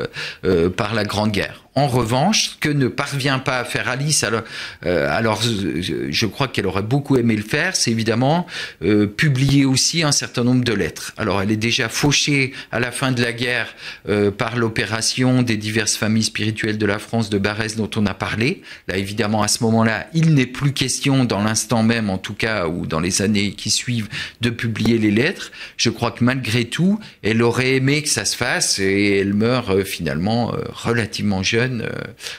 par 0.76 0.94
la 0.94 1.04
Grande 1.04 1.32
Guerre. 1.32 1.63
En 1.76 1.88
revanche, 1.88 2.50
ce 2.50 2.56
que 2.60 2.68
ne 2.68 2.86
parvient 2.86 3.40
pas 3.40 3.58
à 3.58 3.64
faire 3.64 3.88
Alice, 3.88 4.22
alors, 4.22 4.42
euh, 4.86 5.08
alors 5.10 5.42
je 5.42 6.26
crois 6.26 6.46
qu'elle 6.46 6.68
aurait 6.68 6.82
beaucoup 6.82 7.16
aimé 7.16 7.34
le 7.34 7.42
faire, 7.42 7.74
c'est 7.74 7.90
évidemment 7.90 8.46
euh, 8.84 9.08
publier 9.08 9.64
aussi 9.64 10.04
un 10.04 10.12
certain 10.12 10.44
nombre 10.44 10.62
de 10.62 10.72
lettres. 10.72 11.12
Alors 11.16 11.42
elle 11.42 11.50
est 11.50 11.56
déjà 11.56 11.88
fauchée 11.88 12.52
à 12.70 12.78
la 12.78 12.92
fin 12.92 13.10
de 13.10 13.20
la 13.20 13.32
guerre 13.32 13.74
euh, 14.08 14.30
par 14.30 14.56
l'opération 14.56 15.42
des 15.42 15.56
diverses 15.56 15.96
familles 15.96 16.22
spirituelles 16.22 16.78
de 16.78 16.86
la 16.86 17.00
France 17.00 17.28
de 17.28 17.38
Barès 17.38 17.74
dont 17.74 17.90
on 17.96 18.06
a 18.06 18.14
parlé. 18.14 18.62
Là 18.86 18.96
évidemment 18.96 19.42
à 19.42 19.48
ce 19.48 19.64
moment-là, 19.64 20.06
il 20.14 20.34
n'est 20.34 20.46
plus 20.46 20.72
question 20.72 21.24
dans 21.24 21.42
l'instant 21.42 21.82
même 21.82 22.08
en 22.08 22.18
tout 22.18 22.34
cas 22.34 22.68
ou 22.68 22.86
dans 22.86 23.00
les 23.00 23.20
années 23.20 23.50
qui 23.50 23.70
suivent 23.70 24.08
de 24.40 24.50
publier 24.50 24.98
les 24.98 25.10
lettres. 25.10 25.50
Je 25.76 25.90
crois 25.90 26.12
que 26.12 26.22
malgré 26.22 26.66
tout, 26.66 27.00
elle 27.24 27.42
aurait 27.42 27.74
aimé 27.74 28.00
que 28.04 28.08
ça 28.08 28.24
se 28.24 28.36
fasse 28.36 28.78
et 28.78 29.18
elle 29.18 29.34
meurt 29.34 29.82
finalement 29.82 30.54
relativement 30.72 31.42
jeune 31.42 31.63
euh, 31.72 31.90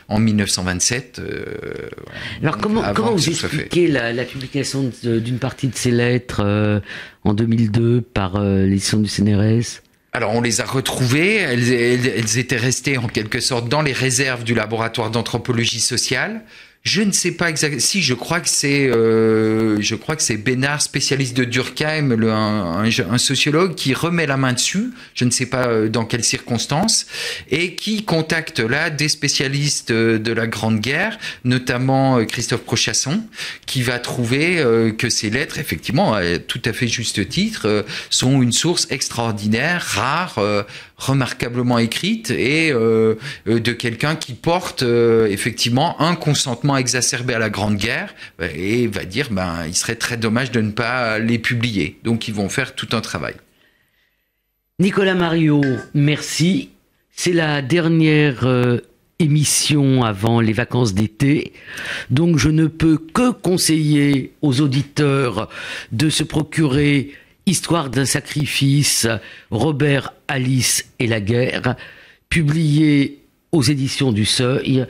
en 0.08 0.20
1927. 0.20 1.20
Euh, 1.20 1.46
Alors 2.42 2.58
comment, 2.58 2.84
comment 2.94 3.12
vous 3.12 3.30
expliquez 3.30 3.88
la, 3.88 4.24
publication 4.24 4.92
d'une 5.04 5.40
partie 5.40 5.68
de 5.68 5.76
ces 5.76 5.92
lettres 5.92 6.42
euh, 6.44 6.80
en 7.24 7.34
2002 7.34 8.02
par 8.02 8.40
l'édition 8.40 9.00
du 9.00 9.10
CNRS 9.10 9.82
alors 10.14 10.34
on 10.34 10.40
les 10.40 10.62
a 10.62 10.66
retrouvées, 10.66 11.36
elles, 11.36 11.74
elles, 11.74 12.38
étaient 12.38 12.56
restées 12.56 12.98
en 12.98 13.10
quelque 13.10 13.42
sorte 13.42 13.68
dans 13.68 13.82
les 13.82 13.92
réserves 13.92 14.46
du 14.46 14.56
laboratoire 14.56 15.12
d'anthropologie 15.12 15.82
sociale. 15.82 16.46
Je 16.86 17.02
ne 17.02 17.12
sais 17.12 17.32
pas 17.32 17.50
exactement. 17.50 17.82
Si, 17.82 18.04
je 18.04 18.14
crois 18.14 18.40
que 18.40 18.48
c'est, 18.48 18.88
euh, 18.88 19.82
je 19.82 19.96
crois 19.96 20.16
que 20.16 20.22
c'est 20.22 20.38
Bénard, 20.38 20.84
spécialiste 20.84 21.36
de 21.36 21.44
Durkheim, 21.44 22.12
un, 22.12 23.18
sociologue, 23.18 23.74
qui 23.74 23.96
remet 23.96 24.28
la 24.28 24.38
main 24.38 24.54
dessus. 24.54 24.92
Je 25.16 25.26
ne 25.26 25.32
sais 25.32 25.48
pas 25.48 25.66
euh, 25.66 25.90
dans 25.90 26.06
quelles 26.06 26.24
circonstances 26.24 27.08
et 27.50 27.74
qui 27.74 28.06
contacte 28.06 28.60
là 28.60 28.92
des 28.92 29.10
spécialistes 29.10 29.90
euh, 29.90 30.20
de 30.20 30.32
la 30.32 30.46
Grande 30.46 30.80
Guerre, 30.80 31.18
notamment 31.44 32.24
Christophe 32.24 32.62
Prochasson, 32.62 33.24
qui 33.66 33.82
va 33.82 33.98
trouver 33.98 34.64
que 34.98 35.10
ces 35.10 35.32
lettres, 35.32 35.58
effectivement, 35.58 36.14
à 36.14 36.38
tout 36.38 36.62
à 36.66 36.74
fait 36.74 36.88
juste 36.88 37.28
titre, 37.28 37.84
sont 38.12 38.44
une 38.44 38.52
source 38.52 38.86
extraordinaire, 38.92 39.82
rare, 39.82 40.40
remarquablement 40.98 41.78
écrite 41.78 42.32
et 42.32 42.72
euh, 42.72 43.16
euh, 43.48 43.60
de 43.60 43.72
quelqu'un 43.74 44.16
qui 44.16 44.34
porte 44.34 44.84
euh, 44.84 45.28
effectivement 45.28 46.00
un 46.02 46.16
consentement 46.16 46.78
exacerbé 46.78 47.34
à 47.34 47.40
la 47.40 47.50
Grande 47.50 47.76
Guerre 47.76 48.16
et 48.40 48.88
va 48.88 49.04
dire 49.04 49.30
ben 49.32 49.66
il 49.68 49.76
serait 49.76 49.96
très 49.96 50.18
dommage 50.18 50.52
de 50.52 50.62
ne 50.62 50.72
pas 50.72 51.20
les 51.20 51.40
publier. 51.40 52.00
Donc 52.04 52.28
ils 52.28 52.34
vont 52.34 52.50
faire 52.50 52.76
tout 52.76 52.90
un 52.94 53.02
travail. 53.02 53.36
Nicolas 54.80 55.16
Mario, 55.16 55.62
merci. 55.94 56.70
C'est 57.16 57.34
la 57.34 57.62
dernière 57.62 58.46
émission 59.20 60.04
avant 60.04 60.42
les 60.42 60.52
vacances 60.52 60.94
d'été. 60.94 61.54
Donc 62.10 62.38
je 62.38 62.50
ne 62.50 62.68
peux 62.68 62.98
que 62.98 63.32
conseiller 63.32 64.34
aux 64.42 64.60
auditeurs 64.60 65.50
de 65.94 66.10
se 66.10 66.24
procurer 66.24 67.14
Histoire 67.46 67.90
d'un 67.90 68.06
sacrifice, 68.06 69.08
Robert, 69.52 70.14
Alice 70.28 70.90
et 71.00 71.08
la 71.08 71.22
guerre, 71.22 71.76
publié 72.30 73.20
aux 73.52 73.62
éditions 73.62 74.12
du 74.12 74.26
Seuil, 74.26 74.86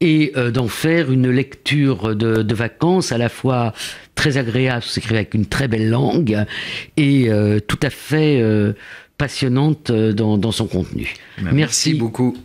et 0.00 0.32
euh, 0.36 0.50
d'en 0.50 0.68
faire 0.68 1.10
une 1.10 1.30
lecture 1.30 2.14
de, 2.14 2.54
vacances 2.54 3.12
à 3.12 3.18
la 3.18 3.28
fois 3.28 3.72
très 4.14 4.36
agréable, 4.36 4.82
s'écrit 4.82 5.14
avec 5.14 5.34
une 5.34 5.46
très 5.46 5.66
belle 5.66 5.88
langue, 5.88 6.44
et 6.96 7.30
euh, 7.30 7.58
tout 7.60 7.78
à 7.82 7.90
fait 7.90 8.40
euh, 8.40 8.74
passionnante 9.16 9.90
dans, 9.90 10.52
son 10.52 10.66
contenu. 10.66 11.14
Merci 11.40 11.94
beaucoup. 11.94 12.36